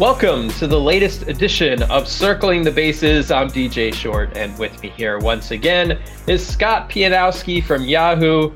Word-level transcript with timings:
Welcome 0.00 0.48
to 0.52 0.66
the 0.66 0.80
latest 0.80 1.28
edition 1.28 1.82
of 1.82 2.08
Circling 2.08 2.62
the 2.62 2.70
Bases. 2.70 3.30
I'm 3.30 3.48
DJ 3.48 3.92
Short, 3.92 4.34
and 4.34 4.58
with 4.58 4.82
me 4.82 4.88
here 4.88 5.18
once 5.18 5.50
again 5.50 6.00
is 6.26 6.44
Scott 6.44 6.88
Pianowski 6.88 7.62
from 7.62 7.84
Yahoo. 7.84 8.50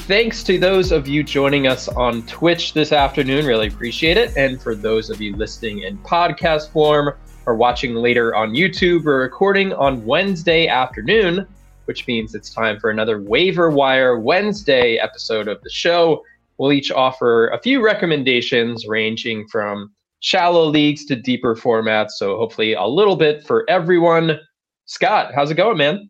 Thanks 0.00 0.42
to 0.42 0.58
those 0.58 0.92
of 0.92 1.08
you 1.08 1.24
joining 1.24 1.66
us 1.66 1.88
on 1.88 2.26
Twitch 2.26 2.74
this 2.74 2.92
afternoon. 2.92 3.46
Really 3.46 3.68
appreciate 3.68 4.18
it. 4.18 4.36
And 4.36 4.60
for 4.60 4.74
those 4.74 5.08
of 5.08 5.18
you 5.18 5.34
listening 5.34 5.78
in 5.78 5.96
podcast 5.96 6.68
form 6.72 7.14
or 7.46 7.54
watching 7.54 7.94
later 7.94 8.34
on 8.34 8.50
YouTube, 8.50 9.04
we're 9.04 9.22
recording 9.22 9.72
on 9.72 10.04
Wednesday 10.04 10.66
afternoon, 10.66 11.46
which 11.86 12.06
means 12.06 12.34
it's 12.34 12.52
time 12.52 12.78
for 12.78 12.90
another 12.90 13.22
Waiver 13.22 13.70
Wire 13.70 14.18
Wednesday 14.18 14.96
episode 14.98 15.48
of 15.48 15.58
the 15.62 15.70
show. 15.70 16.22
We'll 16.58 16.72
each 16.72 16.92
offer 16.92 17.48
a 17.48 17.58
few 17.62 17.82
recommendations 17.82 18.86
ranging 18.86 19.48
from 19.48 19.90
shallow 20.22 20.64
leagues 20.64 21.04
to 21.04 21.16
deeper 21.16 21.54
formats. 21.54 22.12
So 22.12 22.38
hopefully 22.38 22.72
a 22.72 22.84
little 22.84 23.16
bit 23.16 23.44
for 23.44 23.68
everyone. 23.68 24.38
Scott, 24.86 25.32
how's 25.34 25.50
it 25.50 25.56
going, 25.56 25.76
man? 25.76 26.08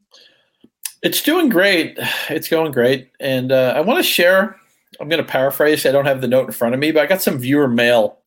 It's 1.03 1.23
doing 1.23 1.49
great. 1.49 1.99
It's 2.29 2.49
going 2.49 2.73
great. 2.73 3.11
And 3.19 3.51
uh, 3.51 3.73
I 3.75 3.81
want 3.81 3.99
to 3.99 4.05
share, 4.05 4.57
I'm 5.01 5.09
going 5.09 5.23
to 5.23 5.29
paraphrase. 5.29 5.85
I 5.85 5.93
don't 5.93 6.07
have 6.07 6.21
the 6.21 6.29
note 6.29 6.47
in 6.47 6.53
front 6.53 6.75
of 6.75 6.81
me, 6.81 6.93
but 6.93 7.03
I 7.03 7.07
got 7.07 7.23
some 7.23 7.39
viewer 7.39 7.69
mail 7.69 8.19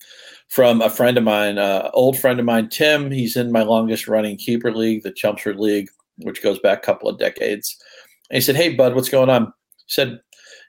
from 0.50 0.82
a 0.82 0.90
friend 0.90 1.18
of 1.18 1.24
mine, 1.24 1.58
uh, 1.58 1.90
old 1.94 2.18
friend 2.18 2.40
of 2.40 2.46
mine, 2.46 2.70
Tim. 2.70 3.12
He's 3.12 3.36
in 3.36 3.52
my 3.52 3.64
longest 3.64 4.08
running 4.08 4.38
keeper 4.38 4.74
league, 4.74 5.04
the 5.04 5.12
Chelmsford 5.12 5.60
League, 5.60 5.90
which 6.18 6.42
goes 6.42 6.60
back 6.60 6.80
a 6.80 6.86
couple 6.86 7.08
of 7.08 7.20
decades. 7.20 7.78
And 8.30 8.36
he 8.36 8.42
said, 8.42 8.56
Hey, 8.56 8.74
bud, 8.74 8.96
what's 8.96 9.10
going 9.10 9.30
on? 9.30 9.46
He 9.46 9.94
said, 9.94 10.20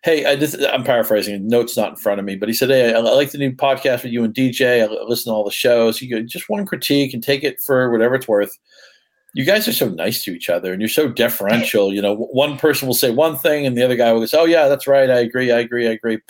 Hey, 0.06 0.24
I 0.24 0.34
am 0.72 0.84
paraphrasing. 0.84 1.48
Notes 1.48 1.76
not 1.76 1.90
in 1.90 1.96
front 1.96 2.20
of 2.20 2.24
me, 2.24 2.36
but 2.36 2.48
he 2.48 2.54
said, 2.54 2.68
"Hey, 2.68 2.94
I, 2.94 2.98
I, 2.98 3.00
like 3.00 3.32
the 3.32 3.38
new 3.38 3.50
podcast 3.50 4.04
with 4.04 4.12
you 4.12 4.22
and 4.22 4.32
DJ. 4.32 4.80
I 4.80 5.02
listen 5.02 5.32
to 5.32 5.34
all 5.34 5.42
the 5.42 5.50
shows. 5.50 6.00
You 6.00 6.08
go, 6.08 6.22
just 6.22 6.48
one 6.48 6.64
critique 6.64 7.12
and 7.12 7.20
take 7.20 7.42
it 7.42 7.60
for 7.60 7.90
whatever 7.90 8.14
it's 8.14 8.28
worth. 8.28 8.56
You 9.34 9.44
guys 9.44 9.66
are 9.66 9.72
so 9.72 9.88
nice 9.88 10.22
to 10.22 10.30
each 10.30 10.48
other, 10.48 10.72
and 10.72 10.80
you're 10.80 10.88
so 10.88 11.08
deferential. 11.08 11.92
You 11.92 12.00
know, 12.00 12.14
one 12.14 12.56
person 12.56 12.86
will 12.86 12.94
say 12.94 13.10
one 13.10 13.36
thing, 13.36 13.66
and 13.66 13.76
the 13.76 13.82
other 13.82 13.96
guy 13.96 14.12
will 14.12 14.24
say, 14.28 14.38
"Oh 14.38 14.44
yeah, 14.44 14.68
that's 14.68 14.86
right. 14.86 15.10
I 15.10 15.18
agree. 15.18 15.50
I 15.50 15.58
agree. 15.58 15.88
I 15.88 15.90
agree." 15.90 16.20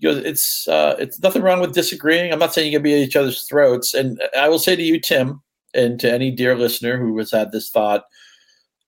You 0.00 0.12
know, 0.12 0.18
it's 0.18 0.68
uh, 0.68 0.96
it's 0.98 1.18
nothing 1.22 1.40
wrong 1.40 1.62
with 1.62 1.72
disagreeing. 1.72 2.30
I'm 2.30 2.38
not 2.38 2.52
saying 2.52 2.70
you 2.70 2.80
can 2.80 2.82
be 2.82 2.92
at 2.92 3.08
each 3.08 3.16
other's 3.16 3.48
throats. 3.48 3.94
And 3.94 4.20
I 4.36 4.50
will 4.50 4.58
say 4.58 4.76
to 4.76 4.82
you, 4.82 5.00
Tim, 5.00 5.40
and 5.72 5.98
to 6.00 6.12
any 6.12 6.30
dear 6.30 6.54
listener 6.54 6.98
who 6.98 7.16
has 7.16 7.30
had 7.30 7.50
this 7.50 7.70
thought 7.70 8.04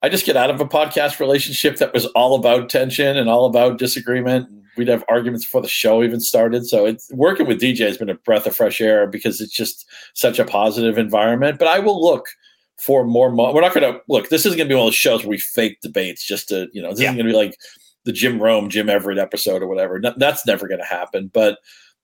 I 0.02 0.08
just 0.08 0.26
get 0.26 0.36
out 0.36 0.50
of 0.50 0.60
a 0.60 0.66
podcast 0.66 1.20
relationship 1.20 1.76
that 1.76 1.94
was 1.94 2.06
all 2.06 2.34
about 2.34 2.68
tension 2.68 3.16
and 3.16 3.28
all 3.28 3.46
about 3.46 3.78
disagreement. 3.78 4.48
We'd 4.76 4.88
have 4.88 5.04
arguments 5.08 5.44
before 5.44 5.62
the 5.62 5.68
show 5.68 6.02
even 6.02 6.20
started. 6.20 6.66
So 6.66 6.86
it's 6.86 7.10
working 7.12 7.46
with 7.46 7.60
DJ 7.60 7.86
has 7.86 7.98
been 7.98 8.08
a 8.08 8.14
breath 8.14 8.46
of 8.46 8.56
fresh 8.56 8.80
air 8.80 9.06
because 9.06 9.40
it's 9.40 9.52
just 9.52 9.88
such 10.14 10.38
a 10.38 10.44
positive 10.44 10.98
environment. 10.98 11.58
But 11.58 11.68
I 11.68 11.78
will 11.78 12.02
look 12.02 12.26
for 12.78 13.04
more. 13.04 13.30
Mo- 13.30 13.52
We're 13.52 13.60
not 13.60 13.74
going 13.74 13.92
to 13.92 14.00
look. 14.08 14.28
This 14.28 14.44
isn't 14.46 14.56
going 14.56 14.68
to 14.68 14.72
be 14.72 14.76
one 14.76 14.84
of 14.84 14.86
those 14.88 14.94
shows 14.96 15.22
where 15.22 15.30
we 15.30 15.38
fake 15.38 15.78
debates 15.82 16.26
just 16.26 16.48
to 16.48 16.68
you 16.72 16.82
know. 16.82 16.90
This 16.90 17.00
yeah. 17.00 17.08
isn't 17.08 17.18
going 17.18 17.26
to 17.26 17.32
be 17.32 17.36
like 17.36 17.56
the 18.04 18.12
Jim 18.12 18.42
Rome, 18.42 18.70
Jim 18.70 18.88
Everett 18.88 19.18
episode 19.18 19.62
or 19.62 19.68
whatever. 19.68 20.00
No, 20.00 20.14
that's 20.16 20.46
never 20.46 20.66
going 20.66 20.80
to 20.80 20.86
happen. 20.86 21.30
But 21.32 21.58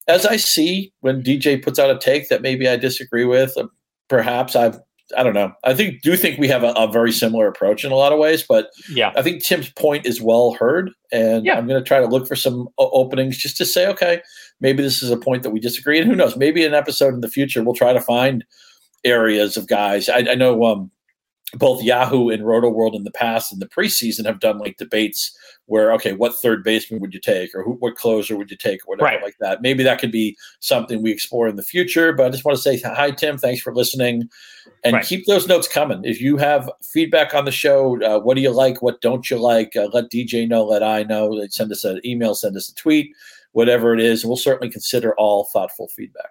as 0.07 0.25
I 0.25 0.37
see 0.37 0.93
when 1.01 1.23
DJ 1.23 1.63
puts 1.63 1.79
out 1.79 1.91
a 1.91 1.99
take 1.99 2.29
that 2.29 2.43
maybe 2.43 2.69
I 2.69 2.77
disagree 2.77 3.25
with, 3.25 3.57
uh, 3.57 3.67
perhaps 4.09 4.55
I've 4.55 4.79
I 5.17 5.23
don't 5.23 5.35
know. 5.35 5.53
I 5.65 5.75
think 5.75 6.03
do 6.03 6.17
think 6.17 6.39
we 6.39 6.49
have 6.49 6.63
a, 6.63 6.73
a, 6.73 6.91
very 6.91 7.13
similar 7.13 7.47
approach 7.47 7.85
in 7.85 7.93
a 7.93 7.95
lot 7.95 8.13
of 8.13 8.19
ways, 8.19 8.45
but 8.47 8.69
yeah, 8.91 9.13
I 9.17 9.23
think 9.23 9.43
Tim's 9.43 9.71
point 9.71 10.05
is 10.05 10.21
well 10.21 10.55
heard, 10.55 10.91
and 11.11 11.47
yeah. 11.47 11.57
I'm 11.57 11.67
going 11.67 11.83
to 11.83 11.87
try 11.87 12.01
to 12.01 12.07
look 12.07 12.29
for 12.29 12.37
some 12.37 12.69
openings 12.79 13.39
just 13.39 13.57
to 13.57 13.65
say, 13.65 13.87
okay, 13.87 14.21
maybe 14.61 14.83
this 14.83 15.03
is 15.03 15.11
a 15.11 15.17
point 15.17 15.45
that 15.45 15.51
we 15.51 15.61
disagree, 15.61 15.99
and 15.99 16.09
who 16.09 16.17
knows, 16.17 16.37
maybe 16.37 16.65
an 16.65 16.75
episode 16.75 17.15
in 17.15 17.21
the 17.21 17.29
future 17.29 17.63
we'll 17.63 17.75
try 17.75 17.93
to 17.93 18.01
find 18.01 18.45
areas 19.05 19.57
of 19.57 19.67
guys. 19.67 20.09
I, 20.09 20.19
I 20.19 20.35
know 20.35 20.65
um, 20.65 20.91
both 21.55 21.83
Yahoo 21.83 22.29
and 22.29 22.47
Roto 22.47 22.69
World 22.69 22.95
in 22.95 23.05
the 23.05 23.11
past 23.11 23.53
in 23.53 23.59
the 23.59 23.69
preseason 23.69 24.27
have 24.27 24.41
done 24.41 24.59
like 24.59 24.77
debates 24.77 25.37
where 25.67 25.93
okay, 25.93 26.13
what 26.13 26.35
third 26.35 26.65
baseman 26.65 27.01
would 27.01 27.13
you 27.13 27.21
take, 27.21 27.55
or 27.55 27.63
who, 27.63 27.73
what 27.73 27.97
closer 27.97 28.37
would 28.37 28.51
you 28.51 28.57
take, 28.57 28.81
or 28.83 28.97
whatever 28.97 29.17
right. 29.17 29.23
like 29.23 29.37
that. 29.41 29.63
Maybe 29.63 29.83
that 29.85 29.99
could 29.99 30.11
be 30.11 30.37
something 30.61 31.03
we 31.03 31.11
explore 31.11 31.47
in 31.47 31.57
the 31.57 31.63
future. 31.63 32.13
But 32.13 32.27
I 32.27 32.31
just 32.31 32.45
want 32.45 32.57
to 32.57 32.63
say 32.63 32.81
hi, 32.81 33.11
Tim. 33.11 33.39
Thanks 33.39 33.61
for 33.63 33.75
listening, 33.75 34.29
and 34.85 34.95
right. 34.95 35.05
keep 35.05 35.27
those 35.27 35.47
notes 35.47 35.69
coming. 35.69 36.05
If 36.05 36.21
you 36.21 36.37
have 36.39 36.71
feedback 36.83 37.35
on 37.35 37.45
the 37.45 37.53
show, 37.53 38.03
uh, 38.03 38.19
what 38.19 38.35
do 38.35 38.43
you 38.43 38.51
like, 38.51 38.83
what 38.83 39.01
don't 39.01 39.31
you 39.31 39.39
like? 39.39 39.77
Uh, 39.77 39.89
let 39.93 40.11
DJ 40.11 40.49
know, 40.49 40.65
let 40.65 40.83
I 40.83 41.03
know. 41.03 41.47
Send 41.49 41.71
us 41.71 41.85
an 41.85 42.01
email, 42.05 42.35
send 42.35 42.57
us 42.57 42.71
a 42.71 42.75
tweet, 42.75 43.15
whatever 43.53 43.95
it 43.95 44.01
is. 44.01 44.25
We'll 44.25 44.37
certainly 44.37 44.71
consider 44.71 45.15
all 45.17 45.49
thoughtful 45.53 45.89
feedback. 45.89 46.31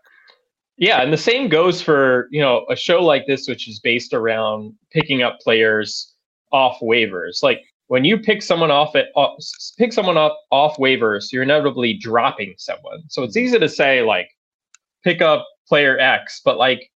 Yeah, 0.78 1.02
and 1.02 1.12
the 1.12 1.18
same 1.18 1.50
goes 1.50 1.82
for 1.82 2.28
you 2.32 2.42
know 2.42 2.66
a 2.70 2.76
show 2.76 3.04
like 3.04 3.26
this, 3.28 3.48
which 3.48 3.68
is 3.68 3.80
based 3.80 4.14
around 4.14 4.74
picking 4.92 5.24
up 5.24 5.40
players 5.40 6.14
off 6.52 6.80
waivers. 6.82 7.42
Like 7.42 7.62
when 7.88 8.06
you 8.06 8.18
pick 8.20 8.42
someone 8.42 8.72
off 8.72 8.96
at 8.96 9.08
off, 9.16 9.44
pick 9.78 9.92
someone 9.94 10.18
up 10.18 10.38
off 10.52 10.78
waivers, 10.78 11.32
you're 11.32 11.44
inevitably 11.44 11.94
dropping 11.94 12.54
someone. 12.58 13.02
So 13.10 13.24
it's 13.24 13.36
hmm. 13.36 13.42
easy 13.42 13.60
to 13.60 13.70
say 13.70 14.02
like 14.02 14.30
pick 15.04 15.22
up 15.22 15.46
player 15.68 15.98
X, 16.00 16.42
but 16.44 16.58
like 16.58 16.92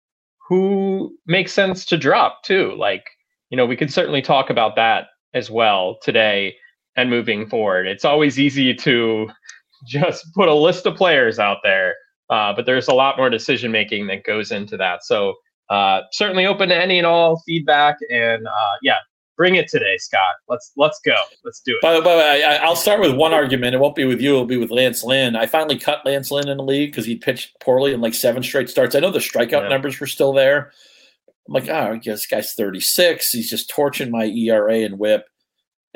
who 0.49 1.15
makes 1.27 1.53
sense 1.53 1.84
to 1.84 1.99
drop 1.99 2.43
too? 2.43 2.75
Like, 2.78 3.05
you 3.50 3.56
know, 3.56 3.66
we 3.66 3.77
could 3.77 3.93
certainly 3.93 4.22
talk 4.22 4.49
about 4.49 4.77
that 4.77 5.09
as 5.34 5.50
well 5.50 5.99
today 6.03 6.56
and 6.97 7.10
moving 7.10 7.47
forward. 7.47 7.87
It's 7.87 8.05
always 8.05 8.39
easy 8.39 8.75
to 8.75 9.28
just 9.87 10.25
put 10.34 10.49
a 10.49 10.55
list 10.55 10.87
of 10.87 10.97
players 10.97 11.39
out 11.39 11.59
there, 11.62 11.95
uh, 12.31 12.53
but 12.55 12.66
there's 12.66 12.89
a 12.89 12.94
lot 12.94 13.16
more 13.16 13.31
decision 13.31 13.71
making 13.71 14.06
that 14.09 14.25
goes 14.25 14.53
into 14.53 14.77
that. 14.77 15.05
So 15.05 15.34
uh, 15.71 16.03
certainly 16.12 16.47
open 16.47 16.69
to 16.71 16.77
any 16.77 16.99
and 16.99 17.06
all 17.06 17.43
feedback. 17.47 17.97
And 18.11 18.47
uh, 18.47 18.75
yeah, 18.83 18.99
Bring 19.39 19.55
it 19.55 19.69
today, 19.69 19.97
Scott. 19.99 20.34
Let's 20.49 20.72
let's 20.77 20.99
go. 21.05 21.15
Let's 21.44 21.61
do 21.61 21.71
it. 21.71 21.81
By, 21.81 21.93
the 21.93 22.03
way, 22.03 22.43
I, 22.43 22.69
will 22.69 22.75
start 22.75 22.99
with 22.99 23.15
one 23.15 23.33
argument. 23.33 23.72
It 23.72 23.78
won't 23.78 23.94
be 23.94 24.05
with 24.05 24.21
you. 24.21 24.33
It'll 24.33 24.47
be 24.47 24.56
with 24.56 24.72
Lance 24.72 25.05
Lynn. 25.05 25.37
I 25.37 25.47
finally 25.47 25.78
cut 25.78 26.05
Lance 26.05 26.33
Lynn 26.33 26.49
in 26.49 26.56
the 26.56 26.65
league 26.65 26.91
because 26.91 27.06
he 27.06 27.15
pitched 27.15 27.55
poorly 27.61 27.94
in 27.94 28.00
like 28.00 28.15
seven 28.15 28.43
straight 28.43 28.69
starts. 28.69 28.97
I 28.97 28.99
know 28.99 29.12
the 29.12 29.21
strikeout 29.21 29.62
yeah. 29.62 29.69
numbers 29.69 30.00
were 30.00 30.09
still 30.09 30.33
there. 30.33 30.72
I'm 31.47 31.55
like, 31.55 31.69
oh, 31.69 31.93
I 31.93 31.97
guess 31.99 32.19
this 32.19 32.27
guy's 32.27 32.55
36. 32.55 33.31
He's 33.31 33.49
just 33.49 33.71
torching 33.71 34.10
my 34.10 34.25
ERA 34.25 34.81
and 34.81 34.99
WHIP 34.99 35.25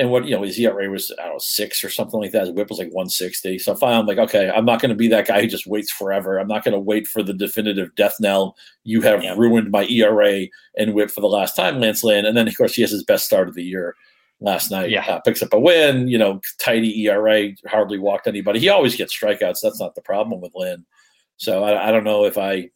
and 0.02 0.10
what 0.10 0.24
you 0.24 0.32
know 0.32 0.42
his 0.42 0.58
ERA 0.58 0.90
was 0.90 1.14
I 1.16 1.22
don't 1.22 1.34
know 1.34 1.38
six 1.38 1.84
or 1.84 1.88
something 1.88 2.20
like 2.20 2.32
that. 2.32 2.46
His 2.46 2.50
WHIP 2.50 2.68
was 2.68 2.78
like 2.80 2.88
160. 2.88 3.60
So 3.60 3.76
finally, 3.76 4.00
I'm 4.00 4.06
like, 4.06 4.18
okay, 4.18 4.50
I'm 4.50 4.64
not 4.64 4.80
going 4.80 4.88
to 4.90 4.96
be 4.96 5.06
that 5.08 5.28
guy 5.28 5.40
who 5.40 5.46
just 5.46 5.68
waits 5.68 5.92
forever. 5.92 6.38
I'm 6.38 6.48
not 6.48 6.64
going 6.64 6.74
to 6.74 6.80
wait 6.80 7.06
for 7.06 7.22
the 7.22 7.32
definitive 7.32 7.94
death 7.94 8.16
knell. 8.18 8.56
You 8.82 9.00
have 9.02 9.22
yeah. 9.22 9.34
ruined 9.36 9.70
my 9.70 9.84
ERA 9.84 10.46
and 10.76 10.92
WHIP 10.92 11.12
for 11.12 11.20
the 11.20 11.28
last 11.28 11.54
time, 11.54 11.78
Lance 11.78 12.02
Lynn. 12.02 12.26
And 12.26 12.36
then 12.36 12.48
of 12.48 12.56
course 12.56 12.74
he 12.74 12.82
has 12.82 12.90
his 12.90 13.04
best 13.04 13.26
start 13.26 13.48
of 13.48 13.54
the 13.54 13.62
year 13.62 13.94
last 14.40 14.72
night. 14.72 14.90
Yeah, 14.90 15.06
uh, 15.06 15.20
picks 15.20 15.40
up 15.40 15.52
a 15.52 15.60
win. 15.60 16.08
You 16.08 16.18
know, 16.18 16.40
tidy 16.58 17.06
ERA, 17.06 17.50
hardly 17.68 18.00
walked 18.00 18.26
anybody. 18.26 18.58
He 18.58 18.70
always 18.70 18.96
gets 18.96 19.16
strikeouts. 19.16 19.60
That's 19.62 19.80
not 19.80 19.94
the 19.94 20.02
problem 20.02 20.40
with 20.40 20.56
Lynn. 20.56 20.84
So 21.36 21.62
I, 21.62 21.88
I 21.88 21.92
don't 21.92 22.04
know 22.04 22.24
if 22.24 22.36
I 22.38 22.70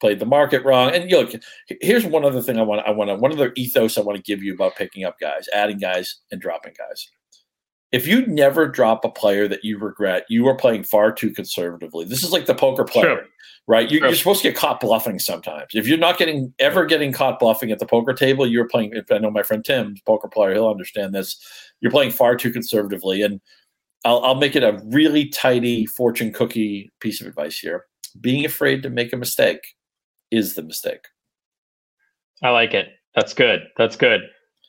played 0.00 0.18
the 0.18 0.26
market 0.26 0.64
wrong. 0.64 0.94
And 0.94 1.10
you 1.10 1.18
look, 1.18 1.32
here's 1.80 2.04
one 2.04 2.24
other 2.24 2.42
thing 2.42 2.58
I 2.58 2.62
want. 2.62 2.86
I 2.86 2.90
want 2.90 3.10
to 3.10 3.16
one 3.16 3.32
other 3.32 3.52
ethos 3.56 3.96
I 3.96 4.02
want 4.02 4.16
to 4.16 4.22
give 4.22 4.42
you 4.42 4.54
about 4.54 4.76
picking 4.76 5.04
up 5.04 5.18
guys, 5.18 5.48
adding 5.54 5.78
guys, 5.78 6.20
and 6.30 6.40
dropping 6.40 6.74
guys. 6.76 7.08
If 7.92 8.08
you 8.08 8.26
never 8.26 8.66
drop 8.66 9.04
a 9.04 9.08
player 9.08 9.46
that 9.46 9.64
you 9.64 9.78
regret, 9.78 10.24
you 10.28 10.48
are 10.48 10.56
playing 10.56 10.82
far 10.82 11.12
too 11.12 11.30
conservatively. 11.30 12.04
This 12.04 12.24
is 12.24 12.32
like 12.32 12.46
the 12.46 12.54
poker 12.54 12.82
player, 12.82 13.04
sure. 13.04 13.24
right? 13.68 13.88
You're, 13.88 14.06
you're, 14.06 14.16
supposed 14.16 14.42
to 14.42 14.48
get 14.48 14.56
caught 14.56 14.80
bluffing 14.80 15.20
sometimes. 15.20 15.68
If 15.74 15.86
you're 15.86 15.96
not 15.96 16.18
getting 16.18 16.52
ever 16.58 16.86
getting 16.86 17.12
caught 17.12 17.38
bluffing 17.38 17.70
at 17.70 17.78
the 17.78 17.86
poker 17.86 18.12
table, 18.12 18.48
you're 18.48 18.66
playing. 18.66 18.94
If 18.94 19.12
I 19.12 19.18
know 19.18 19.30
my 19.30 19.44
friend 19.44 19.64
Tim, 19.64 19.94
poker 20.06 20.26
player, 20.26 20.54
he'll 20.54 20.68
understand 20.68 21.14
this. 21.14 21.40
You're 21.80 21.92
playing 21.92 22.10
far 22.10 22.34
too 22.34 22.50
conservatively, 22.50 23.22
and 23.22 23.40
I'll, 24.04 24.24
I'll 24.24 24.34
make 24.34 24.56
it 24.56 24.64
a 24.64 24.82
really 24.86 25.26
tidy 25.26 25.86
fortune 25.86 26.32
cookie 26.32 26.90
piece 26.98 27.20
of 27.20 27.28
advice 27.28 27.60
here. 27.60 27.86
Being 28.20 28.44
afraid 28.44 28.82
to 28.82 28.90
make 28.90 29.12
a 29.12 29.16
mistake 29.16 29.60
is 30.30 30.54
the 30.54 30.62
mistake. 30.62 31.06
I 32.42 32.50
like 32.50 32.74
it. 32.74 32.88
That's 33.14 33.34
good. 33.34 33.68
That's 33.76 33.96
good. 33.96 34.22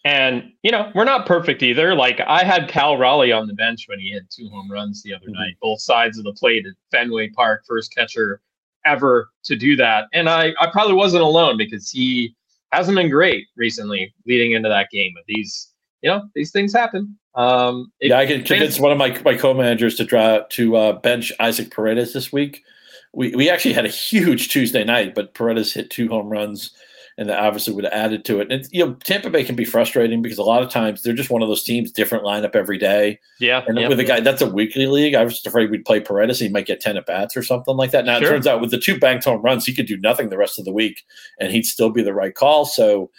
And 0.04 0.52
you 0.62 0.72
know, 0.72 0.92
we're 0.94 1.04
not 1.04 1.26
perfect 1.26 1.64
either. 1.64 1.96
Like 1.96 2.22
I 2.22 2.44
had 2.44 2.70
Cal 2.70 2.96
Raleigh 2.96 3.32
on 3.32 3.48
the 3.48 3.56
bench 3.56 3.86
when 3.88 4.00
he 4.00 4.12
hit 4.12 4.30
two 4.30 4.48
home 4.50 4.72
runs 4.72 5.02
the 5.02 5.14
other 5.14 5.26
mm-hmm. 5.26 5.34
night, 5.34 5.56
both 5.62 5.82
sides 5.82 6.18
of 6.18 6.24
the 6.24 6.34
plate 6.34 6.66
at 6.68 6.74
Fenway 6.92 7.30
Park, 7.30 7.64
first 7.68 7.94
catcher 7.94 8.40
ever 8.86 9.30
to 9.46 9.56
do 9.56 9.76
that. 9.76 10.06
And 10.14 10.30
I, 10.30 10.54
I 10.60 10.68
probably 10.72 10.94
wasn't 10.94 11.24
alone 11.24 11.58
because 11.58 11.90
he 11.90 12.36
hasn't 12.72 12.96
been 12.96 13.10
great 13.10 13.48
recently 13.56 14.14
leading 14.28 14.52
into 14.52 14.70
that 14.70 14.92
game. 14.92 15.12
But 15.16 15.24
these, 15.28 15.72
you 16.02 16.10
know, 16.12 16.24
these 16.36 16.52
things 16.52 16.72
happen. 16.72 17.18
Um, 17.34 17.92
yeah, 18.00 18.20
I 18.20 18.28
can 18.28 18.44
convince 18.44 18.80
one 18.80 18.92
of 18.92 19.00
my, 19.00 19.20
my 19.26 19.36
co-managers 19.36 19.96
to 19.96 20.06
draw 20.06 20.42
to 20.50 20.76
uh, 20.76 20.92
bench 20.94 21.34
Isaac 21.40 21.72
Paredes 21.72 22.14
this 22.14 22.32
week 22.32 22.64
we, 23.16 23.36
we 23.36 23.50
actually 23.50 23.74
had 23.74 23.86
a 23.86 23.90
huge 23.90 24.50
Tuesday 24.50 24.84
night, 24.84 25.16
but 25.16 25.34
Paredes 25.34 25.74
hit 25.74 25.90
two 25.90 26.08
home 26.10 26.30
runs 26.30 26.72
and 27.18 27.30
that 27.30 27.40
obviously 27.40 27.74
would 27.74 27.86
have 27.86 27.94
added 27.94 28.26
to 28.26 28.42
it. 28.42 28.52
And 28.52 28.68
you 28.72 28.86
know, 28.86 28.94
Tampa 28.96 29.30
Bay 29.30 29.44
can 29.44 29.56
be 29.56 29.64
frustrating 29.64 30.22
because 30.22 30.38
a 30.38 30.44
lot 30.44 30.62
of 30.62 30.70
times 30.70 31.02
they're 31.02 31.14
just 31.14 31.30
one 31.30 31.42
of 31.42 31.48
those 31.48 31.64
teams, 31.64 31.92
different 31.92 32.26
lineup 32.26 32.56
every 32.56 32.78
day. 32.78 33.20
Yeah, 33.40 33.64
and 33.68 33.80
yeah. 33.80 33.88
with 33.88 34.00
a 34.00 34.04
guy 34.04 34.20
that's 34.20 34.42
a 34.42 34.50
weekly 34.50 34.86
league, 34.88 35.16
I 35.16 35.24
was 35.24 35.34
just 35.36 35.48
afraid 35.48 35.72
we'd 35.72 35.86
play 35.86 36.02
Paredes, 36.02 36.40
he 36.40 36.50
might 36.50 36.66
get 36.66 36.82
ten 36.82 36.98
at 36.98 37.06
bats 37.06 37.38
or 37.38 37.44
something 37.44 37.78
like 37.78 37.92
that. 37.92 38.06
Now 38.06 38.20
sure. 38.20 38.28
it 38.28 38.32
turns 38.32 38.48
out 38.48 38.60
with 38.60 38.72
the 38.72 38.80
two 38.80 39.00
banked 39.00 39.24
home 39.24 39.42
runs, 39.42 39.66
he 39.66 39.74
could 39.74 39.88
do 39.88 39.98
nothing 39.98 40.30
the 40.30 40.38
rest 40.38 40.60
of 40.60 40.66
the 40.66 40.74
week, 40.74 41.04
and 41.40 41.52
he'd 41.52 41.66
still 41.66 41.90
be 41.90 42.04
the 42.04 42.14
right 42.14 42.36
call. 42.36 42.66
So, 42.66 43.12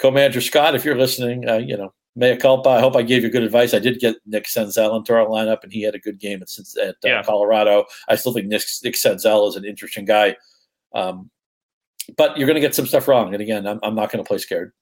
co-manager 0.00 0.40
Scott, 0.40 0.74
if 0.74 0.84
you're 0.84 0.98
listening, 0.98 1.48
uh, 1.48 1.58
you 1.58 1.76
know. 1.76 1.92
Mea 2.18 2.36
culpa. 2.36 2.70
I 2.70 2.80
hope 2.80 2.96
I 2.96 3.02
gave 3.02 3.22
you 3.22 3.30
good 3.30 3.44
advice. 3.44 3.72
I 3.72 3.78
did 3.78 4.00
get 4.00 4.16
Nick 4.26 4.46
Senzel 4.46 4.96
into 4.96 5.14
our 5.14 5.24
lineup, 5.24 5.62
and 5.62 5.72
he 5.72 5.82
had 5.82 5.94
a 5.94 6.00
good 6.00 6.18
game 6.18 6.42
at, 6.42 6.48
at 6.82 6.88
uh, 6.88 6.92
yeah. 7.04 7.22
Colorado. 7.22 7.84
I 8.08 8.16
still 8.16 8.32
think 8.32 8.48
Nick, 8.48 8.62
Nick 8.82 8.94
Senzel 8.94 9.48
is 9.48 9.54
an 9.54 9.64
interesting 9.64 10.04
guy. 10.04 10.36
Um, 10.94 11.30
but 12.16 12.36
you're 12.36 12.46
going 12.46 12.56
to 12.56 12.60
get 12.60 12.74
some 12.74 12.86
stuff 12.86 13.06
wrong. 13.06 13.34
And 13.34 13.42
again, 13.42 13.68
I'm, 13.68 13.78
I'm 13.84 13.94
not 13.94 14.10
going 14.10 14.22
to 14.22 14.26
play 14.26 14.38
scared. 14.38 14.72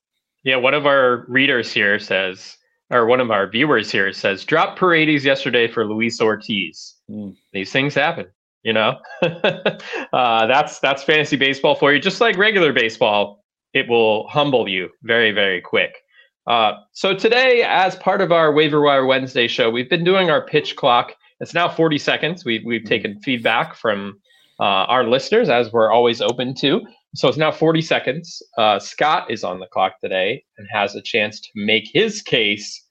Yeah, 0.45 0.57
one 0.57 0.73
of 0.73 0.87
our 0.87 1.27
readers 1.29 1.71
here 1.71 1.99
says, 1.99 2.57
or 2.91 3.05
one 3.05 3.21
of 3.21 3.31
our 3.31 3.51
viewers 3.51 3.93
here 3.93 4.13
says, 4.15 4.45
drop 4.45 4.79
Paredes 4.79 5.25
yesterday 5.25 5.69
for 5.69 5.85
Luis 5.85 6.21
Ortiz. 6.23 6.95
Mm. 7.11 7.37
These 7.53 7.71
things 7.71 7.95
happen, 7.95 8.27
you 8.63 8.73
know. 8.73 8.97
uh, 9.23 10.47
that's 10.47 10.79
that's 10.79 11.03
fantasy 11.03 11.37
baseball 11.37 11.75
for 11.75 11.93
you. 11.93 12.01
Just 12.01 12.21
like 12.21 12.39
regular 12.39 12.73
baseball, 12.73 13.45
it 13.75 13.89
will 13.89 14.27
humble 14.29 14.69
you 14.69 14.89
very 15.03 15.33
very 15.33 15.61
quick. 15.61 15.97
Uh, 16.47 16.75
so 16.93 17.15
today, 17.15 17.63
as 17.63 17.97
part 17.97 18.21
of 18.21 18.31
our 18.31 18.53
waiver 18.53 18.81
wire 18.81 19.05
Wednesday 19.05 19.49
show, 19.49 19.71
we've 19.71 19.91
been 19.91 20.05
doing 20.05 20.31
our 20.31 20.47
pitch 20.47 20.77
clock. 20.77 21.15
It's 21.41 21.55
now 21.55 21.69
40 21.69 21.99
seconds. 21.99 22.45
We've 22.45 22.65
we've 22.65 22.83
hmm. 22.83 22.89
taken 22.89 23.21
feedback 23.21 23.75
from 23.75 24.21
uh, 24.61 24.87
our 24.89 25.05
listeners, 25.05 25.49
as 25.49 25.73
we're 25.73 25.91
always 25.91 26.21
open 26.21 26.55
to. 26.57 26.81
So 27.15 27.29
it's 27.29 27.39
now 27.39 27.51
40 27.51 27.81
seconds. 27.83 28.43
Uh, 28.59 28.79
Scott 28.79 29.31
is 29.31 29.43
on 29.43 29.59
the 29.59 29.67
clock 29.67 30.01
today 30.01 30.45
and 30.59 30.69
has 30.71 30.95
a 30.95 31.03
chance 31.03 31.41
to 31.41 31.49
make 31.55 31.89
his 31.93 32.23
case 32.23 32.83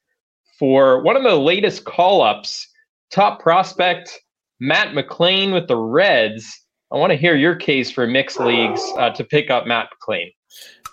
for 0.57 1.01
one 1.03 1.15
of 1.15 1.23
the 1.23 1.35
latest 1.35 1.85
call 1.85 2.21
ups, 2.21 2.67
top 3.11 3.39
prospect 3.39 4.19
Matt 4.59 4.95
McLain 4.95 5.53
with 5.53 5.67
the 5.67 5.75
Reds. 5.75 6.61
I 6.91 6.97
want 6.97 7.11
to 7.11 7.17
hear 7.17 7.35
your 7.35 7.55
case 7.55 7.91
for 7.91 8.07
mixed 8.07 8.39
leagues 8.39 8.81
uh, 8.97 9.11
to 9.11 9.23
pick 9.23 9.49
up 9.49 9.67
Matt 9.67 9.89
McLain. 9.89 10.31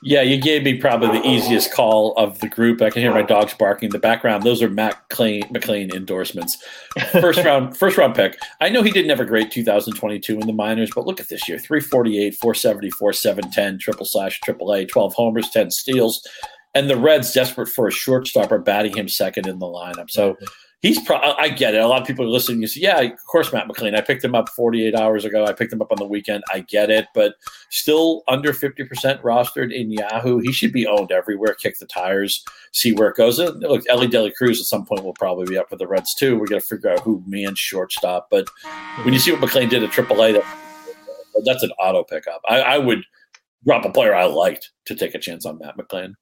Yeah, 0.04 0.22
you 0.22 0.36
gave 0.36 0.64
me 0.64 0.78
probably 0.78 1.20
the 1.20 1.26
easiest 1.26 1.72
call 1.72 2.12
of 2.16 2.40
the 2.40 2.48
group. 2.48 2.82
I 2.82 2.90
can 2.90 3.02
hear 3.02 3.12
my 3.12 3.22
dogs 3.22 3.54
barking 3.54 3.86
in 3.86 3.92
the 3.92 4.00
background. 4.00 4.42
Those 4.42 4.60
are 4.60 4.68
Matt 4.68 5.08
McLain 5.10 5.94
endorsements. 5.94 6.58
First 7.12 7.38
round, 7.44 7.76
first 7.76 7.96
round 7.96 8.16
pick. 8.16 8.36
I 8.60 8.68
know 8.68 8.82
he 8.82 8.90
didn't 8.90 9.10
have 9.10 9.20
a 9.20 9.24
great 9.24 9.52
2022 9.52 10.40
in 10.40 10.46
the 10.48 10.52
minors, 10.52 10.90
but 10.92 11.06
look 11.06 11.20
at 11.20 11.28
this 11.28 11.48
year: 11.48 11.56
348, 11.56 12.34
474, 12.34 13.12
710, 13.12 13.78
triple 13.78 14.04
slash, 14.04 14.40
triple 14.40 14.74
A, 14.74 14.84
12 14.84 15.14
homers, 15.14 15.50
10 15.50 15.70
steals, 15.70 16.26
and 16.74 16.90
the 16.90 16.96
Reds, 16.96 17.32
desperate 17.32 17.68
for 17.68 17.86
a 17.86 17.92
shortstop, 17.92 18.50
are 18.50 18.58
batting 18.58 18.96
him 18.96 19.08
second 19.08 19.46
in 19.46 19.60
the 19.60 19.66
lineup. 19.66 20.10
So 20.10 20.36
he's 20.82 21.00
pro- 21.00 21.16
I 21.16 21.48
get 21.48 21.74
it. 21.74 21.80
A 21.80 21.86
lot 21.86 22.00
of 22.00 22.06
people 22.06 22.24
are 22.24 22.28
listening. 22.28 22.60
You 22.60 22.66
say, 22.66 22.80
yeah, 22.80 23.00
of 23.00 23.24
course, 23.26 23.52
Matt 23.52 23.68
McLain. 23.68 23.96
I 23.96 24.00
picked 24.00 24.22
him 24.22 24.34
up 24.34 24.48
48 24.50 24.94
hours 24.94 25.24
ago. 25.24 25.46
I 25.46 25.52
picked 25.52 25.72
him 25.72 25.80
up 25.80 25.92
on 25.92 25.98
the 25.98 26.04
weekend. 26.04 26.42
I 26.52 26.60
get 26.60 26.90
it, 26.90 27.06
but 27.14 27.36
still 27.70 28.24
under 28.28 28.52
50% 28.52 29.22
rostered 29.22 29.72
in 29.72 29.92
Yahoo. 29.92 30.38
He 30.38 30.52
should 30.52 30.72
be 30.72 30.86
owned 30.86 31.12
everywhere. 31.12 31.54
Kick 31.54 31.78
the 31.78 31.86
tires, 31.86 32.44
see 32.72 32.92
where 32.92 33.08
it 33.08 33.16
goes. 33.16 33.38
Look, 33.38 33.84
Elly 33.88 34.08
De 34.08 34.20
La 34.20 34.30
Cruz 34.36 34.60
at 34.60 34.66
some 34.66 34.84
point 34.84 35.04
will 35.04 35.14
probably 35.14 35.46
be 35.46 35.56
up 35.56 35.70
for 35.70 35.76
the 35.76 35.86
Reds 35.86 36.14
too. 36.14 36.36
We're 36.36 36.46
going 36.46 36.60
to 36.60 36.66
figure 36.66 36.90
out 36.90 37.00
who 37.00 37.22
man 37.26 37.54
shortstop. 37.54 38.28
But 38.30 38.48
when 39.04 39.14
you 39.14 39.20
see 39.20 39.32
what 39.32 39.40
McLain 39.40 39.70
did 39.70 39.84
at 39.84 39.90
AAA, 39.90 40.34
that, 40.34 41.42
that's 41.44 41.62
an 41.62 41.70
auto 41.78 42.02
pickup. 42.02 42.42
I, 42.48 42.60
I 42.60 42.78
would 42.78 43.04
drop 43.64 43.84
a 43.84 43.92
player 43.92 44.14
I 44.14 44.24
liked 44.24 44.72
to 44.86 44.96
take 44.96 45.14
a 45.14 45.18
chance 45.20 45.46
on 45.46 45.58
Matt 45.58 45.76
McLain. 45.76 46.14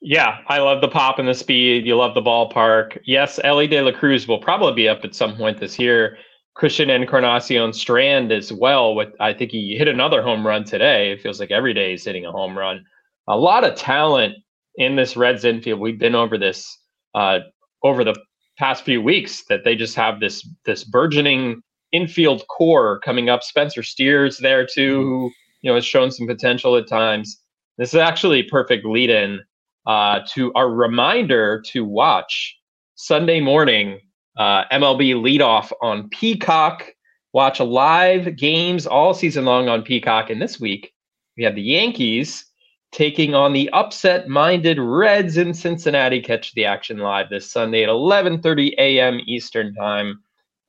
Yeah, 0.00 0.38
I 0.46 0.58
love 0.60 0.80
the 0.80 0.88
pop 0.88 1.18
and 1.18 1.28
the 1.28 1.34
speed. 1.34 1.86
You 1.86 1.96
love 1.96 2.14
the 2.14 2.22
ballpark. 2.22 2.98
Yes, 3.04 3.40
Elly 3.42 3.66
De 3.66 3.80
La 3.82 3.92
Cruz 3.92 4.28
will 4.28 4.38
probably 4.38 4.74
be 4.74 4.88
up 4.88 5.04
at 5.04 5.14
some 5.14 5.36
point 5.36 5.58
this 5.58 5.78
year. 5.78 6.18
Christian 6.54 6.90
Encarnacion 6.90 7.72
Strand 7.72 8.32
as 8.32 8.52
well. 8.52 8.94
With 8.94 9.08
I 9.20 9.32
think 9.32 9.50
he 9.50 9.76
hit 9.76 9.88
another 9.88 10.22
home 10.22 10.46
run 10.46 10.64
today. 10.64 11.12
It 11.12 11.20
feels 11.20 11.40
like 11.40 11.50
every 11.50 11.74
day 11.74 11.90
he's 11.90 12.04
hitting 12.04 12.26
a 12.26 12.32
home 12.32 12.56
run. 12.56 12.84
A 13.28 13.36
lot 13.36 13.64
of 13.64 13.74
talent 13.76 14.34
in 14.76 14.96
this 14.96 15.16
Reds 15.16 15.44
infield. 15.44 15.80
We've 15.80 15.98
been 15.98 16.14
over 16.14 16.38
this 16.38 16.78
uh, 17.14 17.40
over 17.82 18.04
the 18.04 18.14
past 18.56 18.84
few 18.84 19.02
weeks 19.02 19.44
that 19.48 19.64
they 19.64 19.76
just 19.76 19.94
have 19.96 20.20
this 20.20 20.48
this 20.64 20.84
burgeoning 20.84 21.60
infield 21.92 22.44
core 22.48 23.00
coming 23.04 23.28
up. 23.28 23.42
Spencer 23.42 23.82
Steer's 23.82 24.38
there 24.38 24.66
too, 24.66 25.02
who 25.02 25.30
you 25.62 25.70
know 25.70 25.74
has 25.74 25.84
shown 25.84 26.10
some 26.10 26.26
potential 26.26 26.76
at 26.76 26.88
times. 26.88 27.40
This 27.78 27.90
is 27.90 28.00
actually 28.00 28.40
a 28.40 28.44
perfect 28.50 28.84
lead 28.84 29.10
in 29.10 29.40
uh, 29.88 30.20
to 30.34 30.52
a 30.54 30.68
reminder 30.68 31.62
to 31.66 31.84
watch 31.84 32.56
Sunday 32.94 33.40
morning 33.40 34.00
uh, 34.36 34.64
MLB 34.70 35.14
leadoff 35.14 35.72
on 35.82 36.08
Peacock. 36.10 36.84
Watch 37.32 37.58
live 37.58 38.36
games 38.36 38.86
all 38.86 39.14
season 39.14 39.44
long 39.44 39.68
on 39.68 39.82
Peacock. 39.82 40.30
And 40.30 40.40
this 40.40 40.60
week, 40.60 40.92
we 41.36 41.44
have 41.44 41.54
the 41.54 41.62
Yankees 41.62 42.44
taking 42.92 43.34
on 43.34 43.52
the 43.52 43.68
upset-minded 43.70 44.78
Reds 44.78 45.36
in 45.36 45.54
Cincinnati. 45.54 46.20
Catch 46.20 46.52
the 46.52 46.66
action 46.66 46.98
live 46.98 47.30
this 47.30 47.50
Sunday 47.50 47.82
at 47.82 47.88
11:30 47.88 48.74
a.m. 48.78 49.20
Eastern 49.26 49.74
Time. 49.74 50.20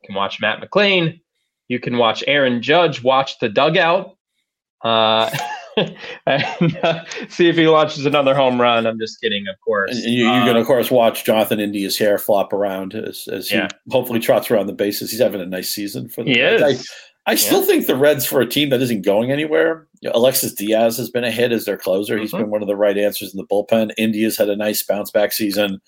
You 0.02 0.08
can 0.08 0.16
watch 0.16 0.40
Matt 0.40 0.62
McLain. 0.62 1.20
You 1.68 1.80
can 1.80 1.98
watch 1.98 2.24
Aaron 2.26 2.62
Judge 2.62 3.04
watch 3.04 3.40
the 3.40 3.50
dugout. 3.50 4.18
Uh, 4.82 5.30
and 6.26 6.78
uh, 6.84 7.06
see 7.30 7.50
if 7.50 7.56
he 7.56 7.68
launches 7.68 8.06
another 8.06 8.36
home 8.36 8.60
run. 8.60 8.86
I'm 8.86 9.00
just 9.00 9.20
kidding, 9.22 9.48
of 9.48 9.56
course. 9.62 10.04
And 10.04 10.14
you, 10.14 10.26
going 10.26 10.56
to, 10.56 10.62
of 10.62 10.68
course, 10.68 10.92
watch 10.92 11.24
Jonathan 11.24 11.60
India's 11.60 11.98
hair 11.98 12.18
flop 12.18 12.54
around 12.54 12.96
as, 12.96 13.28
as 13.32 13.50
he 13.50 13.62
hopefully 13.90 14.20
trots 14.20 14.50
around 14.50 14.68
the 14.68 14.74
bases. 14.74 15.12
He's 15.12 15.20
having 15.20 15.42
a 15.42 15.46
nice 15.46 15.70
season 15.70 16.10
for 16.10 16.24
the 16.24 16.34
he 16.34 16.42
Reds. 16.42 16.62
Is. 16.62 16.90
I, 17.26 17.32
I 17.32 17.36
still 17.36 17.60
yeah. 17.60 17.66
think 17.66 17.88
the 17.88 17.96
Reds, 17.96 18.26
for 18.26 18.42
a 18.42 18.48
team 18.48 18.70
that 18.70 18.82
isn't 18.82 19.04
going 19.04 19.32
anywhere, 19.32 19.88
you 20.02 20.12
Alexis 20.14 20.54
Diaz 20.54 20.98
has 20.98 21.10
been 21.10 21.24
a 21.24 21.32
hit 21.32 21.52
as 21.52 21.66
their 21.66 21.78
closer. 21.78 22.16
Mm-hmm. 22.16 22.22
He's 22.22 22.32
been 22.32 22.50
one 22.50 22.62
of 22.62 22.68
the 22.68 22.76
right 22.76 22.98
answers 22.98 23.34
in 23.34 23.38
the 23.38 23.46
bullpen. 23.46 23.92
India's 23.98 24.38
had 24.38 24.50
a 24.50 24.56
nice 24.56 24.82
bounce 24.84 25.12
back 25.12 25.32
season. 25.32 25.80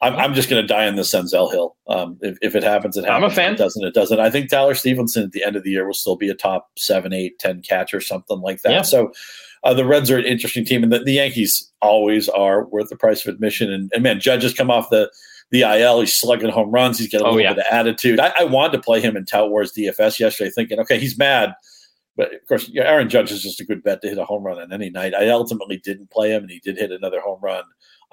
I'm, 0.00 0.14
I'm 0.16 0.34
just 0.34 0.50
going 0.50 0.62
to 0.62 0.66
die 0.66 0.86
on 0.86 0.96
the 0.96 1.02
Senzel 1.02 1.50
Hill. 1.50 1.76
Um, 1.86 2.18
if, 2.20 2.36
if, 2.42 2.54
it 2.54 2.62
happens, 2.62 2.96
it 2.96 3.04
happens. 3.04 3.24
I'm 3.24 3.30
a 3.30 3.34
fan. 3.34 3.54
If 3.54 3.60
it 3.60 3.62
doesn't, 3.62 3.84
it 3.84 3.94
doesn't. 3.94 4.20
I 4.20 4.30
think 4.30 4.50
Tyler 4.50 4.74
Stephenson 4.74 5.24
at 5.24 5.32
the 5.32 5.44
end 5.44 5.56
of 5.56 5.62
the 5.62 5.70
year 5.70 5.86
will 5.86 5.94
still 5.94 6.16
be 6.16 6.28
a 6.28 6.34
top 6.34 6.70
seven, 6.76 7.12
eight, 7.12 7.38
ten 7.38 7.62
catch 7.62 7.94
or 7.94 8.00
something 8.00 8.40
like 8.40 8.62
that. 8.62 8.72
Yeah. 8.72 8.82
So 8.82 9.12
uh, 9.62 9.74
the 9.74 9.86
Reds 9.86 10.10
are 10.10 10.18
an 10.18 10.24
interesting 10.24 10.64
team, 10.64 10.82
and 10.82 10.92
the, 10.92 10.98
the, 10.98 11.12
Yankees 11.12 11.72
always 11.80 12.28
are 12.28 12.66
worth 12.66 12.90
the 12.90 12.96
price 12.96 13.26
of 13.26 13.34
admission. 13.34 13.72
And, 13.72 13.90
and, 13.94 14.02
man, 14.02 14.20
Judge 14.20 14.42
has 14.42 14.54
come 14.54 14.70
off 14.70 14.90
the 14.90 15.10
the 15.50 15.62
IL. 15.62 16.00
He's 16.00 16.18
slugging 16.18 16.50
home 16.50 16.70
runs. 16.70 16.98
He's 16.98 17.10
got 17.10 17.22
a 17.22 17.24
oh, 17.24 17.30
little 17.30 17.42
yeah. 17.42 17.54
bit 17.54 17.66
of 17.66 17.72
attitude. 17.72 18.20
I, 18.20 18.32
I, 18.38 18.44
wanted 18.44 18.72
to 18.72 18.82
play 18.82 19.00
him 19.00 19.16
in 19.16 19.24
Tout 19.24 19.50
Wars 19.50 19.72
DFS 19.72 20.18
yesterday, 20.18 20.50
thinking, 20.50 20.80
okay, 20.80 20.98
he's 20.98 21.16
mad. 21.16 21.54
But 22.16 22.34
of 22.34 22.46
course, 22.46 22.70
Aaron 22.76 23.08
Judge 23.08 23.32
is 23.32 23.42
just 23.42 23.60
a 23.60 23.64
good 23.64 23.82
bet 23.82 24.00
to 24.02 24.08
hit 24.08 24.18
a 24.18 24.24
home 24.24 24.44
run 24.44 24.58
on 24.58 24.72
any 24.72 24.90
night. 24.90 25.14
I 25.14 25.28
ultimately 25.30 25.78
didn't 25.78 26.10
play 26.10 26.30
him, 26.30 26.42
and 26.42 26.50
he 26.50 26.60
did 26.60 26.78
hit 26.78 26.92
another 26.92 27.20
home 27.20 27.40
run 27.42 27.64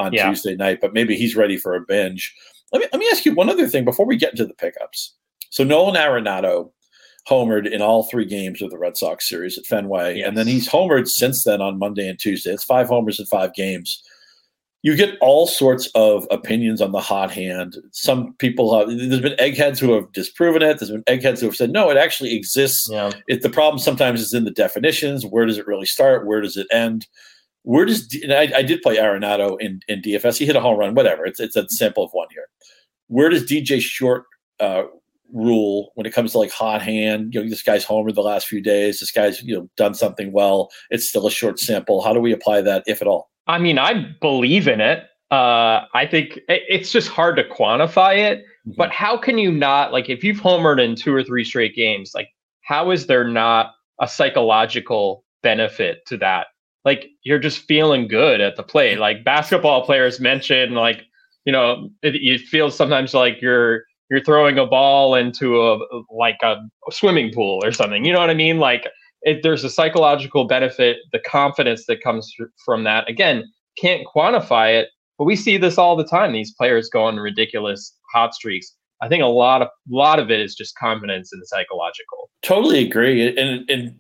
on 0.02 0.14
yeah. 0.14 0.28
Tuesday 0.28 0.56
night. 0.56 0.80
But 0.82 0.94
maybe 0.94 1.16
he's 1.16 1.36
ready 1.36 1.58
for 1.58 1.76
a 1.76 1.82
binge. 1.82 2.36
Let 2.72 2.82
me 2.82 2.88
let 2.92 3.00
me 3.00 3.10
ask 3.12 3.26
you 3.26 3.34
one 3.34 3.50
other 3.50 3.68
thing 3.68 3.86
before 3.86 4.06
we 4.06 4.18
get 4.18 4.32
into 4.32 4.46
the 4.46 4.54
pickups. 4.54 5.14
So 5.50 5.64
Nolan 5.64 5.96
Arenado 5.96 6.72
homered 7.30 7.70
in 7.70 7.82
all 7.82 8.04
three 8.04 8.26
games 8.26 8.62
of 8.62 8.72
the 8.72 8.78
Red 8.78 8.98
Sox 8.98 9.30
series 9.30 9.58
at 9.58 9.66
Fenway. 9.66 10.18
Yes. 10.18 10.28
And 10.28 10.38
then 10.38 10.48
he's 10.48 10.68
homered 10.68 11.08
since 11.08 11.44
then 11.44 11.62
on 11.62 11.78
Monday 11.78 12.08
and 12.08 12.18
Tuesday. 12.18 12.52
It's 12.52 12.64
five 12.64 12.88
homers 12.88 13.20
in 13.20 13.26
five 13.26 13.54
games. 13.54 14.02
You 14.84 14.96
get 14.96 15.20
all 15.22 15.46
sorts 15.46 15.88
of 15.94 16.26
opinions 16.32 16.82
on 16.82 16.92
the 16.92 17.00
hot 17.00 17.30
hand. 17.30 17.78
Some 17.92 18.34
people 18.40 18.76
have, 18.76 18.88
there's 18.88 19.22
been 19.22 19.40
eggheads 19.40 19.80
who 19.80 19.92
have 19.92 20.12
disproven 20.14 20.64
it. 20.64 20.80
There's 20.80 20.90
been 20.90 21.04
eggheads 21.06 21.42
who 21.42 21.46
have 21.46 21.56
said, 21.56 21.70
no, 21.70 21.92
it 21.92 21.98
actually 21.98 22.36
exists. 22.36 22.90
Yeah. 22.90 23.12
It, 23.28 23.44
the 23.44 23.50
problem 23.52 23.78
sometimes 23.78 24.22
is 24.22 24.34
in 24.34 24.44
the 24.44 24.50
definitions. 24.50 25.24
Where 25.24 25.46
does 25.46 25.60
it 25.60 25.68
really 25.68 25.86
start? 25.86 26.26
Where 26.26 26.42
does 26.42 26.58
it 26.58 26.66
end? 26.72 27.06
Where 27.64 27.86
does, 27.86 28.08
I, 28.30 28.52
I, 28.56 28.62
did 28.64 28.82
play 28.82 28.98
Arenado 28.98 29.60
in, 29.60 29.82
in 29.88 30.02
DFS. 30.02 30.38
He 30.38 30.48
hit 30.48 30.56
a 30.56 30.60
home 30.60 30.80
run, 30.80 30.96
whatever. 30.96 31.26
It's, 31.26 31.40
it's 31.40 31.56
a 31.56 31.70
sample 31.70 32.04
of 32.04 32.10
one 32.12 32.28
here. 32.32 32.48
Where 33.08 33.30
does 33.30 33.44
DJ 33.44 33.80
Short 33.80 34.26
uh, 34.60 34.84
rule 35.34 35.92
when 35.96 36.06
it 36.06 36.14
comes 36.14 36.32
to 36.34 36.38
like 36.38 36.52
hot 36.52 36.82
hand. 36.82 37.34
You 37.34 37.44
know, 37.44 37.50
this 37.50 37.64
guy's 37.64 37.86
homered 37.86 38.16
the 38.16 38.22
last 38.22 38.48
few 38.48 38.62
days. 38.62 39.00
This 39.00 39.12
guy's 39.12 39.42
you 39.42 39.56
know 39.56 39.70
done 39.78 39.94
something 39.94 40.32
well. 40.32 40.70
It's 40.90 41.08
still 41.08 41.28
a 41.28 41.32
short 41.32 41.60
sample. 41.60 42.02
How 42.02 42.14
do 42.14 42.20
we 42.20 42.32
apply 42.32 42.62
that, 42.62 42.84
if 42.88 43.02
at 43.02 43.08
all? 43.08 43.30
I 43.48 43.58
mean, 43.58 43.78
I 43.78 44.06
believe 44.22 44.68
in 44.68 44.82
it. 44.82 45.06
Uh, 45.32 45.86
I 45.94 46.06
think 46.08 46.40
it's 46.50 46.92
just 46.92 47.08
hard 47.08 47.38
to 47.38 47.44
quantify 47.44 48.18
it. 48.18 48.40
Mm-hmm. 48.40 48.72
But 48.78 48.92
how 48.92 49.18
can 49.18 49.38
you 49.38 49.52
not 49.52 49.92
like 49.92 50.10
if 50.10 50.24
you've 50.24 50.42
homered 50.42 50.84
in 50.84 50.96
two 50.96 51.14
or 51.14 51.24
three 51.24 51.44
straight 51.44 51.76
games? 51.76 52.12
Like, 52.14 52.30
how 52.62 52.92
is 52.92 53.08
there 53.08 53.28
not 53.28 53.72
a 54.00 54.08
psychological 54.08 55.24
benefit 55.42 56.06
to 56.08 56.18
that? 56.18 56.48
Like, 56.84 57.10
you're 57.24 57.40
just 57.40 57.60
feeling 57.60 58.08
good 58.08 58.42
at 58.42 58.56
the 58.56 58.64
plate. 58.64 59.00
Like 59.00 59.24
basketball 59.24 59.86
players 59.86 60.20
mention, 60.20 60.74
like 60.74 61.04
you 61.46 61.52
know, 61.52 61.90
it, 62.04 62.16
it 62.16 62.42
feels 62.42 62.76
sometimes 62.76 63.14
like 63.14 63.42
you're 63.42 63.84
you're 64.10 64.24
throwing 64.24 64.58
a 64.58 64.66
ball 64.66 65.16
into 65.16 65.62
a 65.62 65.80
like 66.12 66.38
a 66.44 66.58
swimming 66.92 67.32
pool 67.34 67.60
or 67.64 67.72
something. 67.72 68.06
You 68.06 68.14
know 68.14 68.20
what 68.20 68.30
I 68.30 68.36
mean? 68.36 68.60
Like 68.60 68.88
it, 69.24 69.42
there's 69.44 69.64
a 69.64 69.70
psychological 69.70 70.46
benefit, 70.46 70.98
the 71.12 71.20
confidence 71.20 71.86
that 71.88 72.04
comes 72.04 72.32
from 72.66 72.84
that. 72.84 73.10
Again, 73.10 73.44
can't 73.78 74.06
quantify 74.14 74.80
it, 74.80 74.90
but 75.18 75.26
we 75.26 75.36
see 75.36 75.58
this 75.58 75.78
all 75.78 75.96
the 75.96 76.06
time. 76.06 76.34
These 76.34 76.54
players 76.54 76.90
go 76.90 77.04
on 77.04 77.18
ridiculous 77.18 77.96
hot 78.14 78.34
streaks. 78.34 78.76
I 79.02 79.08
think 79.08 79.24
a 79.24 79.28
lot 79.28 79.62
of 79.62 79.68
a 79.68 79.96
lot 79.96 80.20
of 80.20 80.30
it 80.30 80.40
is 80.40 80.56
just 80.56 80.76
confidence 80.78 81.32
and 81.34 81.42
psychological. 81.48 82.30
Totally 82.44 82.86
agree. 82.86 83.36
And 83.36 83.68
and 83.70 83.96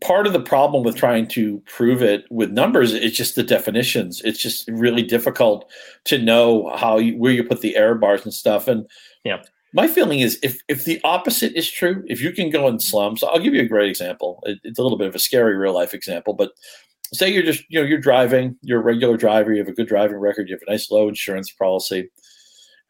part 0.00 0.26
of 0.26 0.32
the 0.32 0.40
problem 0.40 0.84
with 0.84 0.96
trying 0.96 1.26
to 1.28 1.62
prove 1.66 2.02
it 2.02 2.24
with 2.30 2.50
numbers 2.50 2.92
is 2.92 3.12
just 3.12 3.34
the 3.34 3.42
definitions. 3.42 4.20
It's 4.24 4.38
just 4.38 4.68
really 4.68 5.02
difficult 5.02 5.70
to 6.04 6.18
know 6.18 6.70
how 6.76 6.98
you, 6.98 7.16
where 7.16 7.32
you 7.32 7.44
put 7.44 7.60
the 7.60 7.76
error 7.76 7.94
bars 7.94 8.24
and 8.24 8.34
stuff. 8.34 8.68
And 8.68 8.86
yeah, 9.24 9.42
my 9.72 9.86
feeling 9.88 10.20
is 10.20 10.38
if 10.42 10.58
if 10.68 10.84
the 10.84 11.00
opposite 11.02 11.54
is 11.54 11.70
true, 11.70 12.04
if 12.06 12.20
you 12.20 12.32
can 12.32 12.50
go 12.50 12.68
in 12.68 12.78
slums, 12.78 13.22
I'll 13.22 13.38
give 13.38 13.54
you 13.54 13.62
a 13.62 13.68
great 13.68 13.88
example. 13.88 14.42
It, 14.44 14.58
it's 14.64 14.78
a 14.78 14.82
little 14.82 14.98
bit 14.98 15.08
of 15.08 15.14
a 15.14 15.18
scary 15.18 15.56
real 15.56 15.74
life 15.74 15.94
example, 15.94 16.34
but 16.34 16.52
say 17.12 17.32
you're 17.32 17.42
just 17.42 17.64
you 17.68 17.80
know 17.80 17.86
you're 17.86 17.98
driving, 17.98 18.56
you're 18.62 18.80
a 18.80 18.84
regular 18.84 19.16
driver, 19.16 19.52
you 19.52 19.58
have 19.58 19.68
a 19.68 19.74
good 19.74 19.88
driving 19.88 20.18
record, 20.18 20.48
you 20.48 20.54
have 20.54 20.62
a 20.66 20.70
nice 20.70 20.90
low 20.90 21.08
insurance 21.08 21.50
policy, 21.50 22.10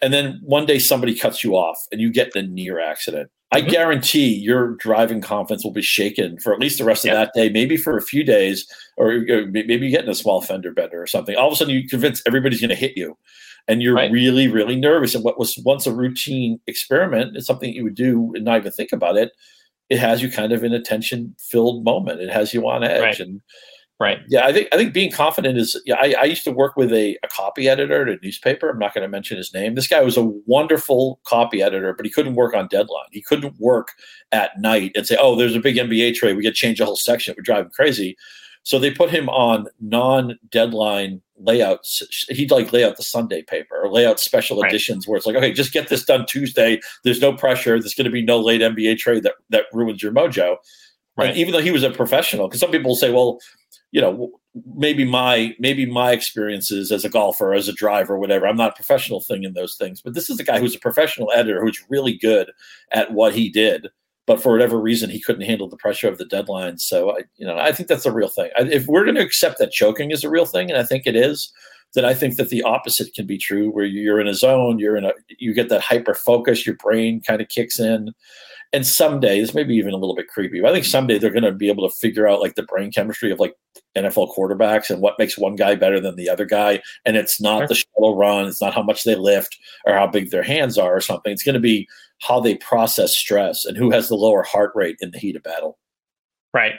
and 0.02 0.12
then 0.12 0.40
one 0.42 0.66
day 0.66 0.78
somebody 0.78 1.14
cuts 1.14 1.44
you 1.44 1.56
off 1.56 1.78
and 1.92 2.00
you 2.00 2.12
get 2.12 2.34
in 2.34 2.44
a 2.44 2.48
near 2.48 2.80
accident 2.80 3.30
I 3.52 3.60
mm-hmm. 3.60 3.70
guarantee 3.70 4.34
your 4.34 4.74
driving 4.76 5.20
confidence 5.20 5.62
will 5.62 5.72
be 5.72 5.82
shaken 5.82 6.38
for 6.40 6.52
at 6.52 6.58
least 6.58 6.78
the 6.78 6.84
rest 6.84 7.04
of 7.04 7.12
that 7.12 7.32
day, 7.34 7.48
maybe 7.48 7.76
for 7.76 7.96
a 7.96 8.02
few 8.02 8.24
days, 8.24 8.66
or, 8.96 9.24
or 9.30 9.46
maybe 9.46 9.86
you 9.86 9.90
get 9.90 10.04
in 10.04 10.10
a 10.10 10.14
small 10.14 10.40
fender 10.40 10.72
bender 10.72 11.00
or 11.00 11.06
something. 11.06 11.36
All 11.36 11.46
of 11.46 11.52
a 11.52 11.56
sudden, 11.56 11.74
you 11.74 11.88
convince 11.88 12.22
everybody's 12.26 12.60
going 12.60 12.70
to 12.70 12.74
hit 12.74 12.96
you, 12.96 13.16
and 13.68 13.82
you're 13.82 13.94
right. 13.94 14.10
really, 14.10 14.48
really 14.48 14.74
nervous. 14.74 15.14
And 15.14 15.22
what 15.22 15.38
was 15.38 15.56
once 15.64 15.86
a 15.86 15.94
routine 15.94 16.58
experiment 16.66 17.36
is 17.36 17.46
something 17.46 17.72
you 17.72 17.84
would 17.84 17.94
do 17.94 18.32
and 18.34 18.44
not 18.44 18.58
even 18.58 18.72
think 18.72 18.90
about 18.92 19.16
it. 19.16 19.30
It 19.90 20.00
has 20.00 20.20
you 20.20 20.28
kind 20.28 20.52
of 20.52 20.64
in 20.64 20.72
a 20.72 20.82
tension-filled 20.82 21.84
moment. 21.84 22.20
It 22.20 22.30
has 22.30 22.52
you 22.52 22.68
on 22.68 22.82
edge, 22.82 23.00
right. 23.00 23.20
and 23.20 23.40
Right. 23.98 24.18
Yeah, 24.28 24.44
I 24.44 24.52
think 24.52 24.68
I 24.72 24.76
think 24.76 24.92
being 24.92 25.10
confident 25.10 25.56
is. 25.56 25.80
Yeah, 25.86 25.94
I, 25.98 26.14
I 26.20 26.24
used 26.24 26.44
to 26.44 26.52
work 26.52 26.76
with 26.76 26.92
a, 26.92 27.16
a 27.22 27.28
copy 27.28 27.66
editor 27.66 28.02
at 28.02 28.18
a 28.18 28.22
newspaper. 28.22 28.68
I'm 28.68 28.78
not 28.78 28.92
going 28.92 29.02
to 29.02 29.08
mention 29.08 29.38
his 29.38 29.54
name. 29.54 29.74
This 29.74 29.86
guy 29.86 30.02
was 30.02 30.18
a 30.18 30.24
wonderful 30.44 31.18
copy 31.24 31.62
editor, 31.62 31.94
but 31.94 32.04
he 32.04 32.12
couldn't 32.12 32.34
work 32.34 32.54
on 32.54 32.68
deadline. 32.68 33.06
He 33.10 33.22
couldn't 33.22 33.58
work 33.58 33.92
at 34.32 34.60
night 34.60 34.92
and 34.96 35.06
say, 35.06 35.16
"Oh, 35.18 35.34
there's 35.34 35.56
a 35.56 35.60
big 35.60 35.76
NBA 35.76 36.14
trade. 36.14 36.36
We 36.36 36.42
got 36.42 36.50
to 36.50 36.54
change 36.54 36.76
the 36.76 36.84
whole 36.84 36.96
section. 36.96 37.32
It 37.32 37.38
would 37.38 37.46
drive 37.46 37.64
him 37.64 37.70
crazy." 37.70 38.18
So 38.64 38.78
they 38.78 38.90
put 38.90 39.10
him 39.10 39.28
on 39.28 39.68
non-deadline 39.80 41.22
layouts. 41.38 42.02
He'd 42.28 42.50
like 42.50 42.72
lay 42.72 42.84
out 42.84 42.96
the 42.96 43.02
Sunday 43.02 43.42
paper 43.42 43.80
or 43.80 43.90
lay 43.90 44.04
out 44.04 44.20
special 44.20 44.60
right. 44.60 44.68
editions 44.68 45.06
where 45.06 45.16
it's 45.16 45.24
like, 45.24 45.36
okay, 45.36 45.52
just 45.52 45.72
get 45.72 45.88
this 45.88 46.04
done 46.04 46.26
Tuesday. 46.26 46.80
There's 47.04 47.20
no 47.20 47.32
pressure. 47.32 47.78
There's 47.78 47.94
going 47.94 48.06
to 48.06 48.10
be 48.10 48.24
no 48.24 48.40
late 48.40 48.60
NBA 48.60 48.98
trade 48.98 49.22
that 49.22 49.34
that 49.50 49.66
ruins 49.72 50.02
your 50.02 50.12
mojo. 50.12 50.56
Right. 51.16 51.30
And 51.30 51.38
even 51.38 51.52
though 51.52 51.62
he 51.62 51.70
was 51.70 51.82
a 51.82 51.90
professional, 51.90 52.48
because 52.48 52.60
some 52.60 52.70
people 52.70 52.94
say, 52.94 53.10
well, 53.10 53.38
you 53.92 54.00
know 54.00 54.30
maybe 54.74 55.04
my 55.04 55.54
maybe 55.58 55.86
my 55.86 56.12
experiences 56.12 56.90
as 56.90 57.04
a 57.04 57.10
golfer 57.10 57.54
as 57.54 57.68
a 57.68 57.72
driver 57.72 58.18
whatever 58.18 58.46
i'm 58.46 58.56
not 58.56 58.70
a 58.72 58.76
professional 58.76 59.20
thing 59.20 59.44
in 59.44 59.52
those 59.52 59.76
things 59.76 60.00
but 60.00 60.14
this 60.14 60.30
is 60.30 60.40
a 60.40 60.44
guy 60.44 60.58
who's 60.58 60.74
a 60.74 60.80
professional 60.80 61.30
editor 61.34 61.60
who's 61.60 61.84
really 61.88 62.16
good 62.16 62.50
at 62.92 63.12
what 63.12 63.34
he 63.34 63.50
did 63.50 63.88
but 64.26 64.42
for 64.42 64.52
whatever 64.52 64.80
reason 64.80 65.08
he 65.08 65.20
couldn't 65.20 65.46
handle 65.46 65.68
the 65.68 65.76
pressure 65.76 66.08
of 66.08 66.18
the 66.18 66.24
deadline. 66.24 66.78
So 66.78 67.12
i 67.12 67.20
you 67.36 67.46
know 67.46 67.56
i 67.56 67.72
think 67.72 67.88
that's 67.88 68.06
a 68.06 68.12
real 68.12 68.28
thing. 68.28 68.50
I, 68.58 68.62
if 68.62 68.86
we're 68.86 69.04
going 69.04 69.16
to 69.16 69.22
accept 69.22 69.58
that 69.58 69.72
choking 69.72 70.10
is 70.10 70.24
a 70.24 70.30
real 70.30 70.46
thing 70.46 70.70
and 70.70 70.78
i 70.78 70.82
think 70.82 71.06
it 71.06 71.16
is 71.16 71.52
then 71.94 72.04
i 72.04 72.14
think 72.14 72.36
that 72.36 72.50
the 72.50 72.62
opposite 72.62 73.14
can 73.14 73.26
be 73.26 73.38
true 73.38 73.70
where 73.70 73.84
you're 73.84 74.20
in 74.20 74.26
a 74.26 74.34
zone 74.34 74.78
you're 74.78 74.96
in 74.96 75.04
a 75.04 75.12
you 75.38 75.54
get 75.54 75.68
that 75.68 75.80
hyper 75.80 76.14
focus 76.14 76.66
your 76.66 76.76
brain 76.76 77.20
kind 77.20 77.40
of 77.40 77.48
kicks 77.48 77.78
in 77.78 78.10
and 78.72 78.86
someday 78.86 79.40
this 79.40 79.54
may 79.54 79.64
be 79.64 79.74
even 79.74 79.92
a 79.92 79.96
little 79.96 80.16
bit 80.16 80.28
creepy 80.28 80.60
but 80.60 80.70
i 80.70 80.72
think 80.72 80.84
someday 80.84 81.18
they're 81.18 81.30
going 81.30 81.42
to 81.42 81.52
be 81.52 81.68
able 81.68 81.88
to 81.88 81.96
figure 81.96 82.28
out 82.28 82.40
like 82.40 82.54
the 82.54 82.62
brain 82.62 82.90
chemistry 82.90 83.30
of 83.30 83.40
like 83.40 83.54
nfl 83.96 84.34
quarterbacks 84.34 84.90
and 84.90 85.00
what 85.00 85.18
makes 85.18 85.38
one 85.38 85.56
guy 85.56 85.74
better 85.74 86.00
than 86.00 86.16
the 86.16 86.28
other 86.28 86.44
guy 86.44 86.80
and 87.04 87.16
it's 87.16 87.40
not 87.40 87.60
sure. 87.60 87.68
the 87.68 87.74
shallow 87.74 88.14
run 88.16 88.46
it's 88.46 88.60
not 88.60 88.74
how 88.74 88.82
much 88.82 89.04
they 89.04 89.14
lift 89.14 89.58
or 89.84 89.94
how 89.94 90.06
big 90.06 90.30
their 90.30 90.42
hands 90.42 90.78
are 90.78 90.94
or 90.94 91.00
something. 91.00 91.32
It's 91.32 91.42
going 91.42 91.54
to 91.54 91.60
be 91.60 91.88
how 92.20 92.40
they 92.40 92.56
process 92.56 93.16
stress 93.16 93.64
and 93.64 93.76
who 93.76 93.90
has 93.90 94.08
the 94.08 94.14
lower 94.14 94.42
heart 94.42 94.72
rate 94.74 94.96
in 95.00 95.10
the 95.10 95.18
heat 95.18 95.36
of 95.36 95.42
battle. 95.42 95.78
Right. 96.54 96.74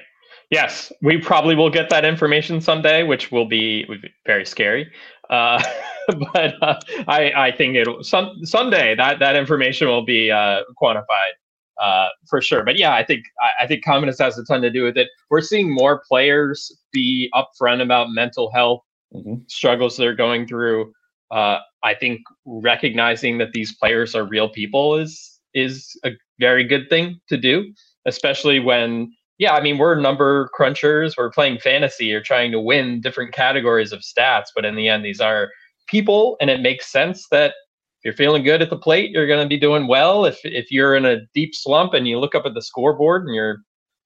Yes 0.49 0.93
we 1.01 1.17
probably 1.17 1.55
will 1.55 1.69
get 1.69 1.89
that 1.89 2.05
information 2.05 2.61
someday 2.61 3.03
which 3.03 3.31
will 3.31 3.45
be, 3.45 3.85
be 3.85 4.13
very 4.25 4.45
scary. 4.45 4.89
Uh, 5.29 5.61
but 6.33 6.53
uh, 6.61 6.79
I, 7.07 7.31
I 7.35 7.51
think 7.55 7.75
it'll 7.75 8.03
some 8.03 8.45
someday 8.45 8.95
that 8.95 9.19
that 9.19 9.35
information 9.35 9.87
will 9.87 10.05
be 10.05 10.31
uh, 10.31 10.61
quantified 10.81 11.35
uh, 11.81 12.07
for 12.27 12.41
sure. 12.41 12.63
But 12.63 12.77
yeah, 12.77 12.93
I 12.93 13.03
think 13.03 13.25
I, 13.41 13.63
I, 13.63 13.67
think 13.67 13.83
confidence 13.83 14.19
has 14.19 14.37
a 14.37 14.43
ton 14.43 14.61
to 14.61 14.69
do 14.69 14.83
with 14.83 14.97
it. 14.97 15.09
We're 15.29 15.41
seeing 15.41 15.73
more 15.73 16.01
players 16.07 16.71
be 16.91 17.31
upfront 17.33 17.81
about 17.81 18.09
mental 18.09 18.51
health 18.51 18.81
mm-hmm. 19.13 19.35
struggles 19.47 19.97
they're 19.97 20.15
going 20.15 20.47
through. 20.47 20.91
Uh, 21.29 21.59
I 21.83 21.93
think 21.93 22.21
recognizing 22.45 23.37
that 23.39 23.51
these 23.51 23.75
players 23.75 24.15
are 24.15 24.23
real 24.23 24.49
people 24.49 24.95
is 24.95 25.39
is 25.53 25.99
a 26.03 26.11
very 26.39 26.63
good 26.63 26.89
thing 26.89 27.19
to 27.29 27.37
do, 27.37 27.71
especially 28.05 28.59
when 28.59 29.13
yeah, 29.37 29.53
I 29.53 29.61
mean 29.61 29.77
we're 29.77 29.99
number 29.99 30.49
crunchers, 30.57 31.13
we're 31.17 31.31
playing 31.31 31.59
fantasy, 31.59 32.05
you're 32.05 32.21
trying 32.21 32.51
to 32.51 32.59
win 32.59 33.01
different 33.01 33.33
categories 33.33 33.91
of 33.91 33.99
stats, 33.99 34.47
but 34.55 34.65
in 34.65 34.75
the 34.75 34.87
end 34.87 35.05
these 35.05 35.21
are 35.21 35.49
people 35.87 36.37
and 36.41 36.49
it 36.49 36.61
makes 36.61 36.91
sense 36.91 37.27
that 37.29 37.53
you're 38.03 38.13
feeling 38.13 38.43
good 38.43 38.61
at 38.61 38.69
the 38.69 38.77
plate, 38.77 39.11
you're 39.11 39.27
going 39.27 39.43
to 39.43 39.49
be 39.49 39.59
doing 39.59 39.87
well. 39.87 40.25
If 40.25 40.39
if 40.43 40.71
you're 40.71 40.95
in 40.95 41.05
a 41.05 41.25
deep 41.33 41.53
slump 41.53 41.93
and 41.93 42.07
you 42.07 42.19
look 42.19 42.35
up 42.35 42.45
at 42.45 42.53
the 42.53 42.61
scoreboard 42.61 43.25
and 43.25 43.35
you're 43.35 43.57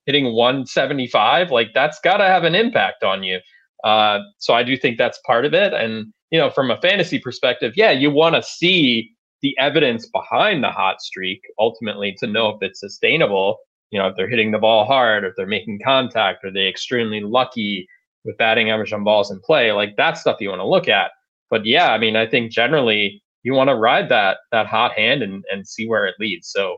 hitting 0.05 0.33
175, 0.33 1.51
like 1.51 1.69
that's 1.73 1.99
got 1.99 2.17
to 2.17 2.25
have 2.25 2.43
an 2.43 2.55
impact 2.55 3.03
on 3.03 3.23
you. 3.23 3.39
Uh, 3.83 4.19
so 4.37 4.53
I 4.53 4.63
do 4.63 4.77
think 4.77 4.97
that's 4.97 5.19
part 5.25 5.45
of 5.45 5.53
it. 5.53 5.73
And 5.73 6.13
you 6.31 6.39
know, 6.39 6.49
from 6.49 6.71
a 6.71 6.79
fantasy 6.81 7.19
perspective, 7.19 7.73
yeah, 7.75 7.91
you 7.91 8.09
want 8.09 8.35
to 8.35 8.43
see 8.43 9.11
the 9.41 9.57
evidence 9.57 10.07
behind 10.07 10.63
the 10.63 10.71
hot 10.71 11.01
streak 11.01 11.41
ultimately 11.59 12.15
to 12.19 12.27
know 12.27 12.49
if 12.49 12.57
it's 12.61 12.79
sustainable. 12.79 13.57
You 13.89 13.99
know, 13.99 14.07
if 14.07 14.15
they're 14.15 14.29
hitting 14.29 14.51
the 14.51 14.57
ball 14.57 14.85
hard, 14.85 15.25
if 15.25 15.33
they're 15.35 15.45
making 15.45 15.81
contact, 15.83 16.45
are 16.45 16.51
they 16.51 16.67
extremely 16.67 17.19
lucky 17.19 17.87
with 18.23 18.37
batting 18.37 18.69
average 18.69 18.93
on 18.93 19.03
balls 19.03 19.31
in 19.31 19.39
play? 19.41 19.71
Like 19.73 19.95
that's 19.97 20.21
stuff 20.21 20.37
you 20.39 20.49
want 20.49 20.59
to 20.59 20.67
look 20.67 20.87
at. 20.87 21.11
But 21.49 21.65
yeah, 21.65 21.91
I 21.91 21.97
mean, 21.97 22.15
I 22.15 22.25
think 22.25 22.51
generally 22.51 23.21
you 23.43 23.53
want 23.53 23.69
to 23.69 23.75
ride 23.75 24.09
that 24.09 24.37
that 24.51 24.67
hot 24.67 24.93
hand 24.93 25.23
and 25.23 25.43
and 25.51 25.67
see 25.67 25.87
where 25.87 26.05
it 26.05 26.15
leads. 26.19 26.49
So 26.49 26.77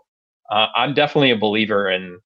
uh, 0.52 0.68
I'm 0.76 0.94
definitely 0.94 1.32
a 1.32 1.38
believer 1.38 1.90
in 1.90 2.20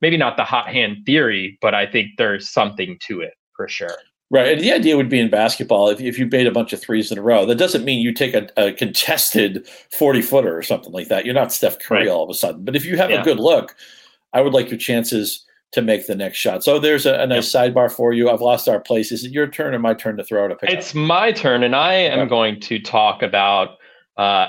maybe 0.00 0.16
not 0.16 0.36
the 0.36 0.44
hot 0.44 0.68
hand 0.68 0.98
theory, 1.06 1.58
but 1.60 1.74
I 1.74 1.86
think 1.86 2.10
there's 2.18 2.50
something 2.50 2.98
to 3.06 3.20
it 3.20 3.34
for 3.56 3.68
sure. 3.68 3.96
Right. 4.30 4.52
And 4.52 4.60
the 4.60 4.72
idea 4.72 4.96
would 4.96 5.08
be 5.08 5.20
in 5.20 5.30
basketball, 5.30 5.90
if, 5.90 6.00
if 6.00 6.18
you 6.18 6.26
bait 6.26 6.46
a 6.46 6.50
bunch 6.50 6.72
of 6.72 6.80
threes 6.80 7.12
in 7.12 7.18
a 7.18 7.22
row, 7.22 7.46
that 7.46 7.54
doesn't 7.56 7.84
mean 7.84 8.00
you 8.00 8.12
take 8.12 8.34
a, 8.34 8.48
a 8.56 8.72
contested 8.72 9.68
40 9.92 10.22
footer 10.22 10.56
or 10.56 10.62
something 10.62 10.92
like 10.92 11.08
that. 11.08 11.24
You're 11.24 11.34
not 11.34 11.52
Steph 11.52 11.78
Curry 11.78 12.00
right. 12.00 12.08
all 12.08 12.24
of 12.24 12.30
a 12.30 12.34
sudden. 12.34 12.64
But 12.64 12.74
if 12.74 12.84
you 12.84 12.96
have 12.96 13.10
yeah. 13.10 13.20
a 13.20 13.24
good 13.24 13.38
look, 13.38 13.76
I 14.32 14.40
would 14.40 14.52
like 14.52 14.70
your 14.70 14.78
chances 14.78 15.44
to 15.72 15.82
make 15.82 16.06
the 16.06 16.14
next 16.14 16.38
shot. 16.38 16.64
So 16.64 16.78
there's 16.78 17.04
a, 17.04 17.14
a 17.20 17.26
nice 17.26 17.52
yep. 17.52 17.74
sidebar 17.74 17.90
for 17.90 18.12
you. 18.12 18.30
I've 18.30 18.40
lost 18.40 18.68
our 18.68 18.80
place. 18.80 19.12
Is 19.12 19.24
it 19.24 19.32
your 19.32 19.46
turn 19.46 19.74
or 19.74 19.78
my 19.78 19.94
turn 19.94 20.16
to 20.16 20.24
throw 20.24 20.44
out 20.44 20.52
a 20.52 20.56
pick? 20.56 20.70
It's 20.70 20.94
my 20.94 21.32
turn, 21.32 21.62
and 21.62 21.74
I 21.74 21.94
am 21.94 22.28
going 22.28 22.60
to 22.60 22.78
talk 22.78 23.22
about 23.22 23.78
uh, 24.16 24.48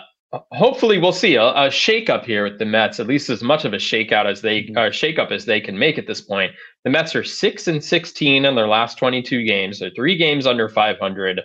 hopefully, 0.51 0.97
we'll 0.97 1.11
see 1.11 1.35
a, 1.35 1.47
a 1.47 1.67
shakeup 1.69 2.25
here 2.25 2.43
with 2.43 2.59
the 2.59 2.65
Mets. 2.65 2.99
At 2.99 3.07
least 3.07 3.29
as 3.29 3.43
much 3.43 3.65
of 3.65 3.73
a 3.73 3.77
shakeout 3.77 4.25
as 4.25 4.41
they 4.41 4.63
mm-hmm. 4.63 4.75
shakeup 4.75 5.31
as 5.31 5.45
they 5.45 5.61
can 5.61 5.77
make 5.77 5.97
at 5.97 6.07
this 6.07 6.21
point. 6.21 6.53
The 6.83 6.89
Mets 6.89 7.15
are 7.15 7.23
six 7.23 7.67
and 7.67 7.83
sixteen 7.83 8.45
in 8.45 8.55
their 8.55 8.67
last 8.67 8.97
twenty-two 8.97 9.43
games. 9.43 9.79
They're 9.79 9.91
three 9.95 10.17
games 10.17 10.45
under 10.45 10.69
five 10.69 10.99
hundred. 10.99 11.41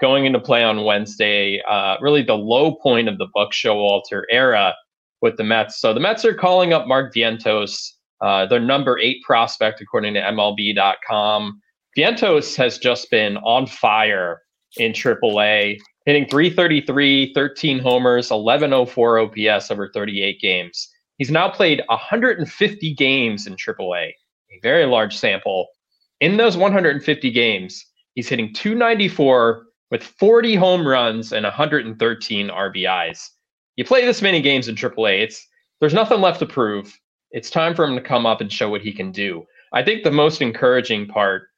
Going 0.00 0.24
into 0.24 0.40
play 0.40 0.64
on 0.64 0.84
Wednesday, 0.84 1.60
uh, 1.68 1.96
really 2.00 2.22
the 2.22 2.34
low 2.34 2.76
point 2.76 3.06
of 3.08 3.18
the 3.18 3.28
Buck 3.34 3.52
Showalter 3.52 4.22
era 4.30 4.74
with 5.20 5.36
the 5.36 5.44
Mets. 5.44 5.78
So 5.78 5.92
the 5.92 6.00
Mets 6.00 6.24
are 6.24 6.32
calling 6.32 6.72
up 6.72 6.86
Mark 6.86 7.14
Vientos, 7.14 7.90
uh, 8.22 8.46
their 8.46 8.60
number 8.60 8.98
eight 8.98 9.22
prospect 9.22 9.82
according 9.82 10.14
to 10.14 10.20
MLB.com. 10.20 11.60
Vientos 11.98 12.56
has 12.56 12.78
just 12.78 13.10
been 13.10 13.36
on 13.38 13.66
fire 13.66 14.40
in 14.78 14.92
AAA 14.92 15.78
hitting 16.06 16.26
333, 16.28 17.32
13 17.34 17.78
homers, 17.78 18.30
1104 18.30 19.18
OPS 19.18 19.70
over 19.70 19.90
38 19.92 20.40
games. 20.40 20.88
He's 21.18 21.30
now 21.30 21.50
played 21.50 21.82
150 21.88 22.94
games 22.94 23.46
in 23.46 23.54
AAA, 23.54 24.08
a 24.08 24.60
very 24.62 24.86
large 24.86 25.16
sample. 25.16 25.68
In 26.20 26.36
those 26.36 26.56
150 26.56 27.30
games, 27.30 27.84
he's 28.14 28.28
hitting 28.28 28.52
294 28.54 29.66
with 29.90 30.02
40 30.02 30.54
home 30.54 30.86
runs 30.86 31.32
and 31.32 31.44
113 31.44 32.48
RBIs. 32.48 33.28
You 33.76 33.84
play 33.84 34.04
this 34.04 34.22
many 34.22 34.40
games 34.40 34.68
in 34.68 34.76
AAA, 34.76 35.22
it's 35.22 35.46
there's 35.80 35.94
nothing 35.94 36.20
left 36.20 36.40
to 36.40 36.46
prove. 36.46 36.98
It's 37.30 37.50
time 37.50 37.74
for 37.74 37.84
him 37.84 37.94
to 37.96 38.02
come 38.02 38.26
up 38.26 38.40
and 38.40 38.52
show 38.52 38.68
what 38.68 38.82
he 38.82 38.92
can 38.92 39.12
do. 39.12 39.44
I 39.72 39.82
think 39.82 40.02
the 40.02 40.10
most 40.10 40.42
encouraging 40.42 41.06
part 41.06 41.48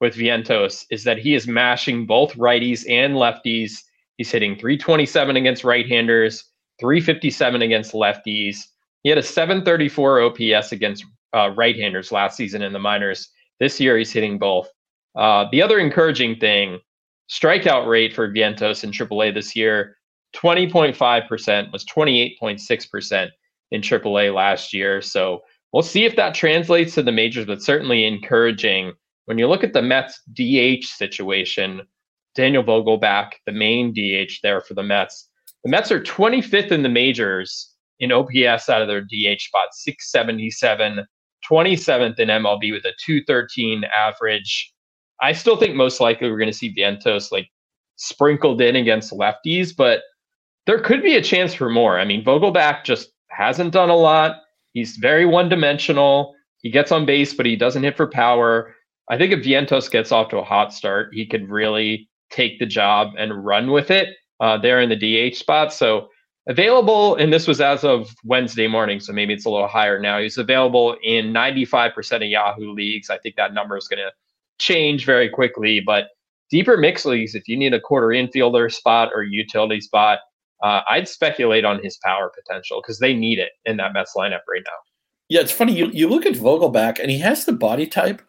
with 0.00 0.14
Vientos 0.14 0.84
is 0.90 1.04
that 1.04 1.18
he 1.18 1.34
is 1.34 1.46
mashing 1.46 2.06
both 2.06 2.34
righties 2.34 2.84
and 2.88 3.14
lefties 3.14 3.82
He's 4.22 4.30
hitting 4.30 4.54
327 4.54 5.34
against 5.34 5.64
right-handers, 5.64 6.44
357 6.78 7.60
against 7.60 7.92
lefties. 7.92 8.58
He 9.02 9.08
had 9.08 9.18
a 9.18 9.22
734 9.22 10.20
OPS 10.20 10.70
against 10.70 11.04
uh, 11.34 11.50
right-handers 11.56 12.12
last 12.12 12.36
season 12.36 12.62
in 12.62 12.72
the 12.72 12.78
minors. 12.78 13.30
This 13.58 13.80
year, 13.80 13.98
he's 13.98 14.12
hitting 14.12 14.38
both. 14.38 14.68
Uh, 15.16 15.46
the 15.50 15.60
other 15.60 15.80
encouraging 15.80 16.36
thing, 16.36 16.78
strikeout 17.28 17.88
rate 17.88 18.14
for 18.14 18.32
Vientos 18.32 18.84
in 18.84 18.92
AAA 18.92 19.34
this 19.34 19.56
year, 19.56 19.96
20.5% 20.36 21.72
was 21.72 21.84
28.6% 21.86 23.28
in 23.72 23.80
AAA 23.80 24.32
last 24.32 24.72
year. 24.72 25.02
So 25.02 25.42
we'll 25.72 25.82
see 25.82 26.04
if 26.04 26.14
that 26.14 26.36
translates 26.36 26.94
to 26.94 27.02
the 27.02 27.10
majors, 27.10 27.46
but 27.46 27.60
certainly 27.60 28.04
encouraging. 28.04 28.92
When 29.24 29.38
you 29.38 29.48
look 29.48 29.64
at 29.64 29.72
the 29.72 29.82
Mets 29.82 30.20
DH 30.32 30.84
situation, 30.84 31.82
Daniel 32.34 32.64
Vogelbach, 32.64 33.32
the 33.46 33.52
main 33.52 33.92
DH 33.92 34.40
there 34.42 34.60
for 34.60 34.74
the 34.74 34.82
Mets, 34.82 35.28
the 35.64 35.70
Mets 35.70 35.92
are 35.92 36.00
25th 36.00 36.72
in 36.72 36.82
the 36.82 36.88
majors 36.88 37.72
in 38.00 38.10
OPS 38.10 38.68
out 38.68 38.82
of 38.82 38.88
their 38.88 39.00
DH 39.00 39.40
spot, 39.40 39.68
677, 39.72 41.06
27th 41.48 42.18
in 42.18 42.28
MLB 42.28 42.72
with 42.72 42.84
a 42.84 42.92
213 43.04 43.84
average. 43.96 44.72
I 45.20 45.32
still 45.32 45.56
think 45.56 45.76
most 45.76 46.00
likely 46.00 46.28
we're 46.28 46.38
going 46.38 46.50
to 46.50 46.56
see 46.56 46.74
Vientos 46.74 47.30
like 47.30 47.48
sprinkled 47.96 48.60
in 48.60 48.74
against 48.74 49.12
lefties, 49.12 49.74
but 49.76 50.00
there 50.66 50.80
could 50.80 51.02
be 51.02 51.16
a 51.16 51.22
chance 51.22 51.54
for 51.54 51.70
more. 51.70 51.98
I 51.98 52.04
mean, 52.04 52.24
Vogelbach 52.24 52.84
just 52.84 53.10
hasn't 53.28 53.72
done 53.72 53.90
a 53.90 53.96
lot. 53.96 54.36
He's 54.72 54.96
very 54.96 55.26
one 55.26 55.48
dimensional. 55.48 56.34
He 56.58 56.70
gets 56.70 56.90
on 56.90 57.06
base, 57.06 57.34
but 57.34 57.46
he 57.46 57.56
doesn't 57.56 57.82
hit 57.82 57.96
for 57.96 58.08
power. 58.08 58.74
I 59.10 59.18
think 59.18 59.32
if 59.32 59.44
Vientos 59.44 59.90
gets 59.90 60.10
off 60.10 60.30
to 60.30 60.38
a 60.38 60.44
hot 60.44 60.72
start, 60.72 61.10
he 61.12 61.26
could 61.26 61.48
really 61.48 62.08
take 62.32 62.58
the 62.58 62.66
job 62.66 63.12
and 63.18 63.44
run 63.44 63.70
with 63.70 63.90
it 63.90 64.08
uh, 64.40 64.58
there 64.58 64.80
in 64.80 64.88
the 64.88 64.96
DH 65.30 65.36
spot. 65.36 65.72
So 65.72 66.08
available, 66.48 67.14
and 67.14 67.32
this 67.32 67.46
was 67.46 67.60
as 67.60 67.84
of 67.84 68.14
Wednesday 68.24 68.66
morning, 68.66 69.00
so 69.00 69.12
maybe 69.12 69.32
it's 69.32 69.44
a 69.44 69.50
little 69.50 69.68
higher 69.68 70.00
now. 70.00 70.18
He's 70.18 70.38
available 70.38 70.96
in 71.02 71.32
95% 71.32 72.16
of 72.16 72.22
Yahoo 72.22 72.72
leagues. 72.72 73.10
I 73.10 73.18
think 73.18 73.36
that 73.36 73.54
number 73.54 73.76
is 73.76 73.86
going 73.86 73.98
to 73.98 74.10
change 74.58 75.04
very 75.04 75.28
quickly, 75.28 75.80
but 75.84 76.08
deeper 76.50 76.76
mix 76.76 77.04
leagues, 77.04 77.34
if 77.34 77.48
you 77.48 77.56
need 77.56 77.74
a 77.74 77.80
quarter 77.80 78.08
infielder 78.08 78.72
spot 78.72 79.10
or 79.14 79.22
utility 79.22 79.80
spot, 79.80 80.18
uh, 80.62 80.80
I'd 80.88 81.08
speculate 81.08 81.64
on 81.64 81.82
his 81.82 81.98
power 82.04 82.30
potential 82.34 82.80
because 82.80 82.98
they 82.98 83.14
need 83.14 83.38
it 83.38 83.52
in 83.64 83.76
that 83.78 83.92
Mets 83.92 84.12
lineup 84.16 84.40
right 84.48 84.62
now. 84.64 84.78
Yeah, 85.28 85.40
it's 85.40 85.50
funny. 85.52 85.72
You, 85.72 85.86
you 85.92 86.08
look 86.08 86.26
at 86.26 86.34
Vogelbach, 86.34 87.00
and 87.00 87.10
he 87.10 87.18
has 87.18 87.44
the 87.44 87.52
body 87.52 87.86
type 87.86 88.22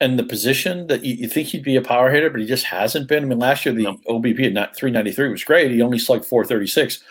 and 0.00 0.18
the 0.18 0.24
position 0.24 0.86
that 0.88 1.04
you, 1.04 1.14
you, 1.14 1.28
think 1.28 1.48
he'd 1.48 1.62
be 1.62 1.76
a 1.76 1.82
power 1.82 2.10
hitter, 2.10 2.30
but 2.30 2.40
he 2.40 2.46
just 2.46 2.64
hasn't 2.64 3.08
been. 3.08 3.24
I 3.24 3.26
mean, 3.26 3.38
last 3.38 3.64
year 3.64 3.74
the 3.74 3.84
no. 3.84 3.98
OBP 4.08 4.56
at 4.56 4.76
393 4.76 5.28
was 5.28 5.44
great. 5.44 5.70
He 5.70 5.82
only 5.82 5.98
slugged 5.98 6.24
436. 6.24 7.02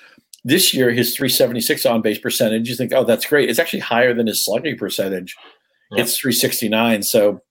This 0.44 0.74
year, 0.74 0.92
his 0.92 1.16
376 1.16 1.86
on 1.86 2.02
base 2.02 2.18
percentage, 2.18 2.70
you 2.70 2.76
think, 2.76 2.92
oh, 2.94 3.06
that's 3.06 3.26
great. 3.26 3.50
It's 3.50 3.60
actually 3.60 3.80
higher 3.80 4.14
than 4.14 4.28
his 4.28 4.44
slugging 4.44 4.78
percentage. 4.78 5.36
Yeah. 5.92 6.02
It's 6.02 6.18
369. 6.18 7.04
So 7.04 7.42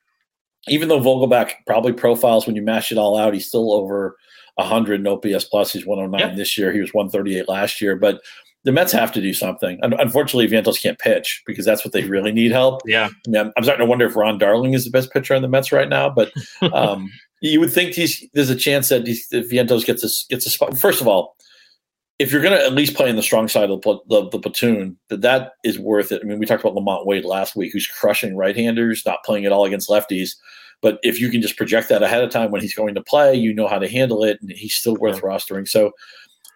even 0.69 0.89
though 0.89 1.01
Vogelbach 1.01 1.53
probably 1.67 1.95
profiles 1.95 2.47
when 2.47 2.55
you 2.55 2.63
mash 2.63 2.93
it 2.93 2.99
all 2.99 3.17
out, 3.17 3.33
he's 3.33 3.49
still 3.49 3.73
over 3.73 4.17
100 4.57 5.01
in 5.01 5.07
OPS 5.07 5.47
plus. 5.47 5.73
He's 5.73 5.87
109 5.87 6.21
yeah. 6.21 6.37
this 6.37 6.59
year. 6.59 6.73
He 6.73 6.81
was 6.81 6.93
138 6.93 7.49
last 7.49 7.81
year. 7.81 7.97
But 7.97 8.21
the 8.65 8.73
Mets 8.73 8.93
have 8.93 9.13
to 9.13 9.21
do 9.21 9.35
something. 9.35 9.79
Unfortunately, 9.83 10.47
Vientos 10.47 10.81
can't 10.81 10.99
pitch 10.99 11.43
because 11.47 11.65
that's 11.65 11.85
what 11.85 11.93
they 11.93 12.05
really 12.05 12.33
need 12.33 12.53
help. 12.53 12.83
Yeah, 12.87 13.09
I 13.27 13.31
mean, 13.31 13.53
I'm 13.57 13.65
starting 13.65 13.85
to 13.85 13.91
wonder 13.91 14.07
if 14.07 14.17
Ron 14.17 14.39
Darling 14.39 14.75
is 14.75 14.85
the 14.85 14.91
best 14.91 15.13
pitcher 15.13 15.35
on 15.35 15.43
the 15.43 15.49
Mets 15.49 15.73
right 15.73 15.89
now. 15.89 16.09
But 16.09 16.33
um, 16.73 17.11
you 17.41 17.59
would 17.61 17.73
think 17.73 17.95
he's, 17.95 18.25
there's 18.35 18.51
a 18.51 18.57
chance 18.57 18.89
that 18.89 19.07
he's, 19.07 19.27
if 19.33 19.51
Vientos 19.51 19.85
gets 19.85 20.05
a, 20.05 20.09
gets 20.31 20.47
a 20.47 20.51
spot. 20.51 20.79
First 20.79 21.01
of 21.01 21.09
all, 21.09 21.37
if 22.19 22.31
you're 22.31 22.43
going 22.43 22.57
to 22.57 22.65
at 22.65 22.75
least 22.75 22.95
play 22.95 23.11
in 23.11 23.17
the 23.17 23.23
strong 23.23 23.49
side 23.49 23.69
of 23.69 23.81
the, 23.81 23.99
the, 24.09 24.29
the, 24.29 24.39
platoon, 24.39 24.97
that 25.09 25.23
that 25.23 25.55
is 25.65 25.79
worth 25.79 26.13
it. 26.13 26.21
I 26.23 26.27
mean, 26.27 26.39
we 26.39 26.47
talked 26.47 26.63
about 26.63 26.77
LaMonte 26.77 27.05
Wade 27.05 27.25
last 27.25 27.57
week, 27.57 27.73
who's 27.73 27.89
crushing 27.89 28.37
right-handers, 28.37 29.05
not 29.05 29.25
playing 29.25 29.45
at 29.45 29.51
all 29.51 29.65
against 29.65 29.91
lefties. 29.91 30.37
But 30.83 30.99
if 31.03 31.21
you 31.21 31.31
can 31.31 31.41
just 31.41 31.57
project 31.57 31.89
that 31.89 32.03
ahead 32.03 32.23
of 32.23 32.31
time 32.31 32.51
when 32.51 32.61
he's 32.61 32.75
going 32.75 32.95
to 32.95 33.03
play, 33.03 33.35
you 33.35 33.55
know 33.55 33.67
how 33.67 33.79
to 33.79 33.89
handle 33.89 34.23
it, 34.23 34.39
and 34.41 34.53
he's 34.53 34.75
still 34.75 34.97
worth 34.97 35.17
yeah. 35.17 35.23
rostering. 35.23 35.67
So 35.67 35.93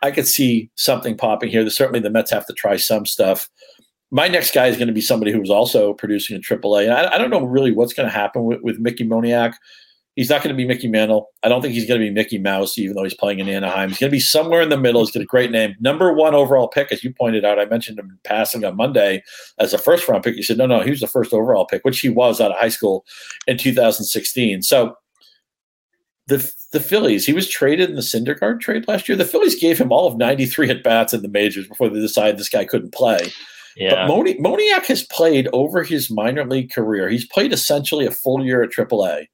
I 0.06 0.12
could 0.12 0.26
see 0.26 0.70
something 0.76 1.16
popping 1.16 1.50
here. 1.50 1.68
Certainly, 1.68 2.00
the 2.00 2.10
Mets 2.10 2.30
have 2.30 2.46
to 2.46 2.52
try 2.52 2.76
some 2.76 3.06
stuff. 3.06 3.48
My 4.12 4.28
next 4.28 4.54
guy 4.54 4.68
is 4.68 4.76
going 4.76 4.86
to 4.86 4.94
be 4.94 5.00
somebody 5.00 5.32
who's 5.32 5.50
also 5.50 5.92
producing 5.94 6.36
in 6.36 6.42
AAA, 6.42 6.84
and 6.84 6.92
I, 6.92 7.14
I 7.14 7.18
don't 7.18 7.30
know 7.30 7.44
really 7.44 7.72
what's 7.72 7.92
going 7.92 8.08
to 8.08 8.14
happen 8.14 8.44
with, 8.44 8.60
with 8.62 8.78
Mickey 8.78 9.04
Moniak. 9.04 9.54
He's 10.14 10.30
not 10.30 10.42
going 10.42 10.54
to 10.54 10.56
be 10.56 10.66
Mickey 10.66 10.88
Mantle. 10.88 11.28
I 11.42 11.48
don't 11.48 11.60
think 11.60 11.74
he's 11.74 11.86
going 11.86 12.00
to 12.00 12.06
be 12.06 12.10
Mickey 12.10 12.38
Mouse, 12.38 12.78
even 12.78 12.96
though 12.96 13.02
he's 13.02 13.12
playing 13.14 13.38
in 13.38 13.50
Anaheim. 13.50 13.90
He's 13.90 13.98
going 13.98 14.10
to 14.10 14.16
be 14.16 14.20
somewhere 14.20 14.62
in 14.62 14.70
the 14.70 14.78
middle. 14.78 15.02
He's 15.02 15.10
got 15.10 15.22
a 15.22 15.26
great 15.26 15.50
name. 15.50 15.74
Number 15.78 16.10
one 16.10 16.34
overall 16.34 16.68
pick, 16.68 16.90
as 16.90 17.04
you 17.04 17.12
pointed 17.12 17.44
out. 17.44 17.58
I 17.58 17.66
mentioned 17.66 17.98
him 17.98 18.18
passing 18.24 18.64
on 18.64 18.76
Monday 18.76 19.22
as 19.58 19.74
a 19.74 19.78
first 19.78 20.08
round 20.08 20.24
pick. 20.24 20.34
You 20.34 20.42
said, 20.42 20.56
no, 20.56 20.64
no, 20.64 20.80
he 20.80 20.88
was 20.88 21.00
the 21.00 21.06
first 21.06 21.34
overall 21.34 21.66
pick, 21.66 21.84
which 21.84 22.00
he 22.00 22.08
was 22.08 22.40
out 22.40 22.52
of 22.52 22.56
high 22.56 22.70
school 22.70 23.04
in 23.46 23.58
2016. 23.58 24.62
So 24.62 24.96
the 26.26 26.52
the 26.72 26.80
Phillies, 26.80 27.24
he 27.24 27.32
was 27.32 27.48
traded 27.48 27.88
in 27.88 27.96
the 27.96 28.02
Syndergaard 28.02 28.60
trade 28.60 28.86
last 28.88 29.08
year. 29.08 29.16
The 29.16 29.24
Phillies 29.24 29.58
gave 29.58 29.78
him 29.78 29.92
all 29.92 30.06
of 30.06 30.18
93 30.18 30.70
at 30.70 30.82
bats 30.82 31.14
in 31.14 31.22
the 31.22 31.28
majors 31.28 31.68
before 31.68 31.88
they 31.88 32.00
decided 32.00 32.38
this 32.38 32.48
guy 32.48 32.64
couldn't 32.64 32.92
play. 32.92 33.32
Yeah. 33.76 33.94
But 33.94 34.08
Moni, 34.08 34.34
Moniak 34.38 34.86
has 34.86 35.04
played 35.04 35.48
over 35.52 35.84
his 35.84 36.10
minor 36.10 36.44
league 36.44 36.72
career. 36.72 37.08
He's 37.08 37.26
played 37.26 37.52
essentially 37.52 38.06
a 38.06 38.10
full 38.10 38.44
year 38.44 38.62
at 38.62 38.70
AAA. 38.70 39.26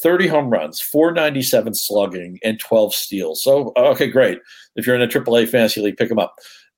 30 0.00 0.28
home 0.28 0.50
runs, 0.50 0.80
497 0.80 1.74
slugging, 1.74 2.38
and 2.44 2.60
12 2.60 2.94
steals. 2.94 3.42
So, 3.42 3.72
okay, 3.76 4.08
great. 4.08 4.38
If 4.76 4.86
you're 4.86 4.94
in 4.94 5.02
a 5.02 5.08
AAA 5.08 5.48
fantasy 5.48 5.80
league, 5.80 5.96
pick 5.96 6.10
him 6.10 6.20
up. 6.20 6.36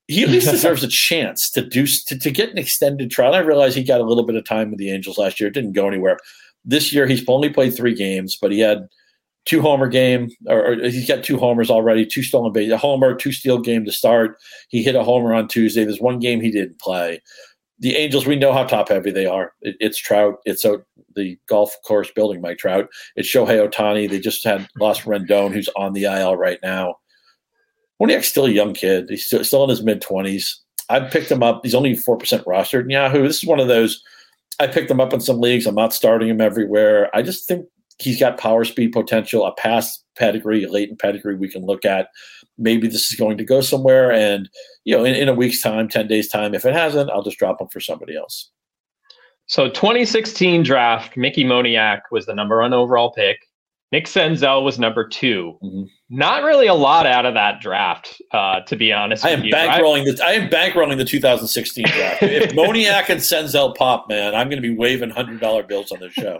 He 0.08 0.22
at 0.22 0.30
least 0.30 0.50
deserves 0.50 0.82
a 0.82 0.88
chance 0.88 1.50
to 1.50 1.60
do 1.60 1.86
to, 1.86 2.18
to 2.18 2.30
get 2.30 2.50
an 2.50 2.58
extended 2.58 3.10
trial. 3.10 3.34
I 3.34 3.40
realize 3.40 3.74
he 3.74 3.84
got 3.84 4.00
a 4.00 4.04
little 4.04 4.24
bit 4.24 4.36
of 4.36 4.44
time 4.44 4.70
with 4.70 4.78
the 4.78 4.90
Angels 4.90 5.18
last 5.18 5.38
year. 5.38 5.48
It 5.48 5.54
didn't 5.54 5.72
go 5.72 5.86
anywhere. 5.86 6.18
This 6.64 6.92
year, 6.92 7.06
he's 7.06 7.24
only 7.28 7.50
played 7.50 7.76
three 7.76 7.94
games, 7.94 8.38
but 8.40 8.52
he 8.52 8.60
had 8.60 8.88
two 9.46 9.62
homer 9.62 9.88
game, 9.88 10.30
or, 10.46 10.72
or 10.72 10.74
he's 10.76 11.08
got 11.08 11.24
two 11.24 11.38
homers 11.38 11.70
already, 11.70 12.06
two 12.06 12.22
stolen 12.22 12.52
base, 12.52 12.70
a 12.70 12.76
homer, 12.76 13.14
two 13.14 13.32
steal 13.32 13.58
game 13.58 13.84
to 13.84 13.92
start. 13.92 14.36
He 14.68 14.82
hit 14.82 14.94
a 14.94 15.02
homer 15.04 15.34
on 15.34 15.48
Tuesday. 15.48 15.84
There's 15.84 16.00
one 16.00 16.18
game 16.18 16.40
he 16.40 16.50
didn't 16.50 16.78
play 16.78 17.20
the 17.80 17.96
Angels, 17.96 18.26
we 18.26 18.36
know 18.36 18.52
how 18.52 18.64
top 18.64 18.90
heavy 18.90 19.10
they 19.10 19.26
are. 19.26 19.54
It, 19.62 19.76
it's 19.80 19.98
Trout. 19.98 20.36
It's 20.44 20.64
a, 20.64 20.82
the 21.16 21.38
golf 21.48 21.74
course 21.84 22.10
building 22.14 22.40
Mike 22.40 22.58
Trout. 22.58 22.88
It's 23.16 23.28
Shohei 23.28 23.66
Ohtani. 23.66 24.08
They 24.08 24.20
just 24.20 24.44
had 24.44 24.68
lost 24.78 25.02
Rendon, 25.04 25.52
who's 25.52 25.68
on 25.76 25.94
the 25.94 26.04
IL 26.04 26.36
right 26.36 26.58
now. 26.62 26.96
Moniak's 28.00 28.28
still 28.28 28.46
a 28.46 28.50
young 28.50 28.74
kid. 28.74 29.06
He's 29.08 29.26
still, 29.26 29.42
still 29.44 29.64
in 29.64 29.70
his 29.70 29.82
mid 29.82 30.02
20s. 30.02 30.56
I 30.90 31.00
picked 31.00 31.30
him 31.30 31.42
up. 31.42 31.60
He's 31.62 31.74
only 31.74 31.94
4% 31.94 32.18
rostered 32.44 32.82
in 32.82 32.90
Yahoo. 32.90 33.22
This 33.22 33.38
is 33.38 33.46
one 33.46 33.60
of 33.60 33.68
those. 33.68 34.02
I 34.58 34.66
picked 34.66 34.90
him 34.90 35.00
up 35.00 35.14
in 35.14 35.20
some 35.20 35.40
leagues. 35.40 35.66
I'm 35.66 35.74
not 35.74 35.94
starting 35.94 36.28
him 36.28 36.40
everywhere. 36.40 37.14
I 37.16 37.22
just 37.22 37.48
think 37.48 37.66
he's 38.00 38.20
got 38.20 38.38
power 38.38 38.64
speed 38.64 38.92
potential, 38.92 39.46
a 39.46 39.54
past 39.54 40.04
pedigree, 40.16 40.64
a 40.64 40.70
latent 40.70 41.00
pedigree 41.00 41.36
we 41.36 41.50
can 41.50 41.64
look 41.64 41.84
at 41.84 42.08
maybe 42.60 42.86
this 42.86 43.10
is 43.10 43.18
going 43.18 43.38
to 43.38 43.44
go 43.44 43.60
somewhere. 43.60 44.12
And, 44.12 44.48
you 44.84 44.96
know, 44.96 45.04
in, 45.04 45.14
in 45.14 45.28
a 45.28 45.34
week's 45.34 45.60
time, 45.60 45.88
10 45.88 46.06
days' 46.06 46.28
time, 46.28 46.54
if 46.54 46.64
it 46.64 46.74
hasn't, 46.74 47.10
I'll 47.10 47.22
just 47.22 47.38
drop 47.38 47.58
them 47.58 47.68
for 47.68 47.80
somebody 47.80 48.16
else. 48.16 48.50
So 49.46 49.68
2016 49.68 50.62
draft, 50.62 51.16
Mickey 51.16 51.42
Moniak 51.42 52.02
was 52.12 52.26
the 52.26 52.34
number 52.34 52.60
one 52.60 52.72
overall 52.72 53.10
pick. 53.10 53.38
Nick 53.92 54.06
Senzel 54.06 54.62
was 54.62 54.78
number 54.78 55.06
2 55.06 55.58
mm-hmm. 55.62 55.82
Not 56.12 56.42
really 56.42 56.66
a 56.66 56.74
lot 56.74 57.06
out 57.06 57.24
of 57.24 57.34
that 57.34 57.60
draft, 57.60 58.20
uh, 58.32 58.62
to 58.62 58.74
be 58.74 58.92
honest. 58.92 59.24
I 59.24 59.30
am 59.30 59.42
bankrolling 59.42 60.04
the 60.04 60.24
I 60.24 60.32
am 60.32 60.50
bankrolling 60.50 60.96
the 60.96 61.04
2016 61.04 61.84
draft. 61.86 62.22
if 62.24 62.50
Moniak 62.54 63.08
and 63.10 63.20
Senzel 63.20 63.76
pop, 63.76 64.08
man, 64.08 64.34
I'm 64.34 64.48
going 64.48 64.60
to 64.60 64.68
be 64.68 64.74
waving 64.74 65.10
hundred 65.10 65.40
dollar 65.40 65.62
bills 65.62 65.92
on 65.92 66.00
this 66.00 66.12
show. 66.12 66.36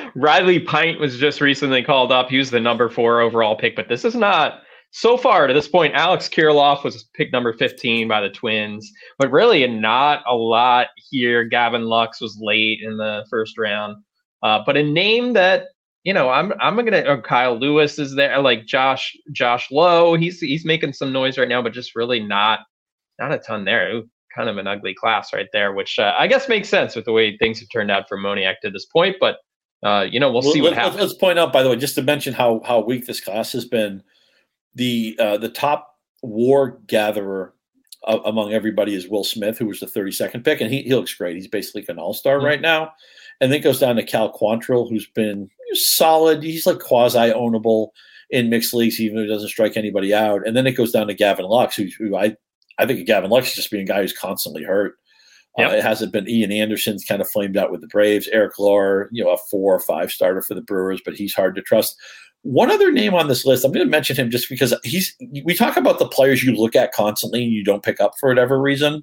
Riley 0.14 0.60
Pint 0.60 0.98
was 0.98 1.18
just 1.18 1.42
recently 1.42 1.82
called 1.82 2.10
up. 2.10 2.30
He 2.30 2.38
was 2.38 2.50
the 2.50 2.60
number 2.60 2.88
four 2.88 3.20
overall 3.20 3.54
pick, 3.54 3.76
but 3.76 3.88
this 3.88 4.02
is 4.02 4.14
not 4.14 4.62
so 4.92 5.18
far 5.18 5.46
to 5.46 5.52
this 5.52 5.68
point, 5.68 5.94
Alex 5.94 6.26
Kirilloff 6.26 6.82
was 6.82 7.04
picked 7.14 7.32
number 7.32 7.52
15 7.52 8.08
by 8.08 8.22
the 8.22 8.30
Twins, 8.30 8.90
but 9.18 9.30
really 9.30 9.66
not 9.66 10.22
a 10.26 10.34
lot 10.34 10.86
here. 11.10 11.44
Gavin 11.44 11.84
Lux 11.84 12.18
was 12.18 12.38
late 12.40 12.78
in 12.82 12.96
the 12.96 13.26
first 13.28 13.58
round, 13.58 13.96
uh, 14.42 14.60
but 14.64 14.78
a 14.78 14.82
name 14.82 15.34
that 15.34 15.66
you 16.06 16.14
know 16.14 16.30
I'm 16.30 16.52
I'm 16.60 16.76
gonna 16.76 17.20
Kyle 17.22 17.58
Lewis 17.58 17.98
is 17.98 18.14
there, 18.14 18.38
like 18.40 18.64
Josh 18.64 19.16
Josh 19.32 19.72
Lowe. 19.72 20.14
He's 20.14 20.38
he's 20.38 20.64
making 20.64 20.92
some 20.92 21.12
noise 21.12 21.36
right 21.36 21.48
now, 21.48 21.60
but 21.60 21.72
just 21.72 21.96
really 21.96 22.20
not 22.20 22.60
not 23.18 23.32
a 23.32 23.38
ton 23.38 23.64
there. 23.64 23.92
Ooh, 23.92 24.08
kind 24.32 24.48
of 24.48 24.56
an 24.56 24.68
ugly 24.68 24.94
class 24.94 25.32
right 25.32 25.48
there, 25.52 25.72
which 25.72 25.98
uh, 25.98 26.14
I 26.16 26.28
guess 26.28 26.48
makes 26.48 26.68
sense 26.68 26.94
with 26.94 27.06
the 27.06 27.12
way 27.12 27.36
things 27.36 27.58
have 27.58 27.68
turned 27.72 27.90
out 27.90 28.08
for 28.08 28.16
Moniak 28.16 28.60
to 28.62 28.70
this 28.70 28.86
point. 28.86 29.16
But 29.18 29.38
uh, 29.82 30.06
you 30.08 30.20
know, 30.20 30.30
we'll, 30.30 30.42
see 30.42 30.62
what 30.62 30.74
happens. 30.74 31.00
Let's 31.00 31.14
point 31.14 31.40
out, 31.40 31.52
by 31.52 31.64
the 31.64 31.70
way, 31.70 31.76
just 31.76 31.96
to 31.96 32.02
mention 32.02 32.32
how 32.32 32.60
how 32.64 32.78
weak 32.84 33.06
this 33.06 33.20
class 33.20 33.50
has 33.50 33.64
been 33.64 34.00
the 34.76 35.16
uh, 35.18 35.38
the 35.38 35.48
top 35.48 35.92
war 36.22 36.78
gatherer 36.86 37.52
uh, 38.06 38.20
among 38.24 38.52
everybody 38.52 38.94
is 38.94 39.08
Will 39.08 39.24
Smith, 39.24 39.58
who 39.58 39.66
was 39.66 39.80
the 39.80 39.86
32nd 39.86 40.44
pick, 40.44 40.60
and 40.60 40.72
he, 40.72 40.82
he 40.82 40.94
looks 40.94 41.14
great. 41.14 41.36
He's 41.36 41.48
basically 41.48 41.84
an 41.88 41.98
all 41.98 42.14
star 42.14 42.36
mm-hmm. 42.36 42.46
right 42.46 42.60
now. 42.60 42.92
And 43.40 43.52
then 43.52 43.60
it 43.60 43.64
goes 43.64 43.80
down 43.80 43.96
to 43.96 44.02
Cal 44.02 44.32
Quantrill, 44.32 44.88
who's 44.88 45.08
been 45.08 45.50
solid. 45.74 46.42
He's 46.42 46.66
like 46.66 46.78
quasi 46.78 47.18
ownable 47.18 47.88
in 48.30 48.48
mixed 48.48 48.74
leagues, 48.74 49.00
even 49.00 49.18
if 49.18 49.24
he 49.24 49.28
doesn't 49.28 49.48
strike 49.48 49.76
anybody 49.76 50.14
out. 50.14 50.46
And 50.46 50.56
then 50.56 50.66
it 50.66 50.72
goes 50.72 50.92
down 50.92 51.06
to 51.08 51.14
Gavin 51.14 51.44
Lux, 51.44 51.76
who, 51.76 51.86
who 51.98 52.16
I 52.16 52.36
I 52.78 52.86
think 52.86 53.06
Gavin 53.06 53.30
Lux 53.30 53.48
is 53.48 53.54
just 53.54 53.70
being 53.70 53.84
a 53.84 53.86
guy 53.86 54.02
who's 54.02 54.12
constantly 54.12 54.62
hurt. 54.62 54.96
Yep. 55.58 55.70
Uh, 55.70 55.74
it 55.74 55.82
hasn't 55.82 56.12
been 56.12 56.28
Ian 56.28 56.52
Anderson's 56.52 57.04
kind 57.04 57.20
of 57.20 57.30
flamed 57.30 57.56
out 57.56 57.70
with 57.70 57.80
the 57.80 57.86
Braves. 57.86 58.28
Eric 58.28 58.58
Lauer, 58.58 59.08
you 59.10 59.24
know, 59.24 59.30
a 59.30 59.38
four 59.50 59.74
or 59.74 59.80
five 59.80 60.10
starter 60.12 60.42
for 60.42 60.54
the 60.54 60.60
Brewers, 60.60 61.00
but 61.04 61.14
he's 61.14 61.34
hard 61.34 61.54
to 61.56 61.62
trust. 61.62 61.96
One 62.42 62.70
other 62.70 62.92
name 62.92 63.14
on 63.14 63.28
this 63.28 63.44
list, 63.44 63.64
I'm 63.64 63.72
going 63.72 63.86
to 63.86 63.90
mention 63.90 64.16
him 64.16 64.30
just 64.30 64.48
because 64.48 64.74
he's. 64.84 65.16
We 65.44 65.54
talk 65.54 65.76
about 65.76 65.98
the 65.98 66.08
players 66.08 66.44
you 66.44 66.52
look 66.52 66.76
at 66.76 66.92
constantly 66.92 67.42
and 67.42 67.52
you 67.52 67.64
don't 67.64 67.82
pick 67.82 68.00
up 68.00 68.12
for 68.20 68.28
whatever 68.28 68.60
reason. 68.60 69.02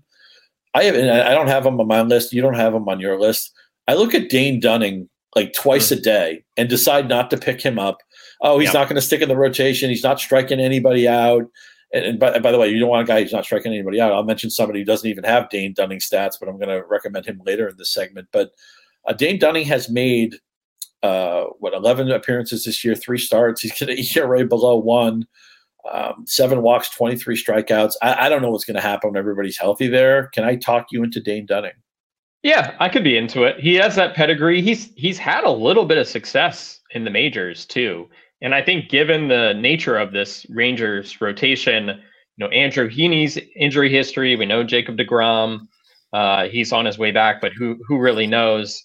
I 0.75 0.83
have, 0.85 0.95
I 0.95 1.33
don't 1.33 1.47
have 1.47 1.65
him 1.65 1.79
on 1.79 1.87
my 1.87 2.01
list. 2.01 2.33
You 2.33 2.41
don't 2.41 2.55
have 2.55 2.73
him 2.73 2.87
on 2.87 2.99
your 2.99 3.19
list. 3.19 3.51
I 3.87 3.95
look 3.95 4.13
at 4.13 4.29
Dane 4.29 4.59
Dunning 4.59 5.09
like 5.35 5.53
twice 5.53 5.87
mm-hmm. 5.89 5.99
a 5.99 6.01
day 6.01 6.43
and 6.57 6.69
decide 6.69 7.09
not 7.09 7.29
to 7.31 7.37
pick 7.37 7.61
him 7.61 7.79
up. 7.79 7.97
Oh, 8.41 8.59
he's 8.59 8.67
yep. 8.67 8.75
not 8.75 8.89
going 8.89 8.95
to 8.95 9.01
stick 9.01 9.21
in 9.21 9.29
the 9.29 9.37
rotation. 9.37 9.89
He's 9.89 10.03
not 10.03 10.19
striking 10.19 10.59
anybody 10.59 11.07
out. 11.07 11.43
And, 11.93 12.05
and 12.05 12.19
by, 12.19 12.39
by, 12.39 12.51
the 12.51 12.57
way, 12.57 12.69
you 12.69 12.79
don't 12.79 12.89
want 12.89 13.07
a 13.07 13.11
guy 13.11 13.21
who's 13.21 13.31
not 13.31 13.45
striking 13.45 13.71
anybody 13.71 14.01
out. 14.01 14.11
I'll 14.11 14.23
mention 14.23 14.49
somebody 14.49 14.79
who 14.79 14.85
doesn't 14.85 15.09
even 15.09 15.23
have 15.23 15.49
Dane 15.49 15.73
Dunning 15.73 15.99
stats, 15.99 16.39
but 16.39 16.49
I'm 16.49 16.57
going 16.57 16.69
to 16.69 16.83
recommend 16.87 17.25
him 17.25 17.41
later 17.45 17.67
in 17.67 17.77
this 17.77 17.91
segment. 17.91 18.27
But 18.31 18.51
uh, 19.07 19.13
Dane 19.13 19.39
Dunning 19.39 19.65
has 19.65 19.89
made 19.89 20.35
uh, 21.03 21.45
what 21.59 21.73
11 21.73 22.11
appearances 22.11 22.63
this 22.63 22.83
year, 22.83 22.95
three 22.95 23.19
starts. 23.19 23.61
He's 23.61 23.77
got 23.77 23.89
an 23.89 23.97
ERA 24.15 24.45
below 24.45 24.77
one, 24.77 25.27
um, 25.91 26.23
seven 26.25 26.61
walks, 26.61 26.89
23 26.89 27.41
strikeouts. 27.41 27.93
I, 28.01 28.25
I 28.25 28.29
don't 28.29 28.41
know 28.41 28.49
what's 28.49 28.65
going 28.65 28.75
to 28.75 28.81
happen 28.81 29.11
when 29.11 29.19
everybody's 29.19 29.57
healthy 29.57 29.87
there. 29.87 30.27
Can 30.27 30.43
I 30.45 30.55
talk 30.55 30.87
you 30.91 31.03
into 31.03 31.19
Dane 31.19 31.45
Dunning? 31.45 31.73
Yeah, 32.41 32.75
I 32.79 32.89
could 32.89 33.05
be 33.05 33.17
into 33.17 33.43
it. 33.43 33.59
He 33.59 33.75
has 33.75 33.95
that 33.95 34.15
pedigree. 34.15 34.61
He's 34.61 34.91
he's 34.97 35.17
had 35.17 35.45
a 35.45 35.49
little 35.49 35.85
bit 35.85 35.97
of 35.97 36.07
success 36.07 36.81
in 36.91 37.05
the 37.05 37.09
majors 37.09 37.65
too. 37.65 38.09
And 38.43 38.53
I 38.53 38.61
think 38.61 38.89
given 38.89 39.29
the 39.29 39.53
nature 39.53 39.97
of 39.97 40.11
this 40.11 40.45
Rangers 40.49 41.21
rotation, 41.21 41.87
you 41.87 41.95
know, 42.37 42.49
Andrew 42.49 42.89
Heaney's 42.89 43.39
injury 43.55 43.89
history, 43.89 44.35
we 44.35 44.45
know 44.45 44.63
Jacob 44.63 44.97
DeGrom, 44.97 45.67
uh, 46.11 46.47
he's 46.49 46.73
on 46.73 46.85
his 46.85 46.97
way 46.99 47.11
back, 47.11 47.41
but 47.41 47.53
who 47.53 47.77
who 47.87 47.99
really 47.99 48.27
knows? 48.27 48.83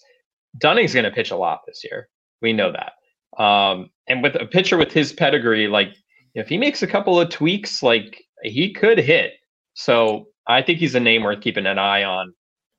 Dunning's 0.57 0.93
going 0.93 1.05
to 1.05 1.11
pitch 1.11 1.29
a 1.29 1.35
lot 1.35 1.59
this 1.67 1.83
year. 1.83 2.07
We 2.41 2.53
know 2.53 2.71
that. 2.71 2.93
Um, 3.41 3.91
and 4.07 4.23
with 4.23 4.35
a 4.35 4.45
pitcher 4.45 4.77
with 4.77 4.91
his 4.91 5.13
pedigree, 5.13 5.67
like 5.67 5.93
if 6.33 6.47
he 6.47 6.57
makes 6.57 6.81
a 6.81 6.87
couple 6.87 7.19
of 7.19 7.29
tweaks, 7.29 7.83
like 7.83 8.23
he 8.43 8.73
could 8.73 8.97
hit. 8.97 9.33
So 9.73 10.27
I 10.47 10.61
think 10.61 10.79
he's 10.79 10.95
a 10.95 10.99
name 10.99 11.23
worth 11.23 11.41
keeping 11.41 11.67
an 11.67 11.77
eye 11.77 12.03
on 12.03 12.33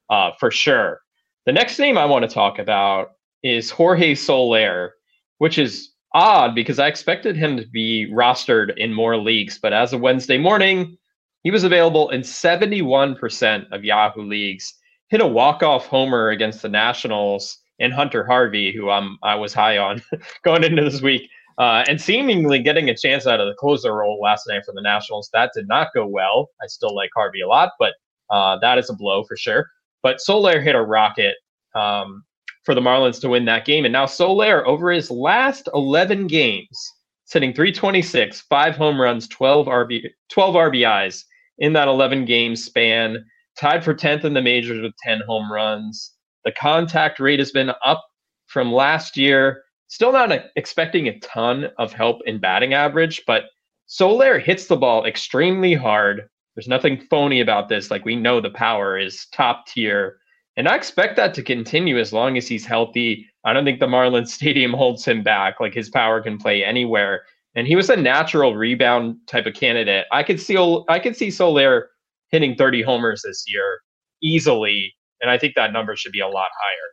uh, 0.08 0.30
for 0.40 0.50
sure. 0.50 1.00
The 1.46 1.52
next 1.52 1.78
name 1.78 1.96
I 1.96 2.06
want 2.06 2.28
to 2.28 2.34
talk 2.34 2.58
about 2.58 3.12
is 3.42 3.70
Jorge 3.70 4.14
Soler, 4.14 4.94
which 5.38 5.58
is 5.58 5.89
odd 6.14 6.54
because 6.54 6.78
I 6.78 6.88
expected 6.88 7.36
him 7.36 7.56
to 7.56 7.66
be 7.68 8.10
rostered 8.12 8.76
in 8.76 8.92
more 8.92 9.16
leagues, 9.16 9.58
but 9.58 9.72
as 9.72 9.92
of 9.92 10.00
Wednesday 10.00 10.38
morning, 10.38 10.96
he 11.42 11.50
was 11.50 11.64
available 11.64 12.10
in 12.10 12.20
71% 12.20 13.72
of 13.72 13.84
Yahoo 13.84 14.22
leagues. 14.22 14.74
Hit 15.08 15.20
a 15.20 15.26
walk-off 15.26 15.86
homer 15.86 16.30
against 16.30 16.62
the 16.62 16.68
Nationals 16.68 17.58
and 17.80 17.92
Hunter 17.92 18.24
Harvey, 18.24 18.72
who 18.72 18.90
I'm 18.90 19.18
I 19.22 19.34
was 19.34 19.54
high 19.54 19.78
on 19.78 20.02
going 20.44 20.64
into 20.64 20.84
this 20.84 21.00
week, 21.00 21.28
uh, 21.58 21.84
and 21.88 22.00
seemingly 22.00 22.60
getting 22.60 22.90
a 22.90 22.96
chance 22.96 23.26
out 23.26 23.40
of 23.40 23.48
the 23.48 23.54
closer 23.54 23.94
role 23.94 24.20
last 24.22 24.46
night 24.46 24.62
for 24.64 24.72
the 24.72 24.82
Nationals. 24.82 25.30
That 25.32 25.52
did 25.54 25.66
not 25.66 25.88
go 25.94 26.06
well. 26.06 26.50
I 26.62 26.66
still 26.66 26.94
like 26.94 27.10
Harvey 27.14 27.40
a 27.40 27.48
lot, 27.48 27.72
but 27.78 27.94
uh, 28.30 28.58
that 28.60 28.78
is 28.78 28.90
a 28.90 28.94
blow 28.94 29.24
for 29.24 29.36
sure. 29.36 29.66
But 30.02 30.20
Soler 30.20 30.60
hit 30.60 30.74
a 30.74 30.82
rocket. 30.82 31.36
Um, 31.74 32.24
for 32.64 32.74
the 32.74 32.80
Marlins 32.80 33.20
to 33.20 33.28
win 33.28 33.44
that 33.46 33.64
game. 33.64 33.84
And 33.84 33.92
now 33.92 34.06
Soler, 34.06 34.66
over 34.66 34.90
his 34.90 35.10
last 35.10 35.68
11 35.74 36.26
games, 36.26 36.92
sitting 37.24 37.52
326, 37.52 38.42
five 38.42 38.76
home 38.76 39.00
runs, 39.00 39.28
12, 39.28 39.66
RB, 39.66 40.02
12 40.30 40.54
RBIs 40.54 41.24
in 41.58 41.72
that 41.74 41.88
11 41.88 42.24
game 42.24 42.56
span, 42.56 43.24
tied 43.58 43.84
for 43.84 43.94
10th 43.94 44.24
in 44.24 44.34
the 44.34 44.42
majors 44.42 44.82
with 44.82 44.92
10 45.04 45.20
home 45.26 45.50
runs. 45.52 46.12
The 46.44 46.52
contact 46.52 47.20
rate 47.20 47.38
has 47.38 47.52
been 47.52 47.72
up 47.84 48.04
from 48.46 48.72
last 48.72 49.16
year. 49.16 49.62
Still 49.88 50.12
not 50.12 50.32
expecting 50.56 51.08
a 51.08 51.18
ton 51.20 51.68
of 51.78 51.92
help 51.92 52.20
in 52.26 52.38
batting 52.38 52.74
average, 52.74 53.22
but 53.26 53.44
Soler 53.86 54.38
hits 54.38 54.66
the 54.66 54.76
ball 54.76 55.04
extremely 55.04 55.74
hard. 55.74 56.28
There's 56.54 56.68
nothing 56.68 57.00
phony 57.10 57.40
about 57.40 57.68
this. 57.68 57.90
Like 57.90 58.04
we 58.04 58.16
know 58.16 58.40
the 58.40 58.50
power 58.50 58.98
is 58.98 59.26
top 59.32 59.66
tier. 59.66 60.18
And 60.56 60.68
I 60.68 60.76
expect 60.76 61.16
that 61.16 61.34
to 61.34 61.42
continue 61.42 61.98
as 61.98 62.12
long 62.12 62.36
as 62.36 62.48
he's 62.48 62.66
healthy. 62.66 63.26
I 63.44 63.52
don't 63.52 63.64
think 63.64 63.80
the 63.80 63.86
Marlins 63.86 64.28
Stadium 64.28 64.72
holds 64.72 65.04
him 65.04 65.22
back. 65.22 65.60
Like 65.60 65.74
his 65.74 65.88
power 65.88 66.20
can 66.20 66.38
play 66.38 66.64
anywhere. 66.64 67.22
And 67.54 67.66
he 67.66 67.76
was 67.76 67.90
a 67.90 67.96
natural 67.96 68.54
rebound 68.54 69.16
type 69.26 69.46
of 69.46 69.54
candidate. 69.54 70.06
I 70.12 70.22
could 70.22 70.40
see 70.40 70.56
I 70.88 70.98
could 70.98 71.16
see 71.16 71.30
Soler 71.30 71.90
hitting 72.28 72.54
30 72.54 72.82
homers 72.82 73.22
this 73.24 73.44
year 73.48 73.80
easily. 74.22 74.94
And 75.20 75.30
I 75.30 75.38
think 75.38 75.54
that 75.56 75.72
number 75.72 75.96
should 75.96 76.12
be 76.12 76.20
a 76.20 76.28
lot 76.28 76.48
higher. 76.60 76.90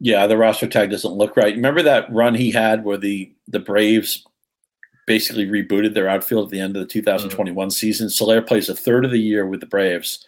Yeah, 0.00 0.26
the 0.26 0.36
roster 0.36 0.66
tag 0.66 0.90
doesn't 0.90 1.12
look 1.12 1.36
right. 1.36 1.54
Remember 1.54 1.82
that 1.82 2.12
run 2.12 2.34
he 2.34 2.50
had 2.50 2.84
where 2.84 2.96
the 2.96 3.32
the 3.48 3.60
Braves 3.60 4.24
basically 5.06 5.46
rebooted 5.46 5.94
their 5.94 6.08
outfield 6.08 6.46
at 6.46 6.50
the 6.50 6.60
end 6.60 6.76
of 6.76 6.80
the 6.80 6.88
2021 6.88 7.54
mm-hmm. 7.54 7.70
season. 7.70 8.08
Soler 8.08 8.40
plays 8.40 8.68
a 8.68 8.74
third 8.74 9.04
of 9.04 9.10
the 9.10 9.20
year 9.20 9.46
with 9.46 9.60
the 9.60 9.66
Braves 9.66 10.24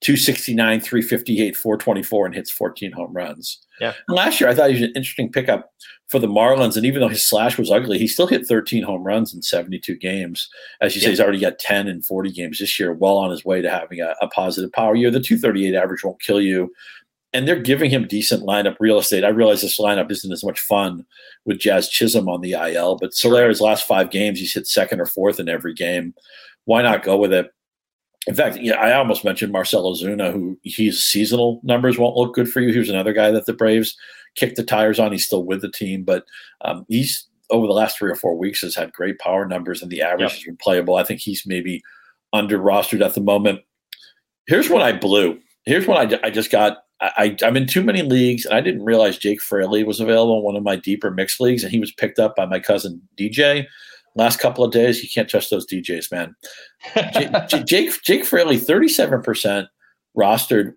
269, 0.00 0.80
358, 0.80 1.56
424, 1.56 2.26
and 2.26 2.34
hits 2.34 2.50
14 2.50 2.92
home 2.92 3.12
runs. 3.12 3.58
Yeah. 3.80 3.94
And 4.06 4.16
last 4.16 4.40
year, 4.40 4.48
I 4.48 4.54
thought 4.54 4.70
he 4.70 4.74
was 4.74 4.82
an 4.82 4.92
interesting 4.94 5.30
pickup 5.30 5.70
for 6.08 6.18
the 6.18 6.26
Marlins. 6.26 6.76
And 6.76 6.86
even 6.86 7.00
though 7.00 7.08
his 7.08 7.26
slash 7.26 7.58
was 7.58 7.70
ugly, 7.70 7.98
he 7.98 8.06
still 8.06 8.26
hit 8.26 8.46
13 8.46 8.82
home 8.82 9.02
runs 9.02 9.34
in 9.34 9.42
72 9.42 9.96
games. 9.96 10.48
As 10.80 10.94
you 10.94 11.00
yeah. 11.00 11.06
say, 11.06 11.10
he's 11.10 11.20
already 11.20 11.40
got 11.40 11.58
10 11.58 11.88
in 11.88 12.02
40 12.02 12.32
games 12.32 12.58
this 12.58 12.78
year, 12.78 12.92
well 12.92 13.16
on 13.18 13.30
his 13.30 13.44
way 13.44 13.60
to 13.60 13.70
having 13.70 14.00
a, 14.00 14.14
a 14.22 14.28
positive 14.28 14.72
power 14.72 14.94
year. 14.94 15.10
The 15.10 15.20
238 15.20 15.74
average 15.74 16.04
won't 16.04 16.20
kill 16.20 16.40
you. 16.40 16.72
And 17.34 17.46
they're 17.46 17.60
giving 17.60 17.90
him 17.90 18.06
decent 18.06 18.42
lineup 18.42 18.76
real 18.80 18.98
estate. 18.98 19.22
I 19.22 19.28
realize 19.28 19.60
this 19.60 19.78
lineup 19.78 20.10
isn't 20.10 20.32
as 20.32 20.42
much 20.42 20.60
fun 20.60 21.04
with 21.44 21.58
Jazz 21.58 21.88
Chisholm 21.88 22.26
on 22.26 22.40
the 22.40 22.52
IL, 22.52 22.96
but 22.96 23.12
Soler's 23.12 23.60
last 23.60 23.86
five 23.86 24.10
games, 24.10 24.38
he's 24.38 24.54
hit 24.54 24.66
second 24.66 24.98
or 24.98 25.06
fourth 25.06 25.38
in 25.38 25.48
every 25.48 25.74
game. 25.74 26.14
Why 26.64 26.80
not 26.80 27.02
go 27.02 27.18
with 27.18 27.34
it? 27.34 27.50
In 28.26 28.34
fact, 28.34 28.58
yeah, 28.58 28.74
I 28.74 28.92
almost 28.94 29.24
mentioned 29.24 29.52
Marcell 29.52 29.90
Ozuna, 29.90 30.32
who 30.32 30.58
his 30.64 31.02
seasonal 31.02 31.60
numbers 31.62 31.98
won't 31.98 32.16
look 32.16 32.34
good 32.34 32.48
for 32.48 32.60
you. 32.60 32.72
He 32.72 32.78
was 32.78 32.90
another 32.90 33.12
guy 33.12 33.30
that 33.30 33.46
the 33.46 33.54
Braves 33.54 33.96
kicked 34.34 34.56
the 34.56 34.64
tires 34.64 34.98
on. 34.98 35.12
He's 35.12 35.24
still 35.24 35.44
with 35.44 35.62
the 35.62 35.70
team, 35.70 36.04
but 36.04 36.24
um, 36.62 36.84
he's 36.88 37.26
over 37.50 37.66
the 37.66 37.72
last 37.72 37.98
three 37.98 38.10
or 38.10 38.16
four 38.16 38.36
weeks 38.36 38.60
has 38.60 38.74
had 38.74 38.92
great 38.92 39.18
power 39.18 39.46
numbers, 39.46 39.82
and 39.82 39.90
the 39.90 40.02
average 40.02 40.20
yep. 40.20 40.30
has 40.32 40.42
been 40.42 40.56
playable. 40.56 40.96
I 40.96 41.04
think 41.04 41.20
he's 41.20 41.44
maybe 41.46 41.82
under 42.32 42.58
rostered 42.58 43.04
at 43.04 43.14
the 43.14 43.20
moment. 43.20 43.60
Here's 44.46 44.68
what 44.68 44.82
I 44.82 44.92
blew. 44.92 45.38
Here's 45.64 45.86
what 45.86 46.14
I, 46.14 46.26
I 46.26 46.30
just 46.30 46.50
got. 46.50 46.78
I, 47.00 47.36
I'm 47.44 47.56
in 47.56 47.68
too 47.68 47.84
many 47.84 48.02
leagues, 48.02 48.44
and 48.44 48.54
I 48.54 48.60
didn't 48.60 48.84
realize 48.84 49.18
Jake 49.18 49.40
Fraley 49.40 49.84
was 49.84 50.00
available 50.00 50.38
in 50.38 50.44
one 50.44 50.56
of 50.56 50.64
my 50.64 50.74
deeper 50.74 51.12
mixed 51.12 51.40
leagues, 51.40 51.62
and 51.62 51.72
he 51.72 51.78
was 51.78 51.92
picked 51.92 52.18
up 52.18 52.34
by 52.34 52.44
my 52.44 52.58
cousin 52.58 53.00
DJ 53.16 53.66
last 54.18 54.38
couple 54.38 54.64
of 54.64 54.72
days, 54.72 55.02
you 55.02 55.08
can't 55.12 55.28
trust 55.28 55.50
those 55.50 55.66
DJs, 55.66 56.10
man. 56.12 56.34
J- 57.12 57.62
Jake 57.64 58.02
Jake 58.02 58.24
Fraley, 58.24 58.58
thirty 58.58 58.88
seven 58.88 59.22
percent 59.22 59.68
rostered. 60.16 60.74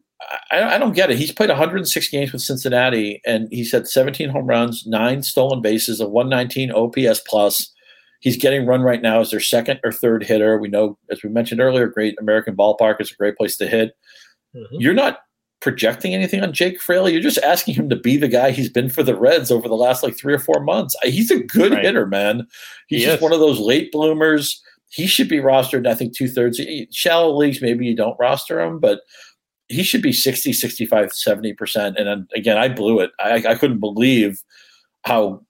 I, 0.52 0.76
I, 0.76 0.78
don't 0.78 0.94
get 0.94 1.10
it. 1.10 1.18
He's 1.18 1.32
played 1.32 1.50
106 1.50 2.10
games 2.10 2.32
with 2.32 2.44
Cincinnati, 2.44 3.20
and 3.26 3.48
he's 3.50 3.72
had 3.72 3.88
17 3.88 4.30
home 4.30 4.46
runs, 4.46 4.86
nine 4.86 5.24
stolen 5.24 5.64
bases, 5.64 6.00
a 6.00 6.08
119 6.08 6.72
OPS 6.72 7.22
plus. 7.28 7.74
He's 8.20 8.38
getting 8.38 8.68
run 8.68 8.84
right 8.84 9.02
now 9.02 9.22
as 9.22 9.32
their 9.32 9.40
second 9.40 9.80
or 9.84 9.92
third 9.92 10.24
hitter. 10.24 10.60
We 10.60 10.68
know, 10.68 10.96
as 11.10 11.24
we 11.24 11.30
mentioned 11.32 11.60
earlier, 11.60 11.88
great 11.88 12.16
American 12.20 12.56
ballpark 12.56 13.02
is 13.02 13.12
a 13.12 13.16
great 13.16 13.36
place 13.36 13.58
to 13.58 13.68
hit. 13.68 13.94
Mm-hmm. 14.56 14.76
You're 14.80 14.94
not 14.94 15.22
projecting 15.62 16.13
anything 16.13 16.41
on 16.41 16.52
Jake 16.52 16.82
Fraley. 16.82 17.13
You're 17.13 17.21
just 17.21 17.38
asking 17.39 17.76
him 17.76 17.89
to 17.89 17.95
be 17.95 18.17
the 18.17 18.28
guy 18.28 18.52
he's 18.52 18.69
been 18.69 18.89
for 18.89 19.04
the 19.04 19.15
Reds 19.15 19.52
over 19.52 19.67
the 19.67 19.76
last 19.76 20.04
like 20.04 20.17
three 20.17 20.34
or 20.34 20.39
four 20.39 20.60
months. 20.60 20.95
He's 21.04 21.32
a 21.32 21.39
good 21.39 21.71
right. 21.71 21.86
hitter, 21.86 22.06
man. 22.06 22.47
He's 22.88 23.02
he 23.02 23.06
just 23.06 23.17
is. 23.17 23.21
one 23.21 23.32
of 23.32 23.39
those 23.39 23.60
late 23.60 23.91
bloomers. 23.91 24.62
He 24.89 25.08
should 25.08 25.30
be 25.30 25.38
rostered, 25.38 25.88
I 25.88 25.93
think, 25.93 26.15
two 26.15 26.28
thirds. 26.28 26.60
Shallow 26.91 27.34
leagues, 27.34 27.62
maybe 27.62 27.86
you 27.86 27.95
don't 27.95 28.19
roster 28.19 28.60
him, 28.60 28.80
but 28.80 29.02
he 29.69 29.84
should 29.84 30.02
be 30.02 30.12
60, 30.12 30.52
65, 30.52 31.10
70%. 31.10 31.95
And 31.95 32.30
again, 32.36 32.58
I 32.58 32.67
blew 32.67 33.00
it. 33.00 33.12
I, 33.19 33.36
I 33.47 33.56
couldn't 33.56 33.80
believe 33.80 34.43
how 35.04 35.41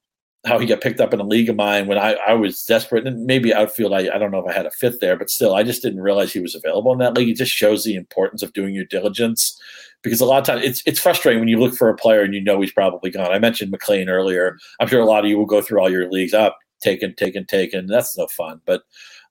how 0.43 0.58
he 0.58 0.65
got 0.65 0.82
picked 0.82 1.00
up 1.00 1.13
in 1.13 1.19
a 1.19 1.24
league 1.24 1.50
of 1.50 1.56
mine 1.56 1.86
when 1.86 2.00
I, 2.00 2.13
I 2.13 2.34
was 2.34 2.65
desperate. 2.65 3.06
And 3.06 3.26
maybe 3.26 3.54
outfield, 3.54 3.93
I, 3.93 4.10
I 4.13 4.17
don't 4.17 4.32
know 4.32 4.39
if 4.39 4.50
I 4.50 4.54
had 4.54 4.65
a 4.65 4.71
fifth 4.71 5.00
there, 5.00 5.15
but 5.15 5.30
still, 5.30 5.54
I 5.54 5.62
just 5.62 5.84
didn't 5.84 6.02
realize 6.02 6.34
he 6.34 6.39
was 6.39 6.56
available 6.56 6.91
in 6.91 6.97
that 6.97 7.15
league. 7.15 7.30
It 7.30 7.38
just 7.38 7.52
shows 7.52 7.84
the 7.84 7.93
importance 7.93 8.41
of 8.41 8.54
doing 8.54 8.74
your 8.74 8.86
diligence 8.86 9.62
because 10.04 10.22
a 10.22 10.26
lot 10.26 10.40
of 10.40 10.46
times 10.46 10.66
it's 10.66 10.84
it's 10.86 11.00
frustrating 11.00 11.40
when 11.40 11.50
you 11.50 11.60
look 11.60 11.76
for 11.76 11.90
a 11.90 11.96
player 11.96 12.22
and 12.22 12.34
you 12.34 12.42
know 12.42 12.62
he's 12.62 12.72
probably 12.72 13.12
gone. 13.12 13.32
I 13.32 13.40
mentioned 13.40 13.74
McLain 13.74 14.08
earlier. 14.08 14.58
I'm 14.80 14.88
sure 14.88 15.02
a 15.02 15.06
lot 15.06 15.24
of 15.24 15.30
you 15.30 15.38
will 15.38 15.46
go 15.46 15.62
through 15.62 15.80
all 15.80 15.90
your 15.90 16.10
leagues 16.10 16.34
up, 16.34 16.58
taken, 16.82 17.16
taken, 17.16 17.46
taken. 17.46 17.88
That's 17.88 18.18
no 18.18 18.28
fun. 18.28 18.62
But 18.66 18.84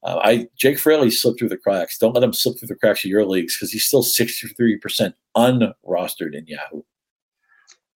uh, 0.02 0.20
I 0.22 0.48
Jake 0.56 0.78
Fraley 0.78 1.11
slipped 1.11 1.38
through 1.38 1.48
the 1.48 1.56
cracks. 1.56 1.98
Don't 1.98 2.14
let 2.14 2.24
him 2.24 2.33
slip 2.33 2.59
through 2.59 2.68
the 2.68 2.76
cracks 2.76 3.04
of 3.04 3.11
your 3.11 3.26
leagues 3.26 3.56
because 3.56 3.72
he's 3.72 3.85
still 3.85 4.02
63 4.02 4.78
percent 4.78 5.14
unrostered 5.37 6.35
in 6.35 6.46
Yahoo. 6.46 6.83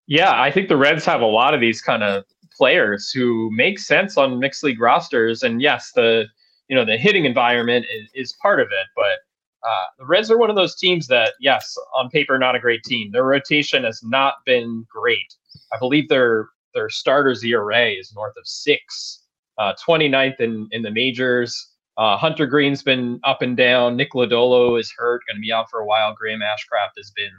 Yeah, 0.07 0.39
I 0.39 0.51
think 0.51 0.69
the 0.69 0.77
Reds 0.77 1.05
have 1.05 1.21
a 1.21 1.25
lot 1.25 1.53
of 1.53 1.61
these 1.61 1.81
kind 1.81 2.03
of 2.03 2.25
players 2.55 3.11
who 3.11 3.49
make 3.51 3.79
sense 3.79 4.17
on 4.17 4.39
mixed 4.39 4.63
league 4.63 4.79
rosters. 4.79 5.43
And 5.43 5.61
yes, 5.61 5.91
the 5.95 6.25
you 6.67 6.75
know 6.75 6.85
the 6.85 6.97
hitting 6.97 7.25
environment 7.25 7.85
is, 7.93 8.09
is 8.13 8.33
part 8.41 8.59
of 8.59 8.67
it, 8.67 8.87
but 8.95 9.24
uh, 9.65 9.85
the 9.97 10.05
Reds 10.05 10.29
are 10.29 10.37
one 10.37 10.49
of 10.49 10.55
those 10.55 10.75
teams 10.75 11.07
that, 11.07 11.33
yes, 11.39 11.75
on 11.95 12.09
paper, 12.09 12.37
not 12.37 12.55
a 12.55 12.59
great 12.59 12.83
team. 12.83 13.11
Their 13.11 13.23
rotation 13.23 13.83
has 13.83 14.01
not 14.03 14.35
been 14.45 14.85
great. 14.89 15.33
I 15.73 15.79
believe 15.79 16.07
their 16.09 16.49
their 16.73 16.89
starters 16.89 17.43
ERA 17.43 17.89
is 17.91 18.13
north 18.13 18.35
of 18.37 18.45
six, 18.45 19.23
uh, 19.57 19.73
29th 19.87 20.41
in, 20.41 20.67
in 20.71 20.81
the 20.81 20.91
majors. 20.91 21.71
Uh, 21.97 22.17
Hunter 22.17 22.45
Greene's 22.45 22.83
been 22.83 23.19
up 23.23 23.41
and 23.41 23.55
down. 23.55 23.95
Nick 23.95 24.11
Lodolo 24.11 24.77
is 24.77 24.93
hurt, 24.97 25.21
going 25.25 25.37
to 25.37 25.41
be 25.41 25.53
out 25.53 25.69
for 25.69 25.79
a 25.79 25.85
while. 25.85 26.13
Graham 26.13 26.41
Ashcraft 26.41 26.97
has 26.97 27.11
been 27.15 27.31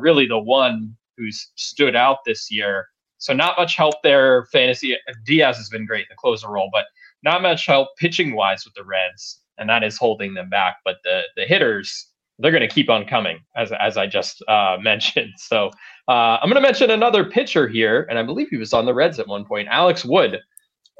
really 0.00 0.26
the 0.26 0.38
one 0.38 0.96
who's 1.16 1.52
stood 1.54 1.94
out 1.94 2.18
this 2.26 2.50
year. 2.50 2.88
So 3.18 3.32
not 3.32 3.56
much 3.56 3.76
help 3.76 3.94
there. 4.02 4.46
Fantasy 4.46 4.96
Diaz 5.24 5.56
has 5.56 5.68
been 5.68 5.86
great 5.86 6.00
in 6.00 6.06
the 6.10 6.16
closer 6.16 6.50
role, 6.50 6.68
but 6.72 6.86
not 7.22 7.42
much 7.42 7.66
help 7.66 7.90
pitching 7.96 8.34
wise 8.34 8.64
with 8.64 8.74
the 8.74 8.84
Reds, 8.84 9.40
and 9.58 9.68
that 9.68 9.84
is 9.84 9.96
holding 9.96 10.34
them 10.34 10.48
back. 10.48 10.76
But 10.84 10.96
the 11.04 11.22
the 11.36 11.44
hitters, 11.44 12.08
they're 12.38 12.50
going 12.50 12.68
to 12.68 12.74
keep 12.74 12.90
on 12.90 13.06
coming, 13.06 13.38
as 13.56 13.72
as 13.80 13.96
I 13.96 14.06
just 14.06 14.42
uh, 14.48 14.76
mentioned. 14.82 15.32
So 15.36 15.70
uh, 16.08 16.38
I'm 16.40 16.48
going 16.50 16.62
to 16.62 16.66
mention 16.66 16.90
another 16.90 17.24
pitcher 17.24 17.68
here, 17.68 18.06
and 18.10 18.18
I 18.18 18.22
believe 18.22 18.48
he 18.50 18.56
was 18.56 18.72
on 18.72 18.86
the 18.86 18.94
Reds 18.94 19.18
at 19.18 19.28
one 19.28 19.44
point. 19.44 19.68
Alex 19.70 20.04
Wood, 20.04 20.38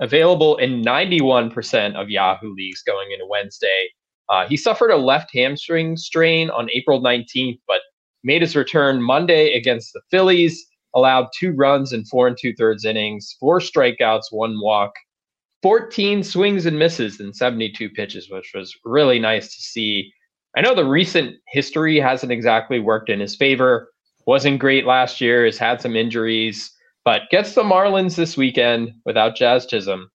available 0.01 0.57
in 0.57 0.83
91% 0.83 1.95
of 1.95 2.11
Yahoo 2.11 2.55
leagues 2.55 2.83
going 2.83 3.13
into 3.13 3.27
Wednesday. 3.27 3.89
Uh, 4.29 4.47
he 4.47 4.57
suffered 4.57 4.91
a 4.91 4.97
left 4.97 5.31
hamstring 5.35 5.97
strain 5.97 6.51
on 6.51 6.69
April 6.73 7.03
19th, 7.03 7.59
but 7.69 7.81
made 8.23 8.41
his 8.41 8.57
return 8.57 9.03
Monday 9.03 9.53
against 9.53 9.93
the 9.93 10.01
Phillies. 10.11 10.67
Allowed 10.95 11.29
two 11.37 11.53
runs 11.53 11.93
in 11.93 12.05
four 12.05 12.29
and 12.29 12.37
two 12.41 12.55
thirds 12.55 12.85
innings, 12.85 13.37
four 13.41 13.59
strikeouts, 13.59 14.31
one 14.31 14.61
walk, 14.63 14.93
14 15.65 16.23
swings 16.23 16.67
and 16.67 16.79
misses 16.79 17.21
in 17.21 17.33
72 17.33 17.89
pitches, 17.89 18.29
which 18.29 18.53
was 18.55 18.77
really 18.85 19.19
nice 19.19 19.47
to 19.47 19.63
see. 19.63 20.13
I 20.55 20.61
know 20.61 20.75
the 20.75 20.85
recent 20.85 21.37
history 21.49 21.99
hasn't 21.99 22.31
exactly 22.31 22.81
worked 22.81 23.09
in 23.09 23.19
his 23.19 23.35
favor. 23.35 23.89
Wasn't 24.27 24.59
great 24.59 24.85
last 24.85 25.23
year, 25.23 25.47
has 25.47 25.57
had 25.57 25.81
some 25.81 25.97
injuries, 25.97 26.71
but 27.03 27.31
gets 27.31 27.55
the 27.55 27.63
Marlins 27.63 28.15
this 28.15 28.37
weekend 28.37 28.93
without 29.07 29.37
Jazz 29.37 29.65
Chisholm. 29.65 30.11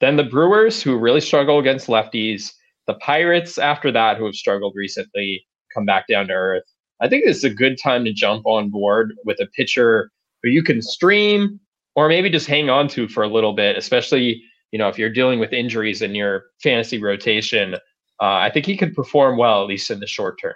Then 0.00 0.16
the 0.16 0.24
Brewers, 0.24 0.82
who 0.82 0.98
really 0.98 1.20
struggle 1.20 1.60
against 1.60 1.86
lefties. 1.86 2.50
The 2.88 2.94
Pirates, 2.94 3.56
after 3.56 3.92
that, 3.92 4.16
who 4.16 4.24
have 4.24 4.34
struggled 4.34 4.72
recently, 4.74 5.46
come 5.72 5.84
back 5.84 6.08
down 6.08 6.26
to 6.26 6.34
earth. 6.34 6.64
I 7.00 7.08
think 7.08 7.24
this 7.24 7.36
is 7.36 7.44
a 7.44 7.50
good 7.50 7.78
time 7.80 8.04
to 8.04 8.12
jump 8.12 8.44
on 8.46 8.68
board 8.68 9.14
with 9.24 9.38
a 9.38 9.46
pitcher 9.56 10.10
who 10.42 10.50
you 10.50 10.64
can 10.64 10.82
stream 10.82 11.60
or 11.94 12.08
maybe 12.08 12.30
just 12.30 12.48
hang 12.48 12.68
on 12.68 12.88
to 12.88 13.06
for 13.06 13.22
a 13.22 13.28
little 13.28 13.52
bit, 13.52 13.76
especially 13.76 14.42
you 14.72 14.78
know, 14.78 14.88
if 14.88 14.98
you're 14.98 15.10
dealing 15.10 15.38
with 15.38 15.52
injuries 15.52 16.02
in 16.02 16.14
your 16.14 16.44
fantasy 16.62 17.00
rotation, 17.00 17.74
uh, 17.74 17.78
I 18.20 18.50
think 18.50 18.66
he 18.66 18.76
could 18.76 18.94
perform 18.94 19.38
well, 19.38 19.62
at 19.62 19.68
least 19.68 19.90
in 19.90 20.00
the 20.00 20.06
short 20.06 20.40
term. 20.40 20.54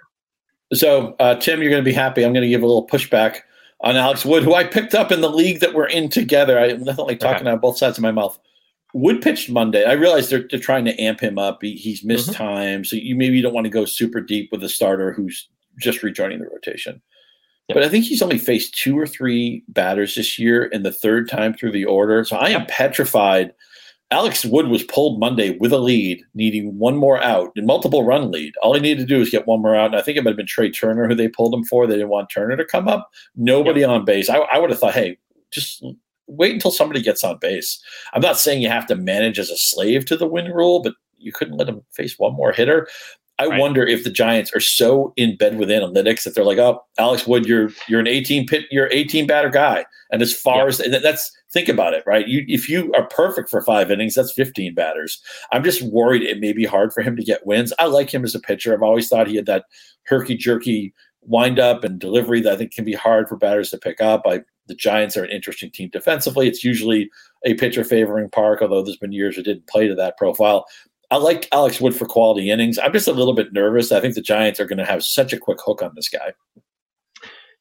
So, 0.73 1.15
uh, 1.19 1.35
Tim, 1.35 1.61
you're 1.61 1.71
going 1.71 1.83
to 1.83 1.89
be 1.89 1.93
happy. 1.93 2.23
I'm 2.23 2.33
going 2.33 2.43
to 2.43 2.49
give 2.49 2.63
a 2.63 2.67
little 2.67 2.87
pushback 2.87 3.39
on 3.81 3.95
Alex 3.95 4.25
Wood, 4.25 4.43
who 4.43 4.53
I 4.53 4.63
picked 4.63 4.95
up 4.95 5.11
in 5.11 5.21
the 5.21 5.29
league 5.29 5.59
that 5.59 5.73
we're 5.73 5.87
in 5.87 6.09
together. 6.09 6.57
I'm 6.59 6.83
definitely 6.83 7.17
talking 7.17 7.47
okay. 7.47 7.51
out 7.51 7.61
both 7.61 7.77
sides 7.77 7.97
of 7.97 8.01
my 8.01 8.11
mouth. 8.11 8.39
Wood 8.93 9.21
pitched 9.21 9.49
Monday. 9.49 9.83
I 9.85 9.93
realize 9.93 10.29
they're, 10.29 10.47
they're 10.49 10.59
trying 10.59 10.85
to 10.85 10.99
amp 11.01 11.19
him 11.19 11.37
up. 11.37 11.59
He, 11.61 11.73
he's 11.75 12.03
missed 12.03 12.29
mm-hmm. 12.29 12.43
time, 12.43 12.85
so 12.85 12.95
you 12.95 13.15
maybe 13.15 13.35
you 13.35 13.41
don't 13.41 13.53
want 13.53 13.65
to 13.65 13.71
go 13.71 13.85
super 13.85 14.21
deep 14.21 14.49
with 14.51 14.63
a 14.63 14.69
starter 14.69 15.11
who's 15.11 15.49
just 15.79 16.03
rejoining 16.03 16.39
the 16.39 16.45
rotation. 16.45 17.01
Yep. 17.67 17.75
But 17.75 17.83
I 17.83 17.89
think 17.89 18.05
he's 18.05 18.21
only 18.21 18.37
faced 18.37 18.75
two 18.75 18.97
or 18.97 19.07
three 19.07 19.63
batters 19.67 20.15
this 20.15 20.37
year, 20.37 20.65
in 20.65 20.83
the 20.83 20.91
third 20.91 21.29
time 21.29 21.53
through 21.53 21.71
the 21.71 21.85
order. 21.85 22.23
So 22.23 22.35
I 22.35 22.49
am 22.49 22.65
petrified 22.67 23.53
Alex 24.13 24.45
Wood 24.45 24.67
was 24.67 24.83
pulled 24.83 25.19
Monday 25.19 25.57
with 25.57 25.73
a 25.73 25.79
lead, 25.79 26.23
needing 26.35 26.77
one 26.77 26.95
more 26.95 27.21
out 27.23 27.51
and 27.55 27.65
multiple 27.65 28.05
run 28.05 28.29
lead. 28.29 28.53
All 28.61 28.75
he 28.75 28.79
needed 28.79 29.01
to 29.01 29.13
do 29.13 29.17
was 29.17 29.31
get 29.31 29.47
one 29.47 29.63
more 29.63 29.75
out. 29.75 29.87
And 29.87 29.95
I 29.95 30.03
think 30.03 30.17
it 30.17 30.23
might 30.23 30.29
have 30.31 30.37
been 30.37 30.45
Trea 30.45 30.69
Turner 30.69 31.07
who 31.07 31.15
they 31.15 31.27
pulled 31.27 31.51
him 31.51 31.63
for. 31.63 31.87
They 31.87 31.95
didn't 31.95 32.09
want 32.09 32.29
Turner 32.29 32.55
to 32.55 32.63
come 32.63 32.87
up. 32.87 33.09
Nobody 33.35 33.81
yep. 33.81 33.89
on 33.89 34.05
base. 34.05 34.29
I, 34.29 34.37
I 34.37 34.59
would 34.59 34.69
have 34.69 34.79
thought, 34.79 34.93
hey, 34.93 35.17
just 35.49 35.83
wait 36.27 36.53
until 36.53 36.69
somebody 36.69 37.01
gets 37.01 37.23
on 37.23 37.39
base. 37.39 37.83
I'm 38.13 38.21
not 38.21 38.37
saying 38.37 38.61
you 38.61 38.69
have 38.69 38.85
to 38.87 38.95
manage 38.95 39.39
as 39.39 39.49
a 39.49 39.57
slave 39.57 40.05
to 40.05 40.15
the 40.15 40.27
win 40.27 40.51
rule, 40.51 40.83
but 40.83 40.93
you 41.17 41.31
couldn't 41.31 41.57
let 41.57 41.69
him 41.69 41.81
face 41.91 42.19
one 42.19 42.35
more 42.35 42.51
hitter. 42.51 42.87
I 43.43 43.47
right. 43.47 43.59
wonder 43.59 43.85
if 43.85 44.03
the 44.03 44.09
Giants 44.09 44.51
are 44.55 44.59
so 44.59 45.13
in 45.15 45.35
bed 45.35 45.57
with 45.57 45.69
analytics 45.69 46.23
that 46.23 46.35
they're 46.35 46.45
like, 46.45 46.57
"Oh, 46.57 46.83
Alex 46.97 47.27
Wood, 47.27 47.45
you're 47.45 47.71
you're 47.87 47.99
an 47.99 48.07
18 48.07 48.47
pit, 48.47 48.65
you're 48.71 48.89
18 48.91 49.27
batter 49.27 49.49
guy," 49.49 49.85
and 50.11 50.21
as 50.21 50.33
far 50.33 50.67
as 50.67 50.77
that's 50.77 51.31
think 51.51 51.69
about 51.69 51.93
it, 51.93 52.03
right? 52.05 52.27
You 52.27 52.45
if 52.47 52.69
you 52.69 52.91
are 52.93 53.07
perfect 53.07 53.49
for 53.49 53.61
five 53.61 53.91
innings, 53.91 54.15
that's 54.15 54.33
15 54.33 54.73
batters. 54.73 55.21
I'm 55.51 55.63
just 55.63 55.81
worried 55.81 56.23
it 56.23 56.39
may 56.39 56.53
be 56.53 56.65
hard 56.65 56.93
for 56.93 57.01
him 57.01 57.15
to 57.15 57.23
get 57.23 57.45
wins. 57.45 57.73
I 57.79 57.85
like 57.85 58.13
him 58.13 58.23
as 58.23 58.35
a 58.35 58.39
pitcher. 58.39 58.73
I've 58.73 58.83
always 58.83 59.09
thought 59.09 59.27
he 59.27 59.35
had 59.35 59.45
that 59.45 59.65
herky 60.05 60.35
jerky 60.35 60.93
wind 61.21 61.59
up 61.59 61.83
and 61.83 61.99
delivery 61.99 62.41
that 62.41 62.53
I 62.53 62.57
think 62.57 62.73
can 62.73 62.85
be 62.85 62.93
hard 62.93 63.29
for 63.29 63.37
batters 63.37 63.69
to 63.71 63.77
pick 63.77 64.01
up. 64.01 64.23
I 64.25 64.41
the 64.67 64.75
Giants 64.75 65.17
are 65.17 65.23
an 65.23 65.29
interesting 65.29 65.71
team 65.71 65.89
defensively. 65.91 66.47
It's 66.47 66.63
usually 66.63 67.09
a 67.45 67.53
pitcher 67.55 67.83
favoring 67.83 68.29
Park, 68.29 68.61
although 68.61 68.81
there's 68.81 68.97
been 68.97 69.11
years 69.11 69.37
it 69.37 69.43
didn't 69.43 69.67
play 69.67 69.87
to 69.87 69.95
that 69.95 70.17
profile. 70.17 70.65
I 71.13 71.17
like 71.17 71.47
Alex 71.51 71.79
Wood 71.79 71.95
for 71.95 72.05
quality 72.05 72.49
innings. 72.49 72.79
I'm 72.79 72.91
just 72.91 73.07
a 73.07 73.13
little 73.13 73.35
bit 73.35 73.53
nervous. 73.53 73.91
I 73.91 74.01
think 74.01 74.15
the 74.15 74.21
Giants 74.21 74.59
are 74.59 74.65
going 74.65 74.79
to 74.79 74.85
have 74.85 75.03
such 75.03 75.31
a 75.31 75.37
quick 75.37 75.59
hook 75.63 75.83
on 75.83 75.91
this 75.93 76.09
guy. 76.09 76.33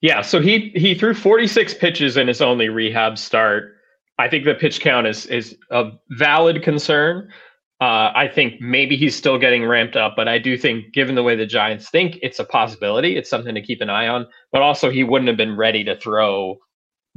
Yeah, 0.00 0.22
so 0.22 0.40
he 0.40 0.72
he 0.74 0.94
threw 0.94 1.12
46 1.12 1.74
pitches 1.74 2.16
in 2.16 2.28
his 2.28 2.40
only 2.40 2.70
rehab 2.70 3.18
start. 3.18 3.74
I 4.18 4.26
think 4.26 4.46
the 4.46 4.54
pitch 4.54 4.80
count 4.80 5.06
is 5.06 5.26
is 5.26 5.54
a 5.70 5.90
valid 6.12 6.62
concern. 6.62 7.30
Uh, 7.78 8.10
I 8.14 8.26
think 8.26 8.58
maybe 8.58 8.96
he's 8.96 9.14
still 9.14 9.38
getting 9.38 9.66
ramped 9.66 9.96
up, 9.96 10.14
but 10.16 10.28
I 10.28 10.38
do 10.38 10.56
think, 10.56 10.94
given 10.94 11.14
the 11.14 11.22
way 11.22 11.36
the 11.36 11.44
Giants 11.44 11.90
think, 11.90 12.18
it's 12.22 12.38
a 12.38 12.44
possibility. 12.44 13.18
It's 13.18 13.28
something 13.28 13.54
to 13.54 13.60
keep 13.60 13.82
an 13.82 13.90
eye 13.90 14.08
on. 14.08 14.26
But 14.50 14.62
also, 14.62 14.88
he 14.88 15.04
wouldn't 15.04 15.28
have 15.28 15.36
been 15.36 15.56
ready 15.58 15.84
to 15.84 15.98
throw 15.98 16.56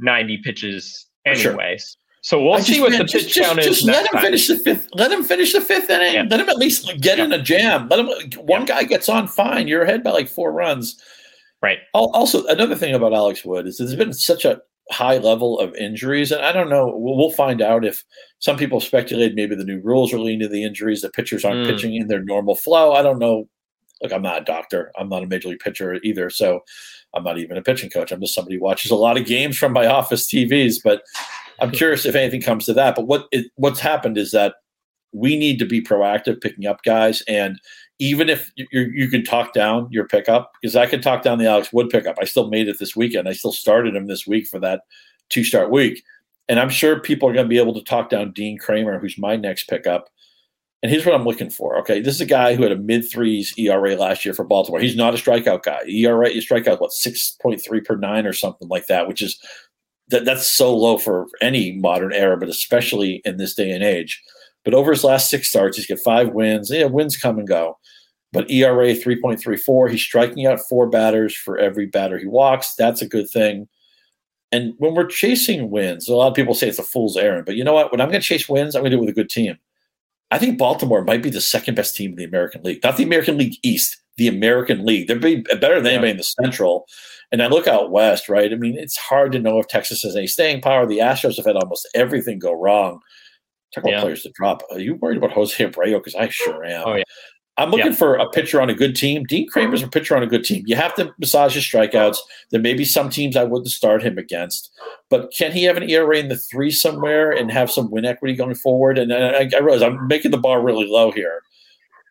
90 0.00 0.42
pitches 0.44 1.06
anyways. 1.24 1.42
Sure. 1.42 2.05
So 2.26 2.42
we'll 2.42 2.54
I 2.54 2.60
see 2.60 2.74
just, 2.74 2.80
what 2.80 2.90
the 2.90 3.04
pitch 3.04 3.32
just, 3.34 3.46
count 3.46 3.60
just, 3.60 3.82
is. 3.82 3.84
let 3.84 4.04
him 4.04 4.14
time. 4.14 4.22
finish 4.22 4.48
the 4.48 4.58
fifth. 4.58 4.88
Let 4.94 5.12
him 5.12 5.22
finish 5.22 5.52
the 5.52 5.60
fifth 5.60 5.88
inning. 5.88 6.12
Yeah. 6.12 6.24
Let 6.28 6.40
him 6.40 6.48
at 6.48 6.56
least 6.56 6.92
get 7.00 7.18
yeah. 7.18 7.24
in 7.24 7.32
a 7.32 7.40
jam. 7.40 7.86
Let 7.88 8.00
him. 8.00 8.06
One 8.44 8.62
yeah. 8.62 8.66
guy 8.66 8.82
gets 8.82 9.08
on 9.08 9.28
fine. 9.28 9.68
You're 9.68 9.82
ahead 9.82 10.02
by 10.02 10.10
like 10.10 10.28
four 10.28 10.50
runs. 10.50 11.00
Right. 11.62 11.78
Also, 11.94 12.44
another 12.46 12.74
thing 12.74 12.96
about 12.96 13.12
Alex 13.12 13.44
Wood 13.44 13.68
is 13.68 13.78
there's 13.78 13.94
been 13.94 14.12
such 14.12 14.44
a 14.44 14.60
high 14.90 15.18
level 15.18 15.60
of 15.60 15.72
injuries, 15.76 16.32
and 16.32 16.44
I 16.44 16.50
don't 16.50 16.68
know. 16.68 16.92
We'll, 16.96 17.16
we'll 17.16 17.30
find 17.30 17.62
out 17.62 17.84
if 17.84 18.02
some 18.40 18.56
people 18.56 18.80
speculate 18.80 19.36
maybe 19.36 19.54
the 19.54 19.62
new 19.62 19.80
rules 19.80 20.12
are 20.12 20.18
leading 20.18 20.40
to 20.40 20.48
the 20.48 20.64
injuries. 20.64 21.02
The 21.02 21.10
pitchers 21.10 21.44
aren't 21.44 21.64
mm. 21.64 21.70
pitching 21.70 21.94
in 21.94 22.08
their 22.08 22.24
normal 22.24 22.56
flow. 22.56 22.92
I 22.92 23.02
don't 23.02 23.20
know. 23.20 23.48
Look, 24.02 24.12
I'm 24.12 24.22
not 24.22 24.42
a 24.42 24.44
doctor. 24.44 24.90
I'm 24.98 25.08
not 25.08 25.22
a 25.22 25.28
major 25.28 25.50
league 25.50 25.60
pitcher 25.60 26.00
either. 26.02 26.28
So 26.30 26.64
I'm 27.14 27.24
not 27.24 27.38
even 27.38 27.56
a 27.56 27.62
pitching 27.62 27.90
coach. 27.90 28.12
I'm 28.12 28.20
just 28.20 28.34
somebody 28.34 28.56
who 28.56 28.62
watches 28.62 28.90
a 28.90 28.96
lot 28.96 29.16
of 29.16 29.26
games 29.26 29.56
from 29.56 29.72
my 29.72 29.86
office 29.86 30.26
TVs. 30.26 30.76
But 30.82 31.02
I'm 31.60 31.70
curious 31.70 32.04
if 32.04 32.14
anything 32.14 32.42
comes 32.42 32.66
to 32.66 32.74
that. 32.74 32.94
But 32.94 33.06
what 33.06 33.26
it, 33.32 33.46
what's 33.56 33.80
happened 33.80 34.18
is 34.18 34.32
that 34.32 34.54
we 35.12 35.36
need 35.36 35.58
to 35.58 35.64
be 35.64 35.80
proactive 35.80 36.40
picking 36.40 36.66
up 36.66 36.82
guys, 36.82 37.22
and 37.26 37.58
even 37.98 38.28
if 38.28 38.52
you 38.56 38.66
you 38.94 39.08
can 39.08 39.24
talk 39.24 39.54
down 39.54 39.88
your 39.90 40.06
pickup, 40.06 40.52
because 40.60 40.76
I 40.76 40.86
can 40.86 41.00
talk 41.00 41.22
down 41.22 41.38
the 41.38 41.46
Alex 41.46 41.72
Wood 41.72 41.88
pickup. 41.88 42.16
I 42.20 42.24
still 42.24 42.50
made 42.50 42.68
it 42.68 42.78
this 42.78 42.94
weekend. 42.94 43.28
I 43.28 43.32
still 43.32 43.52
started 43.52 43.96
him 43.96 44.06
this 44.06 44.26
week 44.26 44.46
for 44.46 44.58
that 44.60 44.82
two 45.30 45.44
start 45.44 45.70
week, 45.70 46.02
and 46.48 46.60
I'm 46.60 46.68
sure 46.68 47.00
people 47.00 47.28
are 47.28 47.32
going 47.32 47.46
to 47.46 47.50
be 47.50 47.58
able 47.58 47.74
to 47.74 47.84
talk 47.84 48.10
down 48.10 48.32
Dean 48.32 48.58
Kremer 48.58 48.98
who's 48.98 49.16
my 49.16 49.36
next 49.36 49.68
pickup. 49.68 50.10
And 50.86 50.92
here's 50.92 51.04
what 51.04 51.16
I'm 51.16 51.24
looking 51.24 51.50
for. 51.50 51.76
Okay, 51.80 51.98
this 51.98 52.14
is 52.14 52.20
a 52.20 52.26
guy 52.26 52.54
who 52.54 52.62
had 52.62 52.70
a 52.70 52.76
mid 52.76 53.10
threes 53.10 53.52
ERA 53.58 53.96
last 53.96 54.24
year 54.24 54.32
for 54.32 54.44
Baltimore. 54.44 54.78
He's 54.78 54.94
not 54.94 55.14
a 55.14 55.16
strikeout 55.16 55.64
guy. 55.64 55.80
ERA, 55.88 56.30
you 56.30 56.40
strike 56.40 56.68
out 56.68 56.80
what 56.80 56.92
six 56.92 57.32
point 57.42 57.60
three 57.60 57.80
per 57.80 57.96
nine 57.96 58.24
or 58.24 58.32
something 58.32 58.68
like 58.68 58.86
that, 58.86 59.08
which 59.08 59.20
is 59.20 59.36
that 60.10 60.24
that's 60.24 60.56
so 60.56 60.72
low 60.72 60.96
for 60.96 61.26
any 61.42 61.72
modern 61.72 62.12
era, 62.12 62.36
but 62.36 62.48
especially 62.48 63.20
in 63.24 63.36
this 63.36 63.52
day 63.52 63.72
and 63.72 63.82
age. 63.82 64.22
But 64.64 64.74
over 64.74 64.92
his 64.92 65.02
last 65.02 65.28
six 65.28 65.48
starts, 65.48 65.76
he's 65.76 65.88
got 65.88 65.98
five 66.04 66.28
wins. 66.28 66.70
Yeah, 66.70 66.84
wins 66.84 67.16
come 67.16 67.36
and 67.36 67.48
go. 67.48 67.76
But 68.32 68.48
ERA 68.48 68.94
3.34, 68.94 69.90
he's 69.90 70.02
striking 70.02 70.46
out 70.46 70.60
four 70.68 70.88
batters 70.88 71.34
for 71.34 71.58
every 71.58 71.86
batter 71.86 72.16
he 72.16 72.28
walks. 72.28 72.76
That's 72.76 73.02
a 73.02 73.08
good 73.08 73.28
thing. 73.28 73.66
And 74.52 74.74
when 74.78 74.94
we're 74.94 75.06
chasing 75.08 75.68
wins, 75.68 76.08
a 76.08 76.14
lot 76.14 76.28
of 76.28 76.34
people 76.34 76.54
say 76.54 76.68
it's 76.68 76.78
a 76.78 76.84
fool's 76.84 77.16
errand. 77.16 77.44
But 77.44 77.56
you 77.56 77.64
know 77.64 77.72
what? 77.72 77.90
When 77.90 78.00
I'm 78.00 78.08
going 78.08 78.20
to 78.20 78.24
chase 78.24 78.48
wins, 78.48 78.76
I'm 78.76 78.82
going 78.82 78.92
to 78.92 78.96
do 78.96 79.02
it 79.02 79.06
with 79.06 79.16
a 79.16 79.20
good 79.20 79.30
team. 79.30 79.58
I 80.30 80.38
think 80.38 80.58
Baltimore 80.58 81.04
might 81.04 81.22
be 81.22 81.30
the 81.30 81.40
second 81.40 81.74
best 81.76 81.94
team 81.94 82.10
in 82.10 82.16
the 82.16 82.24
American 82.24 82.62
League, 82.62 82.82
not 82.82 82.96
the 82.96 83.04
American 83.04 83.38
League 83.38 83.56
East, 83.62 84.02
the 84.16 84.28
American 84.28 84.84
League. 84.84 85.06
They're 85.06 85.18
better 85.18 85.80
than 85.80 85.86
anybody 85.86 86.08
yeah. 86.08 86.12
in 86.12 86.16
the 86.16 86.22
Central. 86.42 86.86
And 87.32 87.42
I 87.42 87.46
look 87.46 87.66
out 87.66 87.90
west, 87.90 88.28
right? 88.28 88.52
I 88.52 88.56
mean, 88.56 88.76
it's 88.78 88.96
hard 88.96 89.32
to 89.32 89.38
know 89.38 89.58
if 89.58 89.68
Texas 89.68 90.02
has 90.02 90.16
any 90.16 90.26
staying 90.26 90.62
power. 90.62 90.86
The 90.86 90.98
Astros 90.98 91.36
have 91.36 91.46
had 91.46 91.56
almost 91.56 91.88
everything 91.94 92.38
go 92.38 92.52
wrong. 92.52 93.00
Talk 93.74 93.84
about 93.84 93.90
yeah. 93.90 94.00
players 94.00 94.22
to 94.22 94.30
drop. 94.34 94.62
Are 94.70 94.78
you 94.78 94.94
worried 94.96 95.18
about 95.18 95.32
Jose 95.32 95.64
Abreu? 95.64 95.98
Because 95.98 96.14
I 96.14 96.28
sure 96.28 96.64
am. 96.64 96.84
Oh, 96.86 96.94
yeah. 96.94 97.02
I'm 97.58 97.70
looking 97.70 97.86
yeah. 97.86 97.94
for 97.94 98.16
a 98.16 98.28
pitcher 98.28 98.60
on 98.60 98.68
a 98.68 98.74
good 98.74 98.94
team. 98.94 99.24
Dean 99.24 99.48
Kremer's 99.48 99.82
a 99.82 99.88
pitcher 99.88 100.14
on 100.14 100.22
a 100.22 100.26
good 100.26 100.44
team. 100.44 100.64
You 100.66 100.76
have 100.76 100.94
to 100.96 101.14
massage 101.18 101.54
his 101.54 101.64
strikeouts. 101.64 102.18
There 102.50 102.60
may 102.60 102.74
be 102.74 102.84
some 102.84 103.08
teams 103.08 103.34
I 103.34 103.44
wouldn't 103.44 103.70
start 103.70 104.02
him 104.02 104.18
against, 104.18 104.70
but 105.08 105.32
can 105.36 105.52
he 105.52 105.64
have 105.64 105.78
an 105.78 105.88
ERA 105.88 106.18
in 106.18 106.28
the 106.28 106.36
three 106.36 106.70
somewhere 106.70 107.30
and 107.30 107.50
have 107.50 107.70
some 107.70 107.90
win 107.90 108.04
equity 108.04 108.34
going 108.34 108.56
forward? 108.56 108.98
And 108.98 109.12
I, 109.12 109.48
I 109.54 109.60
realize 109.60 109.82
I'm 109.82 110.06
making 110.06 110.32
the 110.32 110.38
bar 110.38 110.60
really 110.60 110.86
low 110.86 111.10
here, 111.10 111.40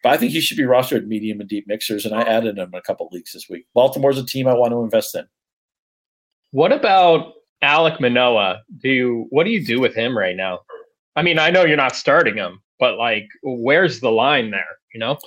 but 0.01 0.13
I 0.13 0.17
think 0.17 0.31
he 0.31 0.41
should 0.41 0.58
be 0.58 0.63
rostered 0.63 1.05
medium 1.05 1.39
and 1.39 1.49
deep 1.49 1.67
mixers, 1.67 2.05
and 2.05 2.15
I 2.15 2.21
added 2.21 2.58
him 2.58 2.69
in 2.73 2.79
a 2.79 2.81
couple 2.81 3.08
leagues 3.12 3.34
this 3.34 3.47
week. 3.47 3.67
Baltimore's 3.75 4.17
a 4.17 4.25
team 4.25 4.47
I 4.47 4.55
want 4.55 4.71
to 4.71 4.81
invest 4.81 5.13
in. 5.13 5.27
What 6.51 6.71
about 6.71 7.34
Alek 7.63 7.99
Manoah? 7.99 8.63
Do 8.79 8.89
you, 8.89 9.27
what 9.29 9.43
do 9.43 9.51
you 9.51 9.63
do 9.63 9.79
with 9.79 9.93
him 9.93 10.17
right 10.17 10.36
now? 10.36 10.62
I 11.15 11.21
mean, 11.21 11.38
I 11.38 11.51
know 11.51 11.65
you're 11.65 11.77
not 11.77 11.95
starting 11.95 12.36
him, 12.36 12.62
but 12.79 12.97
like, 12.97 13.27
where's 13.43 13.99
the 13.99 14.11
line 14.11 14.51
there? 14.51 14.77
You 14.93 14.99
know, 14.99 15.17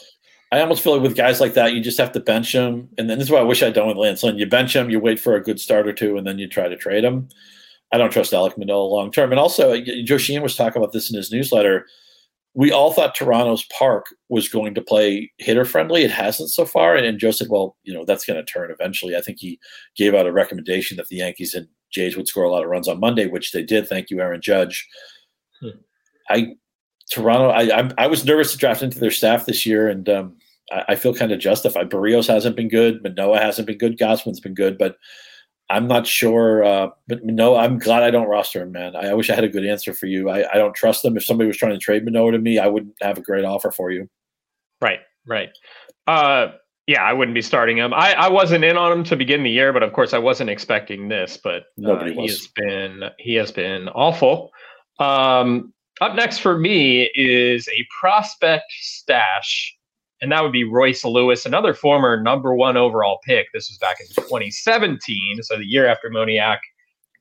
I 0.53 0.61
almost 0.61 0.83
feel 0.83 0.95
like 0.95 1.03
with 1.03 1.17
guys 1.17 1.41
like 1.41 1.55
that, 1.55 1.75
you 1.75 1.81
just 1.81 1.99
have 1.99 2.13
to 2.13 2.21
bench 2.21 2.53
them, 2.53 2.89
and 2.99 3.09
then 3.09 3.19
this 3.19 3.27
is 3.27 3.31
what 3.31 3.41
I 3.41 3.45
wish 3.45 3.63
I'd 3.63 3.75
done 3.75 3.89
with 3.89 3.97
Lance 3.97 4.23
Lynn. 4.23 4.39
You 4.39 4.47
bench 4.47 4.75
him, 4.75 4.91
you 4.91 5.01
wait 5.01 5.21
for 5.21 5.35
a 5.35 5.43
good 5.43 5.61
start 5.61 5.87
or 5.87 5.93
two, 5.93 6.17
and 6.17 6.27
then 6.27 6.39
you 6.39 6.49
try 6.49 6.69
to 6.69 6.77
trade 6.77 7.05
him. 7.05 7.29
I 7.93 7.99
don't 7.99 8.13
trust 8.13 8.33
Alek 8.33 8.59
Manoah 8.59 8.83
long 8.83 9.11
term. 9.11 9.31
And 9.31 9.41
also, 9.41 9.81
Joe 10.05 10.19
Sheehan 10.19 10.43
was 10.43 10.57
talking 10.57 10.81
about 10.81 10.93
this 10.93 11.11
in 11.11 11.17
his 11.17 11.33
newsletter. 11.33 11.87
We 12.55 12.73
all 12.73 12.93
thought 12.93 13.15
Toronto's 13.15 13.65
park 13.67 14.07
was 14.29 14.49
going 14.49 14.75
to 14.75 14.83
play 14.83 15.31
hitter 15.39 15.65
friendly. 15.65 16.03
It 16.03 16.11
hasn't 16.11 16.51
so 16.51 16.65
far. 16.65 16.97
And 16.97 17.19
Joe 17.19 17.31
said, 17.31 17.49
well, 17.51 17.77
you 17.85 17.95
know, 17.95 18.05
that's 18.05 18.25
going 18.25 18.39
to 18.39 18.53
turn 18.53 18.71
eventually. 18.71 19.17
I 19.17 19.21
think 19.21 19.39
he 19.39 19.59
gave 19.97 20.15
out 20.15 20.27
a 20.27 20.33
recommendation 20.33 20.97
that 20.97 21.09
the 21.09 21.17
Yankees 21.17 21.55
and 21.55 21.69
Jays 21.91 22.17
would 22.17 22.29
score 22.29 22.45
a 22.45 22.51
lot 22.51 22.65
of 22.65 22.69
runs 22.69 22.89
on 22.89 23.01
Monday, 23.01 23.27
which 23.27 23.53
they 23.53 23.63
did. 23.63 23.87
Thank 23.89 24.11
you, 24.11 24.21
Aaron 24.21 24.41
Judge. 24.43 24.87
Hmm. 25.61 25.69
I 26.29 26.55
Toronto. 27.09 27.49
I, 27.49 27.81
I, 27.81 27.91
I 27.99 28.07
was 28.07 28.25
nervous 28.25 28.53
to 28.53 28.59
draft 28.59 28.83
into 28.83 28.99
their 28.99 29.11
staff 29.11 29.47
this 29.47 29.67
year, 29.67 29.89
and 29.89 30.09
um, 30.09 30.37
I, 30.71 30.85
I, 30.89 30.97
feel 30.97 31.15
kind 31.15 31.33
of 31.33 31.39
justified. 31.39 31.91
Berrios 31.91 32.27
hasn't 32.27 32.57
been 32.57 32.69
good. 32.69 33.03
Manoah 33.03 33.41
hasn't 33.41 33.67
been 33.67 33.79
good. 33.79 33.99
Gausman's 33.99 34.41
been 34.41 34.55
good, 34.55 34.79
but 34.79 34.97
I'm 35.71 35.87
not 35.87 36.07
sure. 36.07 36.65
Uh, 36.65 36.89
but 37.07 37.25
Manoah, 37.25 37.59
I'm 37.59 37.79
glad 37.79 38.03
I 38.03 38.11
don't 38.11 38.29
roster 38.29 38.63
him, 38.63 38.73
man. 38.73 38.97
I, 38.97 39.11
I 39.11 39.15
wish 39.15 39.31
I 39.31 39.35
had 39.35 39.45
a 39.45 39.49
good 39.49 39.67
answer 39.67 39.93
for 39.93 40.07
you. 40.07 40.31
I, 40.31 40.51
I 40.53 40.59
don't 40.59 40.75
trust 40.75 41.03
them. 41.03 41.17
If 41.17 41.25
somebody 41.25 41.47
was 41.47 41.57
trying 41.57 41.73
to 41.73 41.79
trade 41.79 42.05
Manoah 42.05 42.33
to 42.33 42.39
me, 42.39 42.59
I 42.59 42.67
wouldn't 42.67 42.95
have 43.01 43.19
a 43.19 43.23
great 43.23 43.45
offer 43.45 43.71
for 43.71 43.91
you. 43.91 44.09
Right, 44.81 45.01
right. 45.27 45.51
Uh, 46.07 46.53
yeah, 46.87 47.03
I 47.03 47.13
wouldn't 47.13 47.35
be 47.35 47.43
starting 47.43 47.77
him. 47.77 47.93
I, 47.93 48.15
I 48.15 48.29
wasn't 48.29 48.65
in 48.65 48.79
on 48.79 48.91
him 48.91 49.05
to 49.05 49.17
begin 49.17 49.43
the 49.43 49.51
year, 49.51 49.75
but 49.75 49.83
of 49.83 49.93
course 49.93 50.15
I 50.15 50.19
wasn't 50.19 50.49
expecting 50.49 51.09
this. 51.09 51.37
But 51.37 51.65
uh, 51.85 52.03
he 52.05 52.27
has 52.27 52.49
been 52.57 53.03
he 53.19 53.35
has 53.35 53.53
been 53.53 53.89
awful. 53.91 54.51
Um, 54.99 55.75
up 56.01 56.15
next 56.15 56.39
for 56.39 56.59
me 56.59 57.11
is 57.15 57.69
a 57.69 57.87
prospect 58.01 58.65
stash 58.71 59.79
and 60.21 60.33
that 60.33 60.43
would 60.43 60.53
be 60.53 60.65
Royce 60.65 61.05
Lewis, 61.05 61.47
another 61.47 61.75
former 61.75 62.21
number 62.21 62.55
one 62.55 62.77
overall 62.77 63.19
pick. 63.25 63.47
This 63.53 63.69
was 63.71 63.79
back 63.79 64.01
in 64.01 64.07
2017, 64.09 65.43
so 65.43 65.57
the 65.57 65.65
year 65.65 65.87
after 65.87 66.11
Moniak. 66.11 66.59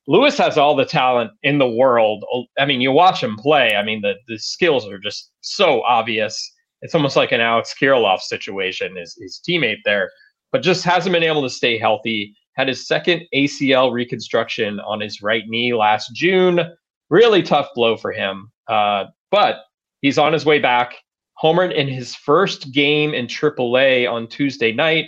Lewis 0.08 0.38
has 0.38 0.58
all 0.58 0.76
the 0.76 0.86
talent 0.86 1.32
in 1.44 1.58
the 1.58 1.68
world. 1.68 2.24
I 2.58 2.66
mean, 2.66 2.80
you 2.80 2.92
watch 2.92 3.22
him 3.22 3.36
play. 3.36 3.76
I 3.76 3.84
mean, 3.84 4.02
the 4.02 4.16
the 4.28 4.40
skills 4.40 4.88
are 4.88 4.98
just 4.98 5.32
so 5.42 5.84
obvious. 5.84 6.54
It's 6.82 6.96
almost 6.96 7.18
like 7.18 7.32
an 7.32 7.42
Alex 7.42 7.76
Kirilloff 7.80 8.22
situation. 8.22 8.96
His 8.96 9.18
his 9.20 9.42
teammate 9.48 9.84
there, 9.84 10.10
but 10.52 10.62
just 10.62 10.86
hasn't 10.86 11.14
been 11.14 11.24
able 11.24 11.44
to 11.44 11.50
stay 11.50 11.78
healthy. 11.78 12.34
Had 12.54 12.70
his 12.70 12.88
second 12.88 13.24
ACL 13.36 13.92
reconstruction 13.92 14.80
on 14.80 15.02
his 15.02 15.22
right 15.22 15.44
knee 15.48 15.74
last 15.74 16.16
June. 16.16 16.62
Really 17.10 17.44
tough 17.44 17.68
blow 17.76 17.98
for 17.98 18.12
him. 18.12 18.50
Uh, 18.68 19.06
but 19.32 19.58
he's 20.02 20.18
on 20.18 20.34
his 20.34 20.46
way 20.46 20.60
back 20.60 20.96
homered 21.42 21.74
in 21.74 21.88
his 21.88 22.16
first 22.16 22.72
game 22.72 23.14
in 23.14 23.28
AAA 23.28 24.12
on 24.12 24.28
Tuesday 24.28 24.72
night. 24.72 25.06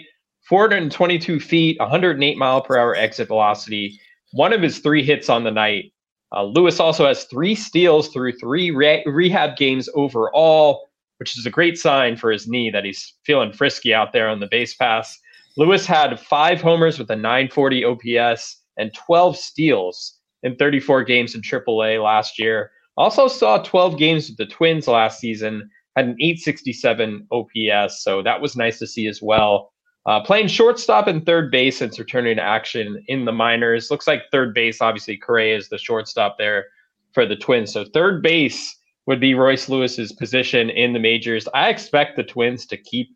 422 0.48 1.40
feet, 1.40 1.80
108 1.80 2.38
mile 2.38 2.62
per 2.62 2.78
hour 2.78 2.96
exit 2.96 3.28
velocity. 3.28 4.00
One 4.32 4.54
of 4.54 4.62
his 4.62 4.80
three 4.80 5.04
hits 5.04 5.30
on 5.30 5.44
the 5.44 5.52
night. 5.52 5.94
Uh, 6.36 6.44
Lewis 6.44 6.80
also 6.80 7.08
has 7.08 7.26
three 7.26 7.56
steals 7.56 8.10
through 8.10 8.34
three 8.34 8.72
re- 8.72 9.04
rehab 9.06 9.58
games 9.58 9.90
overall, 9.96 10.88
which 11.18 11.38
is 11.38 11.46
a 11.46 11.52
great 11.52 11.78
sign 11.78 12.16
for 12.16 12.32
his 12.32 12.48
knee 12.48 12.70
that 12.70 12.86
he's 12.86 13.16
feeling 13.26 13.52
frisky 13.52 13.94
out 13.94 14.14
there 14.14 14.30
on 14.30 14.40
the 14.40 14.48
base 14.48 14.76
pass. 14.76 15.18
Lewis 15.58 15.86
had 15.86 16.20
five 16.20 16.62
homers 16.62 17.00
with 17.00 17.10
a 17.10 17.16
940 17.16 17.86
OPS 17.86 18.58
and 18.78 18.94
12 18.94 19.36
steals 19.36 20.20
in 20.44 20.56
34 20.56 21.04
games 21.04 21.36
in 21.36 21.42
AAA 21.42 22.02
last 22.04 22.40
year. 22.40 22.72
Also 23.00 23.30
saw 23.30 23.58
12 23.64 23.98
games 23.98 24.28
with 24.28 24.38
the 24.38 24.46
Twins 24.46 24.88
last 24.88 25.20
season 25.20 25.70
had 25.96 26.06
an 26.06 26.18
867 26.20 27.28
OPS, 27.32 28.04
so 28.04 28.22
that 28.22 28.42
was 28.42 28.56
nice 28.56 28.78
to 28.80 28.88
see 28.88 29.08
as 29.08 29.22
well. 29.22 29.72
Uh, 30.06 30.22
playing 30.22 30.48
shortstop 30.48 31.08
and 31.08 31.26
third 31.26 31.50
base 31.50 31.78
since 31.78 31.98
returning 31.98 32.36
to 32.36 32.42
action 32.42 33.04
in 33.08 33.26
the 33.26 33.32
minors. 33.32 33.90
Looks 33.90 34.08
like 34.08 34.24
third 34.32 34.54
base, 34.54 34.82
obviously, 34.82 35.18
Correa 35.18 35.56
is 35.56 35.70
the 35.70 35.78
shortstop 35.78 36.38
there 36.38 36.66
for 37.14 37.26
the 37.26 37.36
Twins. 37.36 37.72
So 37.72 37.86
third 37.86 38.22
base 38.22 38.76
would 39.08 39.20
be 39.20 39.34
Royce 39.34 39.70
Lewis's 39.70 40.12
position 40.12 40.70
in 40.70 40.94
the 40.94 41.00
majors. 41.00 41.48
I 41.54 41.70
expect 41.70 42.16
the 42.16 42.24
Twins 42.24 42.66
to 42.68 42.78
keep 42.78 43.10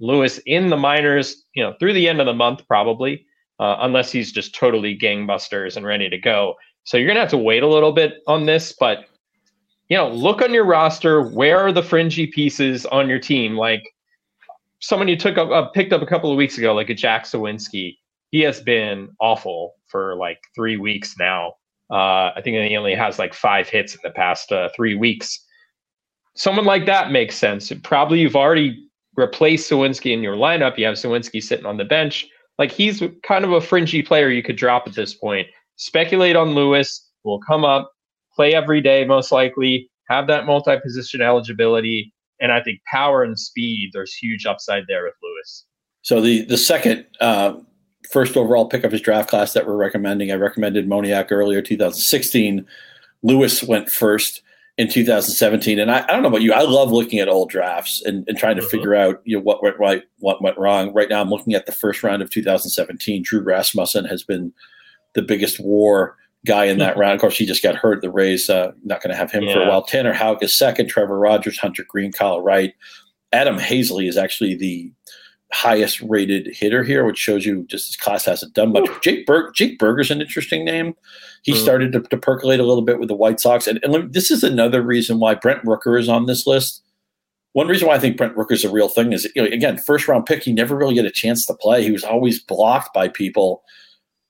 Lewis 0.00 0.38
in 0.46 0.70
the 0.70 0.76
minors, 0.76 1.44
you 1.54 1.62
know, 1.62 1.74
through 1.78 1.94
the 1.94 2.08
end 2.08 2.20
of 2.20 2.26
the 2.26 2.32
month 2.32 2.66
probably, 2.66 3.26
uh, 3.58 3.76
unless 3.80 4.10
he's 4.10 4.32
just 4.32 4.54
totally 4.54 4.96
gangbusters 4.96 5.76
and 5.76 5.86
ready 5.86 6.08
to 6.08 6.18
go. 6.18 6.54
So 6.84 6.96
you're 6.96 7.08
gonna 7.08 7.20
have 7.20 7.30
to 7.30 7.38
wait 7.38 7.62
a 7.62 7.68
little 7.68 7.92
bit 7.92 8.14
on 8.26 8.46
this, 8.46 8.74
but 8.78 9.06
you 9.88 9.96
know, 9.96 10.08
look 10.08 10.40
on 10.40 10.52
your 10.52 10.64
roster. 10.64 11.22
Where 11.22 11.58
are 11.58 11.72
the 11.72 11.82
fringy 11.82 12.26
pieces 12.26 12.86
on 12.86 13.08
your 13.08 13.18
team? 13.18 13.56
Like 13.56 13.82
someone 14.80 15.08
you 15.08 15.16
took 15.16 15.38
up, 15.38 15.50
uh, 15.50 15.68
picked 15.68 15.92
up 15.92 16.02
a 16.02 16.06
couple 16.06 16.30
of 16.30 16.36
weeks 16.36 16.58
ago, 16.58 16.74
like 16.74 16.90
a 16.90 16.94
Jack 16.94 17.24
Suwinski. 17.24 17.98
He 18.30 18.40
has 18.40 18.60
been 18.60 19.10
awful 19.20 19.74
for 19.86 20.16
like 20.16 20.38
three 20.54 20.76
weeks 20.76 21.14
now. 21.18 21.54
Uh, 21.90 22.32
I 22.34 22.40
think 22.42 22.56
he 22.56 22.76
only 22.76 22.94
has 22.94 23.18
like 23.18 23.34
five 23.34 23.68
hits 23.68 23.94
in 23.94 24.00
the 24.02 24.10
past 24.10 24.50
uh, 24.50 24.70
three 24.74 24.94
weeks. 24.94 25.38
Someone 26.34 26.64
like 26.64 26.86
that 26.86 27.12
makes 27.12 27.36
sense. 27.36 27.70
Probably 27.82 28.20
you've 28.20 28.34
already 28.34 28.88
replaced 29.16 29.70
Suwinski 29.70 30.12
in 30.12 30.22
your 30.22 30.34
lineup. 30.34 30.76
You 30.78 30.86
have 30.86 30.96
Suwinski 30.96 31.42
sitting 31.42 31.66
on 31.66 31.76
the 31.76 31.84
bench. 31.84 32.26
Like 32.58 32.72
he's 32.72 33.02
kind 33.22 33.44
of 33.44 33.52
a 33.52 33.60
fringy 33.60 34.02
player 34.02 34.30
you 34.30 34.42
could 34.42 34.56
drop 34.56 34.88
at 34.88 34.94
this 34.94 35.14
point. 35.14 35.46
Speculate 35.76 36.36
on 36.36 36.54
Lewis. 36.54 37.10
Will 37.22 37.40
come 37.40 37.64
up 37.64 37.93
play 38.34 38.54
every 38.54 38.80
day, 38.80 39.04
most 39.04 39.32
likely, 39.32 39.90
have 40.08 40.26
that 40.26 40.46
multi 40.46 40.76
position 40.82 41.20
eligibility. 41.20 42.12
And 42.40 42.52
I 42.52 42.60
think 42.62 42.80
power 42.90 43.22
and 43.22 43.38
speed, 43.38 43.90
there's 43.92 44.12
huge 44.14 44.44
upside 44.46 44.84
there 44.88 45.04
with 45.04 45.14
Lewis. 45.22 45.64
So 46.02 46.20
the 46.20 46.44
the 46.44 46.58
second 46.58 47.06
uh, 47.20 47.54
first 48.10 48.36
overall 48.36 48.66
pick 48.66 48.84
of 48.84 48.92
his 48.92 49.00
draft 49.00 49.30
class 49.30 49.52
that 49.54 49.66
we're 49.66 49.76
recommending, 49.76 50.30
I 50.30 50.34
recommended 50.34 50.88
Moniak 50.88 51.28
earlier, 51.30 51.62
2016. 51.62 52.66
Lewis 53.22 53.62
went 53.62 53.90
first 53.90 54.42
in 54.76 54.88
2017. 54.88 55.78
And 55.78 55.90
I, 55.90 56.02
I, 56.02 56.06
don't 56.08 56.22
know 56.22 56.28
about 56.28 56.42
you, 56.42 56.52
I 56.52 56.62
love 56.62 56.90
looking 56.90 57.20
at 57.20 57.28
old 57.28 57.48
drafts 57.48 58.02
and, 58.04 58.24
and 58.28 58.36
trying 58.36 58.56
to 58.56 58.62
mm-hmm. 58.62 58.70
figure 58.70 58.94
out 58.94 59.22
you 59.24 59.36
know 59.36 59.42
what 59.42 59.62
went 59.62 59.78
right, 59.78 60.02
what 60.18 60.42
went 60.42 60.58
wrong. 60.58 60.92
Right 60.92 61.08
now, 61.08 61.20
I'm 61.20 61.30
looking 61.30 61.54
at 61.54 61.66
the 61.66 61.72
first 61.72 62.02
round 62.02 62.22
of 62.22 62.30
2017. 62.30 63.22
Drew 63.22 63.40
Rasmussen 63.40 64.04
has 64.06 64.22
been 64.22 64.52
the 65.14 65.22
biggest 65.22 65.60
war 65.60 66.16
guy 66.46 66.64
in 66.64 66.78
that 66.78 66.96
round. 66.96 67.14
Of 67.14 67.20
course, 67.20 67.36
he 67.36 67.46
just 67.46 67.62
got 67.62 67.74
hurt. 67.74 68.02
The 68.02 68.10
Rays 68.10 68.50
uh, 68.50 68.72
not 68.84 69.02
going 69.02 69.10
to 69.10 69.16
have 69.16 69.30
him 69.30 69.44
yeah. 69.44 69.54
for 69.54 69.62
a 69.62 69.68
while. 69.68 69.82
Tanner 69.82 70.12
Houck 70.12 70.42
is 70.42 70.54
second. 70.54 70.88
Trevor 70.88 71.18
Rogers, 71.18 71.58
Hunter 71.58 71.84
Greene, 71.88 72.12
Kyle 72.12 72.40
Wright. 72.40 72.74
Adam 73.32 73.58
Haseley 73.58 74.08
is 74.08 74.16
actually 74.16 74.54
the 74.54 74.92
highest 75.52 76.00
rated 76.02 76.48
hitter 76.54 76.82
here, 76.82 77.04
which 77.04 77.18
shows 77.18 77.46
you 77.46 77.64
just 77.68 77.88
his 77.88 77.96
class 77.96 78.24
hasn't 78.24 78.54
done 78.54 78.72
much. 78.72 78.88
Jake 79.02 79.26
Berg, 79.26 79.54
Jake 79.54 79.78
Burger's 79.78 80.10
an 80.10 80.20
interesting 80.20 80.64
name. 80.64 80.94
He 81.42 81.52
mm. 81.52 81.56
started 81.56 81.92
to, 81.92 82.00
to, 82.00 82.16
percolate 82.16 82.60
a 82.60 82.64
little 82.64 82.82
bit 82.82 82.98
with 82.98 83.08
the 83.08 83.14
White 83.14 83.40
Sox, 83.40 83.66
and, 83.66 83.78
and 83.82 84.12
this 84.12 84.30
is 84.30 84.42
another 84.42 84.82
reason 84.82 85.20
why 85.20 85.34
Brent 85.34 85.62
Rooker 85.64 85.98
is 85.98 86.08
on 86.08 86.26
this 86.26 86.46
list. 86.46 86.82
One 87.52 87.68
reason 87.68 87.86
why 87.86 87.94
I 87.94 87.98
think 88.00 88.16
Brent 88.16 88.36
Rooker 88.36 88.52
is 88.52 88.64
a 88.64 88.70
real 88.70 88.88
thing 88.88 89.12
is, 89.12 89.30
you 89.36 89.42
know, 89.42 89.48
again, 89.48 89.78
first 89.78 90.08
round 90.08 90.26
pick. 90.26 90.42
He 90.42 90.52
never 90.52 90.76
really 90.76 90.94
get 90.94 91.04
a 91.04 91.10
chance 91.10 91.46
to 91.46 91.54
play. 91.54 91.84
He 91.84 91.92
was 91.92 92.02
always 92.02 92.42
blocked 92.42 92.92
by 92.92 93.08
people 93.08 93.62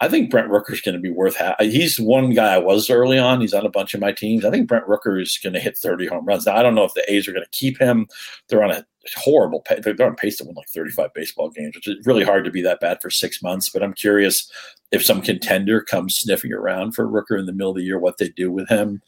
I 0.01 0.09
think 0.09 0.31
Brent 0.31 0.51
Rooker 0.51 0.73
is 0.73 0.81
going 0.81 0.97
to 0.97 1.01
be 1.01 1.11
worth. 1.11 1.37
Ha- 1.37 1.57
he's 1.61 2.01
one 2.01 2.31
guy 2.31 2.55
I 2.55 2.59
was 2.59 2.91
early 2.91 3.19
on. 3.19 3.41
He's 3.41 3.55
on 3.55 3.65
a 3.65 3.71
bunch 3.71 3.95
of 3.95 4.01
my 4.01 4.13
teams. 4.13 4.45
I 4.45 4.51
think 4.51 4.69
Brent 4.69 4.87
Rooker 4.87 5.21
is 5.23 5.39
going 5.43 5.53
to 5.53 5.61
hit 5.61 5.79
30 5.79 6.07
home 6.07 6.27
runs. 6.27 6.47
Now 6.47 6.57
I 6.57 6.63
don't 6.63 6.75
know 6.75 6.85
if 6.85 6.95
the 6.95 7.11
A's 7.13 7.29
are 7.29 7.33
going 7.33 7.45
to 7.45 7.59
keep 7.59 7.79
him. 7.79 8.07
They're 8.49 8.65
on 8.65 8.73
a 8.73 8.85
horrible. 9.17 9.61
Pay- 9.61 9.81
they're 9.81 10.07
on 10.07 10.17
pace 10.17 10.39
to 10.39 10.45
win 10.45 10.55
like 10.55 10.69
35 10.69 11.15
baseball 11.15 11.51
games, 11.51 11.77
which 11.77 11.87
is 11.87 12.05
really 12.07 12.25
hard 12.25 12.45
to 12.45 12.51
be 12.51 12.63
that 12.63 12.81
bad 12.81 13.01
for 13.01 13.09
six 13.09 13.43
months. 13.43 13.71
But 13.71 13.83
I'm 13.83 13.95
curious 13.95 14.51
if 14.91 15.05
some 15.05 15.23
contender 15.23 15.81
comes 15.81 16.17
sniffing 16.17 16.53
around 16.53 16.93
for 16.93 17.07
Rooker 17.07 17.39
in 17.39 17.47
the 17.47 17.53
middle 17.53 17.71
of 17.71 17.77
the 17.77 17.85
year, 17.85 17.99
what 17.99 18.19
they 18.19 18.29
do 18.31 18.51
with 18.51 18.69
him. 18.69 19.01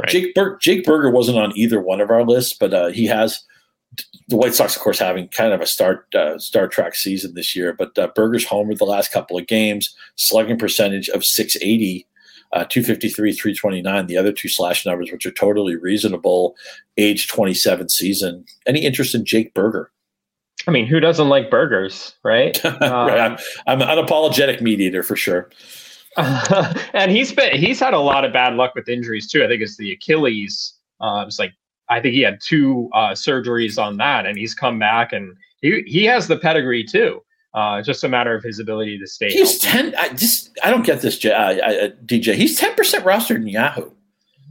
Right. 0.00 0.08
Jake 0.08 0.34
Ber- 0.34 0.58
Jake 0.58 0.84
Burger 0.84 1.10
wasn't 1.10 1.38
on 1.38 1.56
either 1.56 1.80
one 1.80 2.00
of 2.00 2.10
our 2.10 2.24
lists, 2.24 2.56
but 2.58 2.74
uh, 2.74 2.88
he 2.88 3.06
has 3.06 3.40
the 4.28 4.36
White 4.36 4.54
Sox, 4.54 4.76
of 4.76 4.82
course, 4.82 4.98
having 4.98 5.28
kind 5.28 5.52
of 5.52 5.60
a 5.60 5.66
Star 5.66 6.06
uh, 6.14 6.38
Star 6.38 6.68
Trek 6.68 6.94
season 6.94 7.34
this 7.34 7.54
year. 7.54 7.72
But 7.72 7.96
uh, 7.98 8.08
Burger's 8.14 8.46
homer 8.46 8.74
the 8.74 8.84
last 8.84 9.12
couple 9.12 9.38
of 9.38 9.46
games, 9.46 9.94
slugging 10.16 10.58
percentage 10.58 11.08
of 11.10 11.24
680, 11.24 12.06
uh, 12.52 12.64
253, 12.64 13.32
329. 13.32 14.06
The 14.06 14.16
other 14.16 14.32
two 14.32 14.48
slash 14.48 14.86
numbers, 14.86 15.10
which 15.12 15.26
are 15.26 15.30
totally 15.30 15.76
reasonable, 15.76 16.54
age 16.96 17.28
27 17.28 17.88
season. 17.88 18.44
Any 18.66 18.84
interest 18.84 19.14
in 19.14 19.24
Jake 19.24 19.52
Burger? 19.54 19.90
I 20.66 20.70
mean, 20.70 20.86
who 20.86 21.00
doesn't 21.00 21.28
like 21.28 21.50
burgers, 21.50 22.14
right? 22.22 22.62
right. 22.64 22.80
I'm, 22.80 23.38
I'm, 23.66 23.82
an 23.82 23.88
unapologetic 23.88 24.62
meat 24.62 24.80
eater 24.80 25.02
for 25.02 25.16
sure. 25.16 25.50
and 26.16 27.10
he's 27.10 27.32
been 27.32 27.56
he's 27.56 27.80
had 27.80 27.92
a 27.92 27.98
lot 27.98 28.24
of 28.24 28.32
bad 28.32 28.54
luck 28.54 28.74
with 28.76 28.88
injuries 28.88 29.28
too. 29.28 29.42
I 29.42 29.48
think 29.48 29.62
it's 29.62 29.76
the 29.76 29.92
Achilles. 29.92 30.74
Uh, 31.00 31.24
it's 31.26 31.40
like 31.40 31.52
I 31.88 32.00
think 32.00 32.14
he 32.14 32.20
had 32.20 32.40
two 32.40 32.88
uh, 32.92 33.10
surgeries 33.10 33.82
on 33.82 33.96
that, 33.98 34.26
and 34.26 34.38
he's 34.38 34.54
come 34.54 34.78
back 34.78 35.12
and 35.12 35.36
he 35.60 35.82
he 35.86 36.04
has 36.04 36.28
the 36.28 36.36
pedigree 36.36 36.84
too. 36.84 37.22
Uh, 37.54 37.80
just 37.80 38.02
a 38.02 38.08
matter 38.08 38.34
of 38.34 38.42
his 38.42 38.58
ability 38.58 38.98
to 38.98 39.06
stay. 39.06 39.30
He's 39.30 39.62
healthy. 39.62 39.90
ten. 39.90 39.94
I 39.98 40.08
just 40.14 40.50
I 40.62 40.70
don't 40.70 40.84
get 40.84 41.02
this, 41.02 41.24
uh, 41.24 41.28
uh 41.28 41.88
DJ. 42.04 42.34
He's 42.34 42.56
ten 42.58 42.74
percent 42.74 43.04
rostered 43.04 43.36
in 43.36 43.46
Yahoo. 43.46 43.90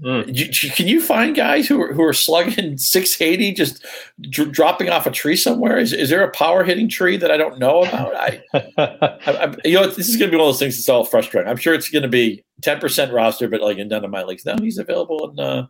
Mm. 0.03 0.75
Can 0.75 0.87
you 0.87 1.01
find 1.01 1.35
guys 1.35 1.67
who 1.67 1.81
are, 1.81 1.93
who 1.93 2.03
are 2.03 2.13
slugging 2.13 2.77
680 2.77 3.53
just 3.53 3.85
d- 4.19 4.45
dropping 4.45 4.89
off 4.89 5.05
a 5.05 5.11
tree 5.11 5.35
somewhere? 5.35 5.77
Is, 5.77 5.93
is 5.93 6.09
there 6.09 6.23
a 6.23 6.31
power 6.31 6.63
hitting 6.63 6.89
tree 6.89 7.15
that 7.15 7.31
I 7.31 7.37
don't 7.37 7.57
know 7.57 7.83
about? 7.83 8.13
I, 8.15 8.41
I, 8.53 9.19
I 9.25 9.55
you 9.63 9.75
know, 9.75 9.87
this 9.87 10.09
is 10.09 10.17
going 10.17 10.29
to 10.29 10.35
be 10.35 10.37
one 10.37 10.49
of 10.49 10.53
those 10.53 10.59
things 10.59 10.75
that's 10.75 10.89
all 10.89 11.05
frustrating. 11.05 11.49
I'm 11.49 11.57
sure 11.57 11.73
it's 11.73 11.89
going 11.89 12.03
to 12.03 12.09
be 12.09 12.43
10% 12.61 13.13
roster, 13.13 13.47
but 13.47 13.61
like 13.61 13.77
in 13.77 13.87
none 13.87 14.03
of 14.03 14.11
my 14.11 14.23
leagues. 14.23 14.45
No, 14.45 14.55
he's 14.59 14.77
available 14.77 15.29
in 15.29 15.39
uh, 15.39 15.67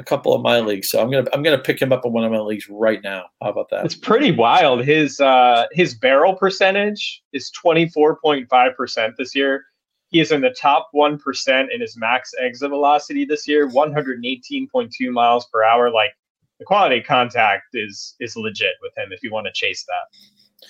a 0.00 0.04
couple 0.04 0.34
of 0.34 0.42
my 0.42 0.58
leagues, 0.58 0.90
so 0.90 1.00
I'm 1.00 1.10
gonna 1.10 1.28
I'm 1.32 1.42
gonna 1.42 1.58
pick 1.58 1.80
him 1.80 1.92
up 1.92 2.04
in 2.04 2.12
one 2.12 2.24
of 2.24 2.32
my 2.32 2.40
leagues 2.40 2.68
right 2.68 3.00
now. 3.04 3.26
How 3.42 3.50
about 3.50 3.70
that? 3.70 3.84
It's 3.84 3.94
pretty 3.94 4.32
wild. 4.32 4.84
His 4.84 5.20
uh, 5.20 5.66
his 5.72 5.94
barrel 5.94 6.34
percentage 6.34 7.22
is 7.32 7.52
24.5 7.64 8.76
percent 8.76 9.14
this 9.16 9.34
year 9.34 9.64
he 10.10 10.18
is 10.18 10.32
in 10.32 10.40
the 10.40 10.50
top 10.50 10.90
1% 10.94 11.66
in 11.72 11.80
his 11.80 11.96
max 11.96 12.32
exit 12.40 12.70
velocity 12.70 13.24
this 13.24 13.46
year, 13.46 13.68
118.2 13.68 15.12
miles 15.12 15.46
per 15.46 15.62
hour. 15.62 15.90
Like 15.90 16.10
the 16.58 16.64
quality 16.64 16.98
of 16.98 17.06
contact 17.06 17.74
is 17.74 18.16
is 18.20 18.36
legit 18.36 18.74
with 18.82 18.92
him 18.98 19.12
if 19.12 19.22
you 19.22 19.32
want 19.32 19.46
to 19.46 19.52
chase 19.52 19.84
that. 19.84 20.66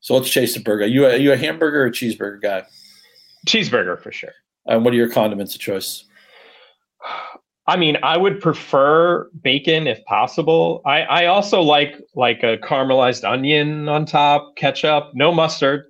So 0.00 0.14
let's 0.14 0.28
chase 0.28 0.52
the 0.54 0.60
burger. 0.60 0.84
Are 0.84 0.88
you 0.88 1.06
a, 1.06 1.14
are 1.14 1.16
you 1.16 1.32
a 1.32 1.36
hamburger 1.36 1.82
or 1.82 1.86
a 1.86 1.90
cheeseburger 1.90 2.42
guy? 2.42 2.64
Cheeseburger 3.46 4.00
for 4.00 4.12
sure. 4.12 4.34
And 4.66 4.84
what 4.84 4.92
are 4.92 4.96
your 4.96 5.10
condiments 5.10 5.54
of 5.54 5.60
choice? 5.60 6.04
I 7.66 7.76
mean, 7.76 7.96
I 8.02 8.16
would 8.18 8.40
prefer 8.40 9.30
bacon 9.42 9.86
if 9.86 10.04
possible. 10.04 10.82
I, 10.84 11.02
I 11.02 11.26
also 11.26 11.62
like 11.62 11.94
like 12.14 12.42
a 12.42 12.58
caramelized 12.58 13.28
onion 13.28 13.88
on 13.88 14.04
top, 14.04 14.56
ketchup, 14.56 15.12
no 15.14 15.32
mustard. 15.32 15.86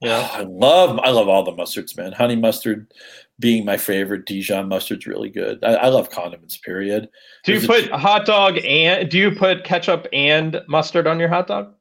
Yeah, 0.00 0.28
I 0.32 0.42
love 0.42 0.98
I 1.02 1.10
love 1.10 1.28
all 1.28 1.42
the 1.42 1.52
mustards, 1.52 1.96
man. 1.96 2.12
Honey 2.12 2.36
mustard 2.36 2.92
being 3.38 3.64
my 3.64 3.76
favorite. 3.76 4.26
Dijon 4.26 4.68
mustard's 4.68 5.06
really 5.06 5.30
good. 5.30 5.62
I, 5.62 5.74
I 5.74 5.88
love 5.88 6.10
condiments. 6.10 6.56
Period. 6.56 7.08
Do 7.44 7.54
you 7.54 7.66
put 7.66 7.90
hot 7.90 8.24
dog 8.24 8.58
and 8.64 9.10
do 9.10 9.18
you 9.18 9.30
put 9.30 9.64
ketchup 9.64 10.06
and 10.12 10.60
mustard 10.68 11.06
on 11.06 11.20
your 11.20 11.28
hot 11.28 11.46
dog? 11.46 11.74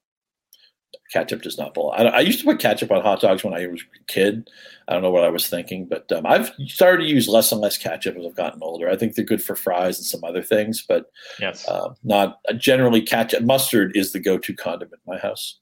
Ketchup 1.12 1.41
does 1.41 1.58
not 1.58 1.74
belong. 1.74 1.95
I, 1.97 2.03
I, 2.03 2.20
used 2.20 2.39
to 2.39 2.45
put 2.45 2.60
ketchup 2.60 2.91
on 2.91 3.01
hot 3.01 3.22
dogs 3.22 3.43
when 3.43 3.53
I 3.53 3.66
was 3.68 3.82
a 3.82 4.03
kid. 4.12 4.49
I 4.88 4.93
don't 4.93 5.01
know 5.01 5.12
what 5.12 5.24
I 5.24 5.30
was 5.30 5.47
thinking, 5.47 5.86
but 5.86 6.12
um, 6.12 6.26
I've 6.26 6.51
started 6.68 7.03
to 7.03 7.10
use 7.10 7.28
less 7.28 7.51
and 7.51 7.62
less 7.62 7.78
ketchup 7.78 8.18
as 8.18 8.26
I've 8.26 8.36
gotten 8.36 8.62
older. 8.62 8.89
I 8.89 8.97
think 8.97 9.16
they're 9.16 9.26
good 9.26 9.43
for 9.43 9.55
fries 9.55 9.97
and 9.97 10.05
some 10.05 10.24
other 10.24 10.43
things, 10.43 10.84
but 10.88 11.05
yes, 11.39 11.68
uh, 11.68 11.93
not 12.03 12.39
generally 12.58 13.01
ketchup. 13.01 13.43
Mustard 13.43 13.95
is 13.95 14.12
the 14.12 14.20
go-to 14.20 14.53
condiment 14.53 15.01
in 15.05 15.14
my 15.14 15.20
house. 15.20 15.60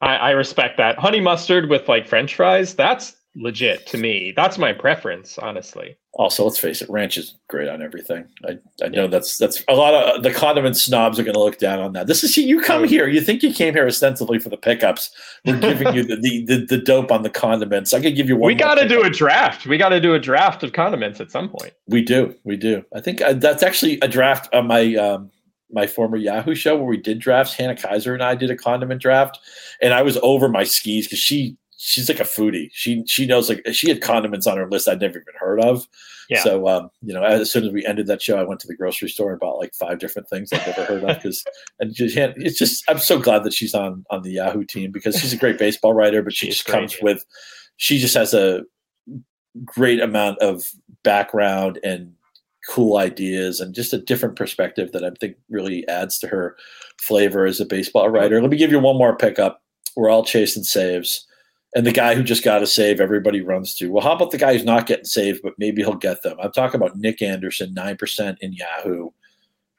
I, 0.00 0.16
I 0.16 0.30
respect 0.30 0.76
that. 0.76 0.98
Honey 0.98 1.20
mustard 1.20 1.68
with 1.68 1.88
like 1.88 2.06
French 2.06 2.34
fries, 2.34 2.74
that's 2.74 3.16
legit 3.36 3.86
to 3.88 3.98
me. 3.98 4.32
That's 4.34 4.58
my 4.58 4.72
preference, 4.72 5.38
honestly. 5.38 5.96
Also, 6.14 6.44
let's 6.44 6.58
face 6.58 6.80
it, 6.80 6.88
ranch 6.88 7.18
is 7.18 7.36
great 7.48 7.68
on 7.68 7.82
everything. 7.82 8.26
I, 8.48 8.58
I 8.82 8.88
know 8.88 9.06
that's 9.06 9.36
that's 9.36 9.62
a 9.68 9.74
lot 9.74 9.92
of 9.92 10.22
the 10.22 10.32
condiment 10.32 10.78
snobs 10.78 11.18
are 11.18 11.22
going 11.22 11.34
to 11.34 11.42
look 11.42 11.58
down 11.58 11.78
on 11.78 11.92
that. 11.92 12.06
This 12.06 12.24
is 12.24 12.36
you 12.36 12.60
come 12.62 12.84
here. 12.84 13.06
You 13.06 13.20
think 13.20 13.42
you 13.42 13.52
came 13.52 13.74
here 13.74 13.86
ostensibly 13.86 14.38
for 14.38 14.48
the 14.48 14.56
pickups. 14.56 15.10
We're 15.44 15.60
giving 15.60 15.94
you 15.94 16.04
the, 16.06 16.16
the, 16.16 16.44
the, 16.46 16.66
the, 16.66 16.78
dope 16.78 17.12
on 17.12 17.22
the 17.22 17.28
condiments. 17.28 17.92
I 17.92 18.00
could 18.00 18.16
give 18.16 18.28
you 18.28 18.36
one. 18.36 18.48
We 18.48 18.54
got 18.54 18.76
to 18.76 18.88
do 18.88 19.02
a 19.02 19.10
draft. 19.10 19.66
We 19.66 19.76
got 19.76 19.90
to 19.90 20.00
do 20.00 20.14
a 20.14 20.18
draft 20.18 20.62
of 20.62 20.72
condiments 20.72 21.20
at 21.20 21.30
some 21.30 21.50
point. 21.50 21.72
We 21.86 22.00
do. 22.00 22.34
We 22.44 22.56
do. 22.56 22.82
I 22.94 23.00
think 23.02 23.20
uh, 23.20 23.34
that's 23.34 23.62
actually 23.62 23.98
a 24.00 24.08
draft 24.08 24.52
on 24.54 24.66
my 24.66 24.94
um, 24.94 25.30
my 25.70 25.86
former 25.86 26.16
Yahoo 26.16 26.54
show 26.54 26.76
where 26.76 26.86
we 26.86 26.96
did 26.96 27.18
drafts. 27.18 27.52
Hannah 27.52 27.74
Keyser 27.74 28.14
and 28.14 28.22
I 28.22 28.34
did 28.34 28.50
a 28.50 28.56
condiment 28.56 29.02
draft, 29.02 29.38
and 29.82 29.92
I 29.92 30.00
was 30.00 30.16
over 30.22 30.48
my 30.48 30.64
skis 30.64 31.06
because 31.06 31.18
she 31.18 31.58
she's 31.76 32.08
like 32.08 32.20
a 32.20 32.24
foodie. 32.24 32.68
She 32.72 33.02
she 33.06 33.26
knows 33.26 33.48
like 33.48 33.62
she 33.72 33.88
had 33.88 34.00
condiments 34.00 34.46
on 34.46 34.56
her 34.56 34.68
list 34.68 34.88
I'd 34.88 35.00
never 35.00 35.18
even 35.18 35.34
heard 35.38 35.60
of. 35.60 35.86
Yeah. 36.28 36.42
So 36.42 36.66
um, 36.68 36.90
you 37.02 37.14
know, 37.14 37.22
as 37.22 37.50
soon 37.50 37.64
as 37.64 37.72
we 37.72 37.84
ended 37.84 38.06
that 38.06 38.22
show, 38.22 38.38
I 38.38 38.42
went 38.42 38.60
to 38.60 38.66
the 38.66 38.76
grocery 38.76 39.08
store 39.08 39.30
and 39.30 39.40
bought 39.40 39.58
like 39.58 39.74
five 39.74 39.98
different 39.98 40.28
things 40.28 40.52
I'd 40.52 40.66
never 40.66 40.84
heard 40.84 41.04
of 41.04 41.16
because 41.16 41.44
and 41.80 41.94
just, 41.94 42.16
it's 42.16 42.58
just 42.58 42.84
I'm 42.88 42.98
so 42.98 43.18
glad 43.18 43.44
that 43.44 43.52
she's 43.52 43.74
on 43.74 44.04
on 44.10 44.22
the 44.22 44.32
Yahoo 44.32 44.64
team 44.64 44.90
because 44.90 45.18
she's 45.18 45.32
a 45.32 45.38
great 45.38 45.58
baseball 45.58 45.94
writer, 45.94 46.22
but 46.22 46.34
she 46.34 46.48
just 46.48 46.66
great, 46.66 46.80
comes 46.80 46.94
yeah. 46.94 47.04
with 47.04 47.24
she 47.76 47.98
just 47.98 48.14
has 48.14 48.32
a 48.34 48.62
great 49.64 50.00
amount 50.00 50.38
of 50.38 50.70
background 51.02 51.78
and 51.82 52.12
cool 52.68 52.96
ideas 52.96 53.60
and 53.60 53.74
just 53.74 53.92
a 53.92 53.98
different 53.98 54.36
perspective 54.36 54.92
that 54.92 55.04
I 55.04 55.10
think 55.20 55.36
really 55.48 55.86
adds 55.88 56.18
to 56.18 56.26
her 56.26 56.56
flavor 56.98 57.46
as 57.46 57.60
a 57.60 57.64
baseball 57.64 58.08
writer. 58.08 58.40
Let 58.40 58.50
me 58.50 58.56
give 58.56 58.72
you 58.72 58.80
one 58.80 58.98
more 58.98 59.16
pickup. 59.16 59.62
We're 59.94 60.10
all 60.10 60.24
chasing 60.24 60.64
saves. 60.64 61.26
And 61.76 61.86
the 61.86 61.92
guy 61.92 62.14
who 62.14 62.22
just 62.22 62.42
got 62.42 62.62
a 62.62 62.66
save, 62.66 63.02
everybody 63.02 63.42
runs 63.42 63.74
to. 63.74 63.92
Well, 63.92 64.02
how 64.02 64.12
about 64.12 64.30
the 64.30 64.38
guy 64.38 64.54
who's 64.54 64.64
not 64.64 64.86
getting 64.86 65.04
saved, 65.04 65.42
but 65.42 65.52
maybe 65.58 65.82
he'll 65.82 65.94
get 65.94 66.22
them? 66.22 66.38
I'm 66.42 66.50
talking 66.50 66.80
about 66.80 66.96
Nick 66.96 67.20
Anderson, 67.20 67.74
9% 67.74 68.36
in 68.40 68.54
Yahoo. 68.54 69.10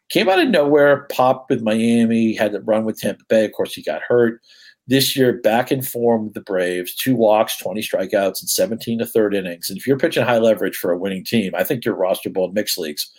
Came 0.09 0.29
out 0.29 0.37
of 0.37 0.47
nowhere, 0.47 1.07
popped 1.11 1.49
with 1.49 1.63
Miami, 1.63 2.35
had 2.35 2.51
to 2.51 2.61
run 2.61 2.85
with 2.85 2.99
Tampa 2.99 3.23
Bay. 3.27 3.45
Of 3.45 3.53
course, 3.53 3.73
he 3.73 3.81
got 3.81 4.03
hurt. 4.03 4.41
This 4.85 5.17
year, 5.17 5.41
back 5.41 5.71
in 5.71 5.81
form 5.81 6.25
with 6.25 6.35
the 6.35 6.41
Braves, 6.41 6.93
two 6.93 7.15
walks, 7.15 7.57
20 7.57 7.81
strikeouts, 7.81 8.41
and 8.41 8.49
17 8.49 8.99
to 8.99 9.05
third 9.07 9.33
innings. 9.33 9.71
And 9.71 9.79
if 9.79 9.87
you're 9.87 9.97
pitching 9.97 10.23
high 10.23 10.37
leverage 10.37 10.77
for 10.77 10.91
a 10.91 10.97
winning 10.99 11.25
team, 11.25 11.53
I 11.55 11.63
think 11.63 11.83
you're 11.83 11.97
rosterable 11.97 12.47
in 12.47 12.53
mixed 12.53 12.77
leagues. 12.77 13.11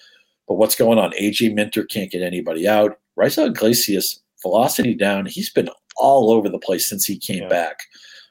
But 0.47 0.55
what's 0.55 0.77
going 0.77 1.01
on? 1.01 1.11
AJ 1.21 1.53
Minter 1.53 1.83
can't 1.83 2.13
get 2.13 2.23
anybody 2.23 2.69
out. 2.69 3.01
Raisel 3.19 3.49
Iglesias, 3.49 4.23
velocity 4.41 4.95
down. 4.95 5.27
He's 5.27 5.51
been 5.51 5.69
all 5.97 6.31
over 6.31 6.49
the 6.49 6.61
place 6.61 6.89
since 6.89 7.05
he 7.05 7.19
came 7.19 7.43
yeah. 7.43 7.49
back. 7.49 7.81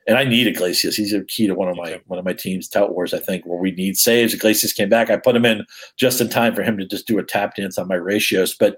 And 0.07 0.17
I 0.17 0.23
need 0.23 0.47
Iglesias. 0.47 0.95
He's 0.95 1.13
a 1.13 1.23
key 1.25 1.47
to 1.47 1.53
one 1.53 1.67
of 1.67 1.75
my 1.75 1.99
one 2.07 2.17
of 2.17 2.23
my 2.23 2.33
teams, 2.33 2.69
Tout 2.69 2.93
Wars, 2.93 3.13
I 3.13 3.19
think, 3.19 3.45
where 3.45 3.59
we 3.59 3.71
need 3.71 3.97
saves. 3.97 4.33
Iglesias 4.33 4.71
came 4.71 4.87
back. 4.87 5.09
I 5.09 5.17
put 5.17 5.35
him 5.35 5.45
in 5.45 5.65
just 5.97 6.21
in 6.21 6.29
time 6.29 6.55
for 6.55 6.63
him 6.63 6.77
to 6.77 6.85
just 6.85 7.07
do 7.07 7.19
a 7.19 7.23
tap 7.23 7.55
dance 7.55 7.77
on 7.77 7.89
my 7.89 7.95
ratios. 7.95 8.55
But 8.55 8.77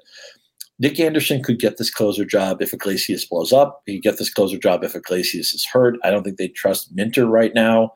Nick 0.79 0.99
Anderson 0.99 1.43
could 1.43 1.59
get 1.59 1.77
this 1.77 1.91
closer 1.91 2.25
job 2.25 2.61
if 2.61 2.73
Iglesias 2.73 3.25
blows 3.25 3.53
up. 3.53 3.83
He 3.85 3.97
could 3.97 4.03
get 4.03 4.17
this 4.17 4.33
closer 4.33 4.57
job 4.57 4.83
if 4.83 4.95
Iglesias 4.95 5.53
is 5.53 5.65
hurt. 5.65 5.99
I 6.03 6.09
don't 6.09 6.23
think 6.23 6.37
they 6.37 6.47
trust 6.47 6.95
Minter 6.95 7.27
right 7.27 7.53
now. 7.53 7.93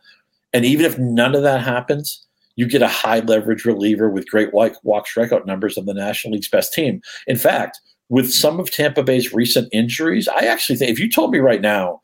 And 0.51 0.65
even 0.65 0.86
if 0.86 0.99
none 0.99 1.34
of 1.34 1.43
that 1.43 1.61
happens, 1.61 2.23
you 2.55 2.67
get 2.67 2.81
a 2.81 2.88
high 2.88 3.21
leverage 3.21 3.65
reliever 3.65 4.09
with 4.09 4.29
great 4.29 4.53
walk, 4.53 4.73
walk 4.84 5.07
strikeout 5.07 5.45
numbers 5.45 5.77
of 5.77 5.86
the 5.86 5.93
National 5.93 6.34
League's 6.34 6.49
best 6.49 6.73
team. 6.73 7.01
In 7.25 7.38
fact, 7.38 7.79
with 8.09 8.31
some 8.31 8.59
of 8.59 8.69
Tampa 8.69 9.01
Bay's 9.01 9.34
recent 9.34 9.69
injuries, 9.71 10.27
I 10.27 10.45
actually 10.45 10.75
think 10.75 10.91
if 10.91 10.99
you 10.99 11.09
told 11.09 11.31
me 11.31 11.39
right 11.39 11.61
now, 11.61 12.01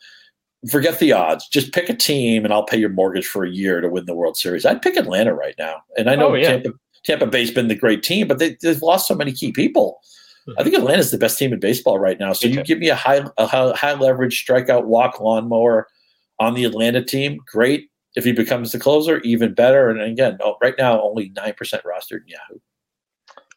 forget 0.69 0.99
the 0.99 1.13
odds, 1.13 1.47
just 1.47 1.71
pick 1.73 1.89
a 1.89 1.95
team 1.95 2.43
and 2.43 2.53
I'll 2.53 2.65
pay 2.65 2.77
your 2.77 2.89
mortgage 2.89 3.27
for 3.27 3.45
a 3.45 3.49
year 3.49 3.79
to 3.81 3.89
win 3.89 4.05
the 4.05 4.15
World 4.15 4.37
Series, 4.37 4.65
I'd 4.65 4.81
pick 4.81 4.97
Atlanta 4.97 5.33
right 5.33 5.55
now. 5.57 5.81
And 5.97 6.09
I 6.09 6.15
know 6.15 6.31
oh, 6.31 6.33
yeah. 6.35 6.49
Tampa, 6.49 6.69
Tampa 7.03 7.27
Bay's 7.27 7.51
been 7.51 7.69
the 7.69 7.75
great 7.75 8.03
team, 8.03 8.27
but 8.27 8.39
they, 8.39 8.57
they've 8.61 8.81
lost 8.81 9.07
so 9.07 9.15
many 9.15 9.31
key 9.31 9.51
people. 9.51 9.99
Hmm. 10.45 10.53
I 10.57 10.63
think 10.63 10.75
Atlanta's 10.75 11.11
the 11.11 11.17
best 11.17 11.37
team 11.37 11.53
in 11.53 11.59
baseball 11.59 11.99
right 11.99 12.19
now. 12.19 12.33
So 12.33 12.47
you 12.47 12.63
give 12.63 12.79
me 12.79 12.89
a 12.89 12.95
high, 12.95 13.23
a 13.37 13.47
high 13.47 13.93
leverage 13.93 14.45
strikeout 14.45 14.85
walk 14.85 15.21
lawnmower 15.21 15.87
on 16.39 16.55
the 16.55 16.65
Atlanta 16.65 17.03
team, 17.03 17.39
great. 17.45 17.89
If 18.15 18.23
he 18.23 18.31
becomes 18.31 18.71
the 18.71 18.79
closer, 18.79 19.19
even 19.19 19.53
better. 19.53 19.89
And 19.89 20.01
again, 20.01 20.39
oh, 20.41 20.55
right 20.61 20.73
now 20.77 21.01
only 21.01 21.31
nine 21.35 21.53
percent 21.53 21.83
rostered 21.83 22.21
in 22.21 22.29
Yahoo. 22.29 22.59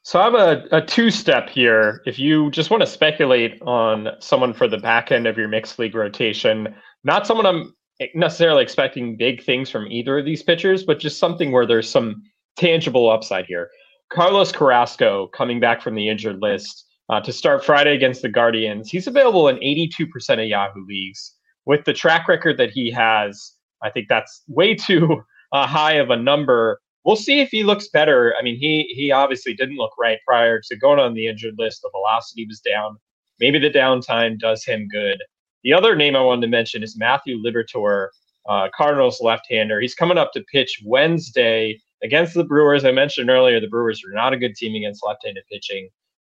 So 0.05 0.21
I 0.21 0.25
have 0.25 0.35
a, 0.35 0.65
a 0.73 0.85
two 0.85 1.11
step 1.11 1.49
here. 1.49 2.03
If 2.07 2.19
you 2.19 2.51
just 2.51 2.71
want 2.71 2.81
to 2.81 2.87
speculate 2.89 3.63
on 3.63 4.09
someone 4.19 4.53
for 4.53 4.67
the 4.67 4.79
back 4.79 5.13
end 5.13 5.29
of 5.29 5.39
your 5.39 5.47
mixed 5.47 5.79
league 5.79 5.95
rotation, 5.95 6.75
not 7.05 7.27
someone 7.27 7.47
I'm 7.47 7.75
necessarily 8.15 8.63
expecting 8.65 9.17
big 9.17 9.45
things 9.45 9.71
from 9.71 9.87
either 9.87 10.19
of 10.19 10.25
these 10.25 10.43
pitchers, 10.43 10.83
but 10.83 10.99
just 10.99 11.21
something 11.21 11.53
where 11.53 11.67
there's 11.67 11.89
some 11.89 12.23
tangible 12.57 13.11
upside 13.11 13.47
here. 13.47 13.71
Carlos 14.13 14.51
Carrasco 14.51 15.29
coming 15.29 15.61
back 15.61 15.81
from 15.81 15.95
the 15.95 16.09
injured 16.09 16.43
list 16.43 16.85
uh, 17.09 17.21
to 17.21 17.33
start 17.33 17.65
Friday 17.65 17.95
against 17.95 18.23
the 18.23 18.29
Guardians. 18.29 18.91
He's 18.91 19.07
available 19.07 19.49
in 19.49 19.57
82% 19.57 20.09
of 20.43 20.49
Yahoo 20.49 20.85
leagues. 20.85 21.35
With 21.65 21.85
the 21.85 21.93
track 21.93 22.27
record 22.27 22.59
that 22.59 22.71
he 22.71 22.91
has, 22.91 23.53
I 23.85 23.91
think 23.91 24.09
that's 24.09 24.43
way 24.49 24.75
too 24.75 25.23
uh, 25.53 25.67
high 25.67 25.95
of 25.95 26.11
a 26.11 26.17
number. 26.17 26.82
We'll 27.05 27.17
see 27.17 27.41
if 27.41 27.51
he 27.51 27.65
looks 27.65 27.89
better. 27.89 28.35
I 28.39 28.43
mean, 28.43 28.57
he 28.57 28.85
he 28.95 29.11
obviously 29.11 29.55
didn't 29.55 29.77
look 29.77 29.93
right 29.99 30.19
prior 30.27 30.61
to 30.69 30.77
going 30.77 31.01
on 31.01 31.15
the 31.15 31.27
injured 31.27 31.55
list. 31.59 31.83
The 31.83 31.91
velocity 31.93 32.47
was 32.47 32.61
down. 32.61 32.97
Maybe 33.41 33.59
the 33.59 33.71
downtime 33.71 34.39
does 34.39 34.65
him 34.65 34.89
good. 34.89 35.19
The 35.65 35.73
other 35.73 35.97
name 35.97 36.15
I 36.15 36.21
wanted 36.21 36.43
to 36.43 36.49
mention 36.49 36.83
is 36.83 36.97
Matthew 36.97 37.39
Liberatore, 37.43 38.09
uh, 38.49 38.69
Cardinals 38.75 39.21
left-hander. 39.21 39.81
He's 39.81 39.95
coming 39.95 40.19
up 40.19 40.33
to 40.33 40.45
pitch 40.53 40.81
Wednesday 40.85 41.81
against 42.03 42.35
the 42.35 42.45
Brewers. 42.45 42.85
I 42.85 42.93
mentioned 42.93 43.31
earlier 43.31 43.61
the 43.61 43.69
Brewers 43.69 44.03
are 44.05 44.15
not 44.15 44.33
a 44.33 44.37
good 44.37 44.55
team 44.55 44.75
against 44.75 45.05
left-handed 45.05 45.45
pitching. 45.51 45.89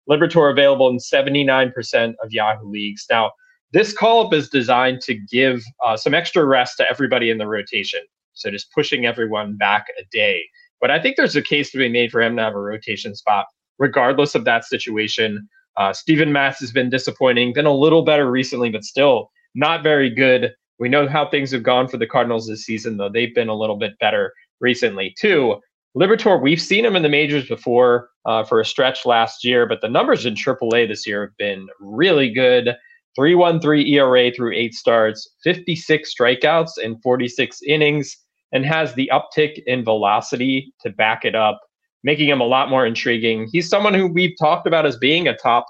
Liberatore 0.09 0.51
available 0.51 0.89
in 0.89 0.97
79% 0.97 2.15
of 2.23 2.31
Yahoo 2.31 2.69
leagues. 2.69 3.05
Now, 3.09 3.31
this 3.71 3.93
call-up 3.93 4.33
is 4.33 4.49
designed 4.49 5.01
to 5.01 5.15
give 5.15 5.63
uh, 5.85 5.95
some 5.95 6.13
extra 6.13 6.45
rest 6.45 6.77
to 6.77 6.89
everybody 6.89 7.29
in 7.29 7.37
the 7.37 7.47
rotation. 7.47 8.01
So 8.33 8.51
just 8.51 8.71
pushing 8.73 9.05
everyone 9.05 9.55
back 9.55 9.85
a 9.99 10.03
day. 10.11 10.43
But 10.81 10.91
I 10.91 10.99
think 10.99 11.15
there's 11.15 11.35
a 11.35 11.41
case 11.41 11.71
to 11.71 11.77
be 11.77 11.87
made 11.87 12.11
for 12.11 12.21
him 12.21 12.35
to 12.35 12.41
have 12.41 12.55
a 12.55 12.59
rotation 12.59 13.15
spot 13.15 13.45
regardless 13.79 14.35
of 14.35 14.45
that 14.45 14.65
situation. 14.65 15.47
Uh, 15.77 15.93
Steven 15.93 16.31
Matz 16.31 16.59
has 16.59 16.71
been 16.71 16.89
disappointing, 16.89 17.53
been 17.53 17.65
a 17.65 17.73
little 17.73 18.03
better 18.03 18.29
recently, 18.29 18.69
but 18.69 18.83
still 18.83 19.31
not 19.55 19.83
very 19.83 20.09
good. 20.09 20.53
We 20.79 20.89
know 20.89 21.07
how 21.07 21.29
things 21.29 21.51
have 21.51 21.63
gone 21.63 21.87
for 21.87 21.97
the 21.97 22.07
Cardinals 22.07 22.47
this 22.47 22.65
season, 22.65 22.97
though 22.97 23.09
they've 23.09 23.33
been 23.33 23.47
a 23.47 23.55
little 23.55 23.77
bit 23.77 23.97
better 23.99 24.33
recently 24.59 25.15
too. 25.19 25.59
Liberatore, 25.97 26.41
we've 26.41 26.61
seen 26.61 26.85
him 26.85 26.95
in 26.95 27.03
the 27.03 27.09
majors 27.09 27.47
before 27.47 28.09
uh, 28.25 28.43
for 28.43 28.61
a 28.61 28.65
stretch 28.65 29.05
last 29.05 29.43
year, 29.43 29.67
but 29.67 29.81
the 29.81 29.89
numbers 29.89 30.25
in 30.25 30.35
AAA 30.35 30.87
this 30.87 31.05
year 31.05 31.21
have 31.21 31.37
been 31.37 31.67
really 31.79 32.31
good. 32.31 32.75
3.13 33.19 33.89
ERA 33.89 34.31
through 34.31 34.55
eight 34.55 34.73
starts, 34.73 35.29
56 35.43 36.13
strikeouts 36.15 36.77
in 36.81 36.97
46 37.01 37.59
innings, 37.67 38.15
and 38.51 38.65
has 38.65 38.93
the 38.93 39.09
uptick 39.13 39.61
in 39.65 39.83
velocity 39.83 40.73
to 40.81 40.89
back 40.89 41.25
it 41.25 41.35
up, 41.35 41.59
making 42.03 42.27
him 42.27 42.41
a 42.41 42.45
lot 42.45 42.69
more 42.69 42.85
intriguing. 42.85 43.47
He's 43.51 43.69
someone 43.69 43.93
who 43.93 44.07
we've 44.07 44.35
talked 44.39 44.67
about 44.67 44.85
as 44.85 44.97
being 44.97 45.27
a 45.27 45.37
top 45.37 45.65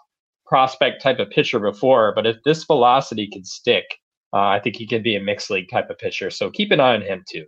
prospect 0.46 1.02
type 1.02 1.20
of 1.20 1.30
pitcher 1.30 1.60
before, 1.60 2.14
but 2.16 2.26
if 2.28 2.38
this 2.44 2.64
velocity 2.64 3.28
can 3.28 3.46
stick, 3.46 3.86
uh, 4.34 4.40
I 4.40 4.60
think 4.60 4.76
he 4.76 4.88
could 4.88 5.04
be 5.04 5.16
a 5.16 5.22
mixed 5.22 5.50
league 5.50 5.70
type 5.70 5.90
of 5.90 5.98
pitcher. 5.98 6.30
So 6.30 6.50
keep 6.50 6.72
an 6.72 6.80
eye 6.80 6.96
on 6.96 7.02
him 7.02 7.24
too. 7.30 7.46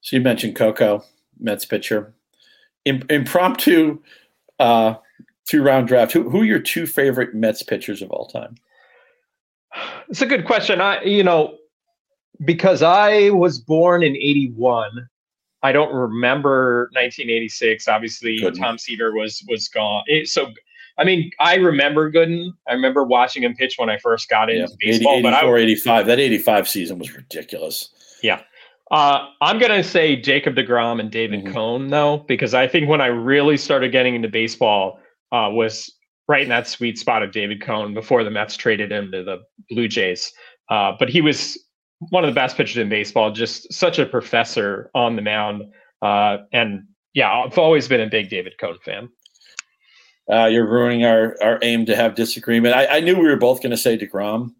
So 0.00 0.16
you 0.16 0.22
mentioned 0.22 0.56
Coco. 0.56 1.02
Mets 1.40 1.64
pitcher. 1.64 2.14
Im- 2.84 3.06
impromptu 3.10 4.00
uh, 4.58 4.94
two 5.48 5.62
round 5.62 5.88
draft. 5.88 6.12
Who, 6.12 6.28
who 6.28 6.42
are 6.42 6.44
your 6.44 6.58
two 6.58 6.86
favorite 6.86 7.34
Mets 7.34 7.62
pitchers 7.62 8.02
of 8.02 8.10
all 8.10 8.26
time? 8.26 8.56
It's 10.08 10.22
a 10.22 10.26
good 10.26 10.46
question. 10.46 10.80
I, 10.80 11.02
you 11.02 11.22
know, 11.22 11.57
because 12.44 12.82
I 12.82 13.30
was 13.30 13.58
born 13.58 14.02
in 14.02 14.16
81, 14.16 15.08
I 15.62 15.72
don't 15.72 15.92
remember 15.92 16.84
1986. 16.92 17.88
Obviously, 17.88 18.38
Gooden. 18.40 18.58
Tom 18.58 18.78
Seaver 18.78 19.12
was 19.12 19.44
was 19.48 19.68
gone. 19.68 20.04
It, 20.06 20.28
so, 20.28 20.52
I 20.98 21.04
mean, 21.04 21.30
I 21.40 21.56
remember 21.56 22.10
Gooden. 22.10 22.50
I 22.68 22.74
remember 22.74 23.04
watching 23.04 23.42
him 23.42 23.54
pitch 23.54 23.74
when 23.76 23.90
I 23.90 23.98
first 23.98 24.28
got 24.28 24.50
into 24.50 24.68
yeah, 24.80 24.92
baseball. 24.92 25.14
80, 25.14 25.28
84, 25.28 25.32
but 25.50 25.58
I, 25.58 25.62
85. 25.62 26.06
That 26.06 26.20
85 26.20 26.68
season 26.68 26.98
was 26.98 27.14
ridiculous. 27.14 27.90
Yeah. 28.22 28.42
Uh, 28.90 29.26
I'm 29.42 29.58
going 29.58 29.72
to 29.72 29.84
say 29.84 30.16
Jacob 30.16 30.54
DeGrom 30.54 30.98
and 30.98 31.10
David 31.10 31.44
mm-hmm. 31.44 31.52
Cone, 31.52 31.88
though, 31.88 32.24
because 32.26 32.54
I 32.54 32.66
think 32.66 32.88
when 32.88 33.02
I 33.02 33.06
really 33.06 33.58
started 33.58 33.92
getting 33.92 34.14
into 34.14 34.28
baseball 34.28 34.98
uh, 35.30 35.50
was 35.52 35.92
right 36.26 36.42
in 36.42 36.48
that 36.48 36.66
sweet 36.66 36.98
spot 36.98 37.22
of 37.22 37.32
David 37.32 37.60
Cone 37.60 37.94
before 37.94 38.24
the 38.24 38.30
Mets 38.30 38.56
traded 38.56 38.90
him 38.90 39.10
to 39.12 39.22
the 39.22 39.38
Blue 39.70 39.88
Jays. 39.88 40.32
Uh, 40.70 40.92
but 40.98 41.08
he 41.08 41.20
was 41.20 41.58
one 42.10 42.24
of 42.24 42.28
the 42.28 42.34
best 42.34 42.56
pitchers 42.56 42.76
in 42.76 42.88
baseball, 42.88 43.32
just 43.32 43.72
such 43.72 43.98
a 43.98 44.06
professor 44.06 44.90
on 44.94 45.16
the 45.16 45.22
mound. 45.22 45.62
Uh, 46.02 46.38
and 46.52 46.84
yeah, 47.14 47.30
I've 47.30 47.58
always 47.58 47.88
been 47.88 48.00
a 48.00 48.06
big 48.06 48.30
David 48.30 48.54
Cone 48.58 48.78
fan. 48.84 49.08
Uh, 50.30 50.46
you're 50.46 50.68
ruining 50.68 51.04
our, 51.04 51.36
our 51.42 51.58
aim 51.62 51.86
to 51.86 51.96
have 51.96 52.14
disagreement. 52.14 52.74
I, 52.74 52.98
I 52.98 53.00
knew 53.00 53.16
we 53.16 53.26
were 53.26 53.36
both 53.36 53.62
going 53.62 53.70
to 53.70 53.76
say 53.76 53.96
DeGrom, 53.96 54.50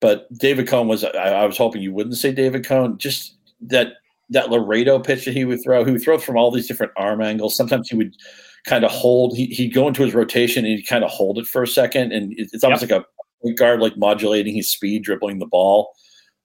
but 0.00 0.32
David 0.38 0.68
Cone 0.68 0.88
was, 0.88 1.04
I, 1.04 1.08
I 1.10 1.44
was 1.44 1.58
hoping 1.58 1.82
you 1.82 1.92
wouldn't 1.92 2.16
say 2.16 2.32
David 2.32 2.64
Cone. 2.64 2.98
Just 2.98 3.36
that 3.62 3.94
that 4.30 4.50
Laredo 4.50 4.98
pitch 4.98 5.24
that 5.24 5.34
he 5.34 5.44
would 5.44 5.62
throw, 5.62 5.84
he 5.84 5.92
would 5.92 6.02
throw 6.02 6.18
from 6.18 6.36
all 6.36 6.50
these 6.50 6.66
different 6.66 6.92
arm 6.96 7.20
angles. 7.20 7.56
Sometimes 7.56 7.90
he 7.90 7.96
would 7.96 8.16
kind 8.64 8.84
of 8.84 8.90
hold, 8.90 9.36
he, 9.36 9.46
he'd 9.46 9.74
go 9.74 9.86
into 9.86 10.02
his 10.02 10.14
rotation 10.14 10.64
and 10.64 10.74
he'd 10.74 10.86
kind 10.86 11.04
of 11.04 11.10
hold 11.10 11.38
it 11.38 11.46
for 11.46 11.62
a 11.62 11.66
second. 11.66 12.12
And 12.12 12.32
it's 12.36 12.64
almost 12.64 12.82
yep. 12.82 12.90
like 12.90 13.04
a 13.44 13.54
guard, 13.54 13.80
like 13.80 13.96
modulating 13.98 14.54
his 14.54 14.70
speed, 14.70 15.02
dribbling 15.02 15.38
the 15.38 15.46
ball. 15.46 15.92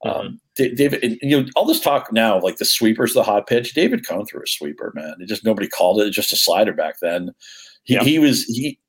Um, 0.05 0.39
David, 0.55 1.03
and, 1.03 1.17
you 1.21 1.41
know, 1.41 1.49
all 1.55 1.65
this 1.65 1.79
talk 1.79 2.11
now, 2.13 2.39
like 2.39 2.57
the 2.57 2.65
sweeper's 2.65 3.13
the 3.13 3.23
hot 3.23 3.47
pitch. 3.47 3.73
David 3.73 4.07
Cone 4.07 4.25
threw 4.25 4.41
a 4.41 4.47
sweeper, 4.47 4.91
man. 4.95 5.15
It 5.19 5.27
just 5.27 5.43
nobody 5.45 5.67
called 5.67 5.99
it. 6.01 6.11
Just 6.11 6.33
a 6.33 6.35
slider 6.35 6.73
back 6.73 6.99
then. 7.01 7.33
He, 7.83 7.95
yep. 7.95 8.03
he 8.03 8.19
was 8.19 8.43
he. 8.45 8.79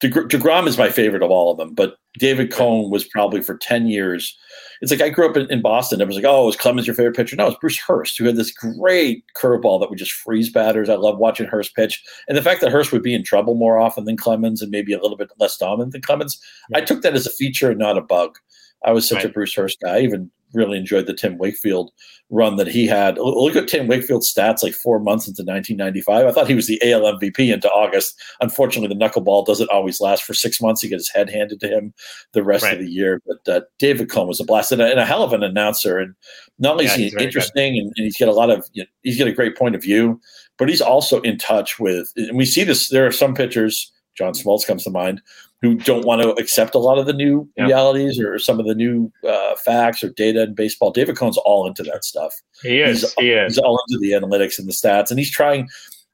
Degrom 0.00 0.68
is 0.68 0.78
my 0.78 0.90
favorite 0.90 1.24
of 1.24 1.30
all 1.30 1.50
of 1.50 1.58
them, 1.58 1.74
but 1.74 1.96
David 2.18 2.52
Cone 2.52 2.88
was 2.88 3.04
probably 3.04 3.42
for 3.42 3.56
ten 3.56 3.88
years 3.88 4.38
it's 4.80 4.90
like 4.90 5.00
I 5.00 5.08
grew 5.08 5.28
up 5.28 5.36
in, 5.36 5.50
in 5.50 5.60
Boston. 5.60 6.00
It 6.00 6.06
was 6.06 6.16
like, 6.16 6.24
oh, 6.24 6.46
was 6.46 6.56
Clemens 6.56 6.86
your 6.86 6.94
favorite 6.94 7.16
pitcher? 7.16 7.36
No, 7.36 7.48
it's 7.48 7.58
Bruce 7.58 7.78
Hurst, 7.78 8.18
who 8.18 8.24
had 8.24 8.36
this 8.36 8.52
great 8.52 9.24
curveball 9.36 9.80
that 9.80 9.90
would 9.90 9.98
just 9.98 10.12
freeze 10.12 10.50
batters. 10.50 10.88
I 10.88 10.94
love 10.94 11.18
watching 11.18 11.46
Hurst 11.46 11.74
pitch. 11.74 12.02
And 12.28 12.36
the 12.36 12.42
fact 12.42 12.60
that 12.60 12.70
Hurst 12.70 12.92
would 12.92 13.02
be 13.02 13.14
in 13.14 13.24
trouble 13.24 13.54
more 13.54 13.78
often 13.78 14.04
than 14.04 14.16
Clemens 14.16 14.62
and 14.62 14.70
maybe 14.70 14.92
a 14.92 15.00
little 15.00 15.16
bit 15.16 15.30
less 15.38 15.56
dominant 15.56 15.92
than 15.92 16.02
Clemens, 16.02 16.40
yeah. 16.70 16.78
I 16.78 16.80
took 16.82 17.02
that 17.02 17.14
as 17.14 17.26
a 17.26 17.30
feature 17.30 17.70
and 17.70 17.78
not 17.78 17.98
a 17.98 18.02
bug. 18.02 18.38
I 18.84 18.92
was 18.92 19.08
such 19.08 19.16
right. 19.16 19.26
a 19.26 19.30
Bruce 19.30 19.54
Hurst 19.54 19.80
guy. 19.80 19.96
I 19.96 20.00
even 20.00 20.30
really 20.54 20.78
enjoyed 20.78 21.06
the 21.06 21.14
Tim 21.14 21.38
Wakefield 21.38 21.90
run 22.30 22.56
that 22.56 22.68
he 22.68 22.86
had. 22.86 23.16
Look 23.18 23.56
at 23.56 23.68
Tim 23.68 23.86
Wakefield's 23.86 24.32
stats 24.32 24.62
like 24.62 24.74
four 24.74 24.98
months 24.98 25.26
into 25.26 25.42
1995. 25.42 26.26
I 26.26 26.32
thought 26.32 26.48
he 26.48 26.54
was 26.54 26.66
the 26.66 26.80
AL 26.82 27.00
MVP 27.00 27.52
into 27.52 27.70
August. 27.70 28.20
Unfortunately, 28.40 28.94
the 28.94 29.02
knuckleball 29.02 29.46
doesn't 29.46 29.70
always 29.70 30.00
last 30.00 30.24
for 30.24 30.34
six 30.34 30.60
months. 30.60 30.82
He 30.82 30.88
gets 30.88 31.08
his 31.08 31.14
head 31.14 31.30
handed 31.30 31.60
to 31.60 31.68
him 31.68 31.94
the 32.32 32.42
rest 32.42 32.64
right. 32.64 32.74
of 32.74 32.80
the 32.80 32.90
year. 32.90 33.22
But 33.26 33.52
uh, 33.52 33.60
David 33.78 34.10
Cone 34.10 34.28
was 34.28 34.40
a 34.40 34.44
blast 34.44 34.72
and 34.72 34.82
a, 34.82 34.90
and 34.90 35.00
a, 35.00 35.06
hell 35.06 35.22
of 35.22 35.32
an 35.32 35.42
announcer. 35.42 35.98
And 35.98 36.14
not 36.58 36.72
only 36.72 36.84
yeah, 36.84 36.96
is 36.96 37.14
he 37.14 37.24
interesting 37.24 37.78
and, 37.78 37.92
and, 37.96 38.04
he's 38.04 38.18
got 38.18 38.28
a 38.28 38.32
lot 38.32 38.50
of, 38.50 38.68
you 38.72 38.82
know, 38.82 38.88
he's 39.02 39.18
got 39.18 39.28
a 39.28 39.32
great 39.32 39.56
point 39.56 39.74
of 39.74 39.82
view, 39.82 40.20
but 40.58 40.68
he's 40.68 40.82
also 40.82 41.20
in 41.22 41.38
touch 41.38 41.78
with, 41.78 42.12
and 42.16 42.36
we 42.36 42.44
see 42.44 42.64
this, 42.64 42.90
there 42.90 43.06
are 43.06 43.12
some 43.12 43.34
pitchers, 43.34 43.90
John 44.16 44.32
Smoltz 44.32 44.66
comes 44.66 44.84
to 44.84 44.90
mind, 44.90 45.22
who 45.60 45.74
don't 45.74 46.04
want 46.04 46.22
to 46.22 46.30
accept 46.32 46.74
a 46.74 46.78
lot 46.78 46.98
of 46.98 47.06
the 47.06 47.12
new 47.12 47.48
yeah. 47.56 47.66
realities 47.66 48.20
or 48.20 48.38
some 48.38 48.60
of 48.60 48.66
the 48.66 48.74
new 48.74 49.12
uh, 49.26 49.56
facts 49.56 50.04
or 50.04 50.10
data 50.10 50.42
in 50.42 50.54
baseball. 50.54 50.92
David 50.92 51.16
Cone's 51.16 51.38
all 51.38 51.66
into 51.66 51.82
that 51.82 52.04
stuff. 52.04 52.40
He 52.62 52.80
is. 52.80 53.00
He's, 53.00 53.14
he 53.14 53.30
is. 53.32 53.54
He's 53.54 53.58
all 53.58 53.80
into 53.88 53.98
the 54.00 54.12
analytics 54.12 54.58
and 54.58 54.68
the 54.68 54.72
stats, 54.72 55.10
and 55.10 55.18
he's 55.18 55.30
trying 55.30 55.68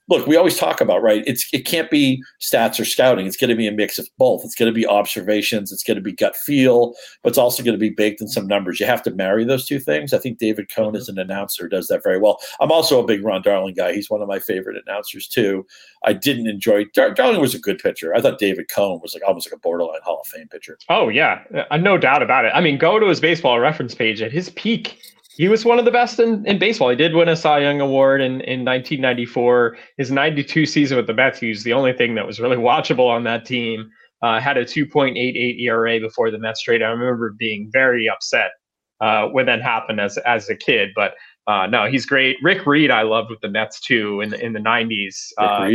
look, 0.08 0.26
we 0.26 0.36
always 0.36 0.56
talk 0.56 0.80
about 0.80 1.02
right. 1.02 1.22
It's 1.26 1.48
it 1.52 1.64
can't 1.64 1.90
be 1.90 2.22
stats 2.40 2.78
or 2.78 2.84
scouting. 2.84 3.26
It's 3.26 3.36
going 3.36 3.50
to 3.50 3.56
be 3.56 3.66
a 3.66 3.72
mix 3.72 3.98
of 3.98 4.08
both. 4.18 4.42
It's 4.44 4.54
going 4.54 4.72
to 4.72 4.74
be 4.74 4.86
observations. 4.86 5.72
It's 5.72 5.82
going 5.82 5.96
to 5.96 6.02
be 6.02 6.12
gut 6.12 6.36
feel, 6.36 6.94
but 7.22 7.30
it's 7.30 7.38
also 7.38 7.62
going 7.62 7.74
to 7.74 7.78
be 7.78 7.90
baked 7.90 8.20
in 8.20 8.28
some 8.28 8.46
numbers. 8.46 8.80
You 8.80 8.86
have 8.86 9.02
to 9.04 9.10
marry 9.10 9.44
those 9.44 9.66
two 9.66 9.78
things. 9.78 10.12
I 10.12 10.18
think 10.18 10.38
David 10.38 10.70
Cone 10.74 10.96
as 10.96 11.08
an 11.08 11.18
announcer 11.18 11.68
does 11.68 11.88
that 11.88 12.02
very 12.02 12.18
well. 12.18 12.38
I'm 12.60 12.72
also 12.72 13.02
a 13.02 13.06
big 13.06 13.24
Ron 13.24 13.42
Darling 13.42 13.74
guy. 13.74 13.92
He's 13.92 14.10
one 14.10 14.22
of 14.22 14.28
my 14.28 14.38
favorite 14.38 14.82
announcers 14.86 15.26
too. 15.26 15.66
I 16.04 16.12
didn't 16.12 16.48
enjoy 16.48 16.84
Dar- 16.94 17.14
Darling 17.14 17.40
was 17.40 17.54
a 17.54 17.58
good 17.58 17.78
pitcher. 17.78 18.14
I 18.14 18.20
thought 18.20 18.38
David 18.38 18.68
Cone 18.68 19.00
was 19.02 19.14
like 19.14 19.22
almost 19.26 19.46
like 19.46 19.56
a 19.56 19.60
borderline 19.60 20.00
Hall 20.02 20.20
of 20.22 20.26
Fame 20.28 20.48
pitcher. 20.48 20.78
Oh 20.88 21.08
yeah, 21.08 21.42
uh, 21.70 21.76
no 21.76 21.96
doubt 21.96 22.22
about 22.22 22.44
it. 22.44 22.52
I 22.54 22.60
mean, 22.60 22.78
go 22.78 22.98
to 22.98 23.06
his 23.06 23.20
baseball 23.20 23.58
reference 23.58 23.94
page 23.94 24.20
at 24.20 24.32
his 24.32 24.50
peak 24.50 24.98
he 25.36 25.48
was 25.48 25.64
one 25.64 25.78
of 25.78 25.84
the 25.84 25.90
best 25.90 26.20
in, 26.20 26.46
in 26.46 26.58
baseball. 26.58 26.90
He 26.90 26.96
did 26.96 27.14
win 27.14 27.28
a 27.28 27.36
Cy 27.36 27.60
Young 27.60 27.80
Award 27.80 28.20
in, 28.20 28.40
in 28.42 28.64
1994. 28.64 29.76
His 29.96 30.10
92 30.10 30.64
season 30.66 30.96
with 30.96 31.06
the 31.06 31.14
Mets, 31.14 31.40
he 31.40 31.48
was 31.48 31.64
the 31.64 31.72
only 31.72 31.92
thing 31.92 32.14
that 32.14 32.26
was 32.26 32.38
really 32.38 32.56
watchable 32.56 33.08
on 33.08 33.24
that 33.24 33.44
team. 33.44 33.90
Uh, 34.22 34.40
had 34.40 34.56
a 34.56 34.64
2.88 34.64 35.60
ERA 35.60 36.00
before 36.00 36.30
the 36.30 36.38
Mets 36.38 36.62
trade. 36.62 36.82
I 36.82 36.88
remember 36.88 37.34
being 37.36 37.68
very 37.72 38.08
upset 38.08 38.52
uh, 39.00 39.26
when 39.28 39.46
that 39.46 39.60
happened 39.60 40.00
as 40.00 40.16
as 40.18 40.48
a 40.48 40.56
kid. 40.56 40.90
But 40.94 41.14
uh, 41.46 41.66
no, 41.66 41.86
he's 41.86 42.06
great. 42.06 42.36
Rick 42.42 42.64
Reed, 42.64 42.90
I 42.90 43.02
loved 43.02 43.30
with 43.30 43.40
the 43.40 43.50
Mets 43.50 43.80
too 43.80 44.20
in 44.20 44.30
the, 44.30 44.42
in 44.42 44.52
the 44.52 44.60
90s. 44.60 45.30
Uh, 45.36 45.68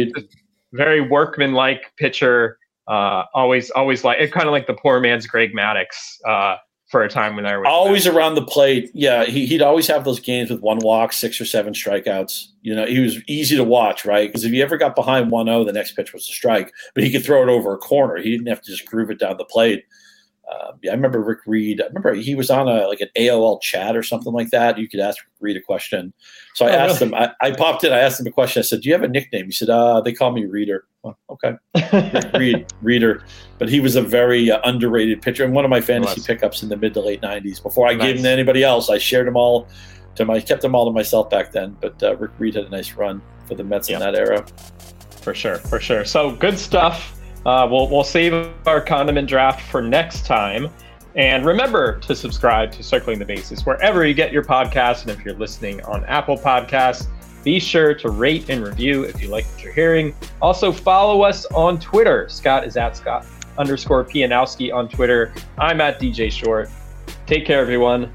very 0.74 1.01
workman-like 1.01 1.91
pitcher. 1.97 2.57
Uh, 2.88 3.26
always, 3.36 3.70
always 3.72 4.03
like 4.03 4.20
it 4.20 4.32
kind 4.32 4.47
of 4.47 4.51
like 4.51 4.68
the 4.68 4.74
poor 4.74 4.99
man's 4.99 5.28
Greg 5.28 5.51
Maddux 5.53 5.86
uh, 6.28 6.55
for 6.89 7.03
a 7.03 7.09
time 7.09 7.35
when 7.35 7.45
they 7.45 7.55
was 7.55 7.67
always 7.67 8.07
around 8.07 8.33
the 8.33 8.45
plate. 8.45 8.89
Yeah, 8.95 9.25
he, 9.25 9.47
would 9.53 9.61
always 9.61 9.85
have 9.87 10.03
those 10.03 10.19
games 10.19 10.49
with 10.49 10.61
one 10.61 10.79
walk, 10.79 11.13
six 11.13 11.39
or 11.39 11.45
seven 11.45 11.73
strikeouts. 11.73 12.47
You 12.63 12.75
know, 12.75 12.85
he 12.85 12.99
was 12.99 13.21
easy 13.27 13.55
to 13.55 13.63
watch, 13.63 14.05
right? 14.05 14.27
Because 14.27 14.43
if 14.43 14.51
you 14.51 14.63
ever 14.63 14.75
got 14.75 14.95
behind 14.95 15.31
1-0, 15.31 15.65
the 15.65 15.71
next 15.71 15.93
pitch 15.93 16.13
was 16.13 16.27
a 16.27 16.33
strike, 16.33 16.73
but 16.95 17.03
he 17.03 17.11
could 17.11 17.23
throw 17.23 17.43
it 17.43 17.49
over 17.49 17.73
a 17.73 17.77
corner. 17.77 18.17
He 18.17 18.31
didn't 18.31 18.47
have 18.47 18.61
to 18.61 18.71
just 18.71 18.87
groove 18.87 19.11
it 19.11 19.19
down 19.19 19.37
the 19.37 19.45
plate. 19.45 19.85
Uh, 20.49 20.71
yeah, 20.81 20.91
I 20.91 20.95
remember 20.95 21.21
Rick 21.21 21.39
Reed. 21.45 21.81
I 21.81 21.87
remember 21.87 22.13
he 22.13 22.33
was 22.33 22.49
on 22.49 22.67
a 22.67 22.87
like 22.87 23.01
an 23.01 23.09
AOL 23.15 23.61
chat 23.61 23.95
or 23.95 24.01
something 24.01 24.33
like 24.33 24.49
that. 24.49 24.77
You 24.79 24.89
could 24.89 24.99
ask 24.99 25.23
Rick 25.23 25.33
Reed 25.39 25.57
a 25.57 25.61
question. 25.61 26.11
So 26.55 26.65
I 26.65 26.71
oh, 26.71 26.73
asked 26.73 27.01
really? 27.01 27.13
him. 27.13 27.29
I, 27.41 27.47
I, 27.47 27.51
popped 27.51 27.83
in. 27.83 27.93
I 27.93 27.99
asked 27.99 28.19
him 28.19 28.25
a 28.25 28.31
question. 28.31 28.61
I 28.61 28.63
said, 28.63 28.81
"Do 28.81 28.89
you 28.89 28.95
have 28.95 29.03
a 29.03 29.07
nickname?" 29.07 29.45
He 29.45 29.51
said, 29.51 29.69
"Uh, 29.69 30.01
they 30.01 30.13
call 30.13 30.31
me 30.31 30.45
Reader." 30.45 30.85
Oh, 31.03 31.15
okay, 31.29 32.31
Reed, 32.37 32.65
Reader. 32.81 33.23
But 33.59 33.69
he 33.69 33.79
was 33.79 33.95
a 33.95 34.01
very 34.01 34.49
uh, 34.49 34.59
underrated 34.63 35.21
pitcher 35.21 35.45
and 35.45 35.53
one 35.53 35.65
of 35.65 35.69
my 35.69 35.81
fantasy 35.81 36.21
pickups 36.21 36.63
in 36.63 36.69
the 36.69 36.77
mid 36.77 36.93
to 36.95 37.01
late 37.01 37.21
'90s. 37.21 37.61
Before 37.61 37.87
I 37.87 37.93
nice. 37.93 38.07
gave 38.07 38.15
him 38.17 38.23
to 38.23 38.29
anybody 38.29 38.63
else, 38.63 38.89
I 38.89 38.97
shared 38.97 39.27
them 39.27 39.37
all 39.37 39.67
to 40.15 40.25
my 40.25 40.39
kept 40.39 40.61
them 40.63 40.73
all 40.73 40.85
to 40.85 40.91
myself 40.91 41.29
back 41.29 41.51
then. 41.51 41.77
But 41.79 42.01
uh, 42.01 42.15
Rick 42.17 42.31
Reed 42.39 42.55
had 42.55 42.65
a 42.65 42.69
nice 42.69 42.93
run 42.93 43.21
for 43.45 43.55
the 43.55 43.63
Mets 43.63 43.89
yep. 43.89 44.01
in 44.01 44.11
that 44.11 44.19
era. 44.19 44.45
For 45.21 45.35
sure, 45.35 45.57
for 45.57 45.79
sure. 45.79 46.05
So 46.05 46.31
good 46.31 46.57
stuff. 46.57 47.18
Uh, 47.45 47.67
we'll, 47.69 47.89
we'll 47.89 48.03
save 48.03 48.51
our 48.65 48.81
condiment 48.81 49.27
draft 49.27 49.61
for 49.69 49.81
next 49.81 50.25
time. 50.25 50.69
And 51.15 51.45
remember 51.45 51.99
to 51.99 52.15
subscribe 52.15 52.71
to 52.73 52.83
Circling 52.83 53.19
the 53.19 53.25
Bases 53.25 53.65
wherever 53.65 54.05
you 54.05 54.13
get 54.13 54.31
your 54.31 54.43
podcasts. 54.43 55.01
And 55.01 55.11
if 55.11 55.25
you're 55.25 55.35
listening 55.35 55.81
on 55.85 56.05
Apple 56.05 56.37
Podcasts, 56.37 57.07
be 57.43 57.59
sure 57.59 57.93
to 57.95 58.09
rate 58.09 58.49
and 58.49 58.63
review 58.63 59.03
if 59.03 59.21
you 59.21 59.29
like 59.29 59.45
what 59.45 59.63
you're 59.63 59.73
hearing. 59.73 60.13
Also, 60.41 60.71
follow 60.71 61.21
us 61.21 61.45
on 61.47 61.79
Twitter. 61.79 62.27
Scott 62.29 62.65
is 62.65 62.77
at 62.77 62.97
Scott 62.97 63.25
underscore 63.57 64.03
Pianowski 64.03 64.73
on 64.73 64.87
Twitter. 64.87 65.33
I'm 65.57 65.81
at 65.81 65.99
DJ 65.99 66.31
Short. 66.31 66.69
Take 67.25 67.45
care, 67.45 67.59
everyone. 67.59 68.11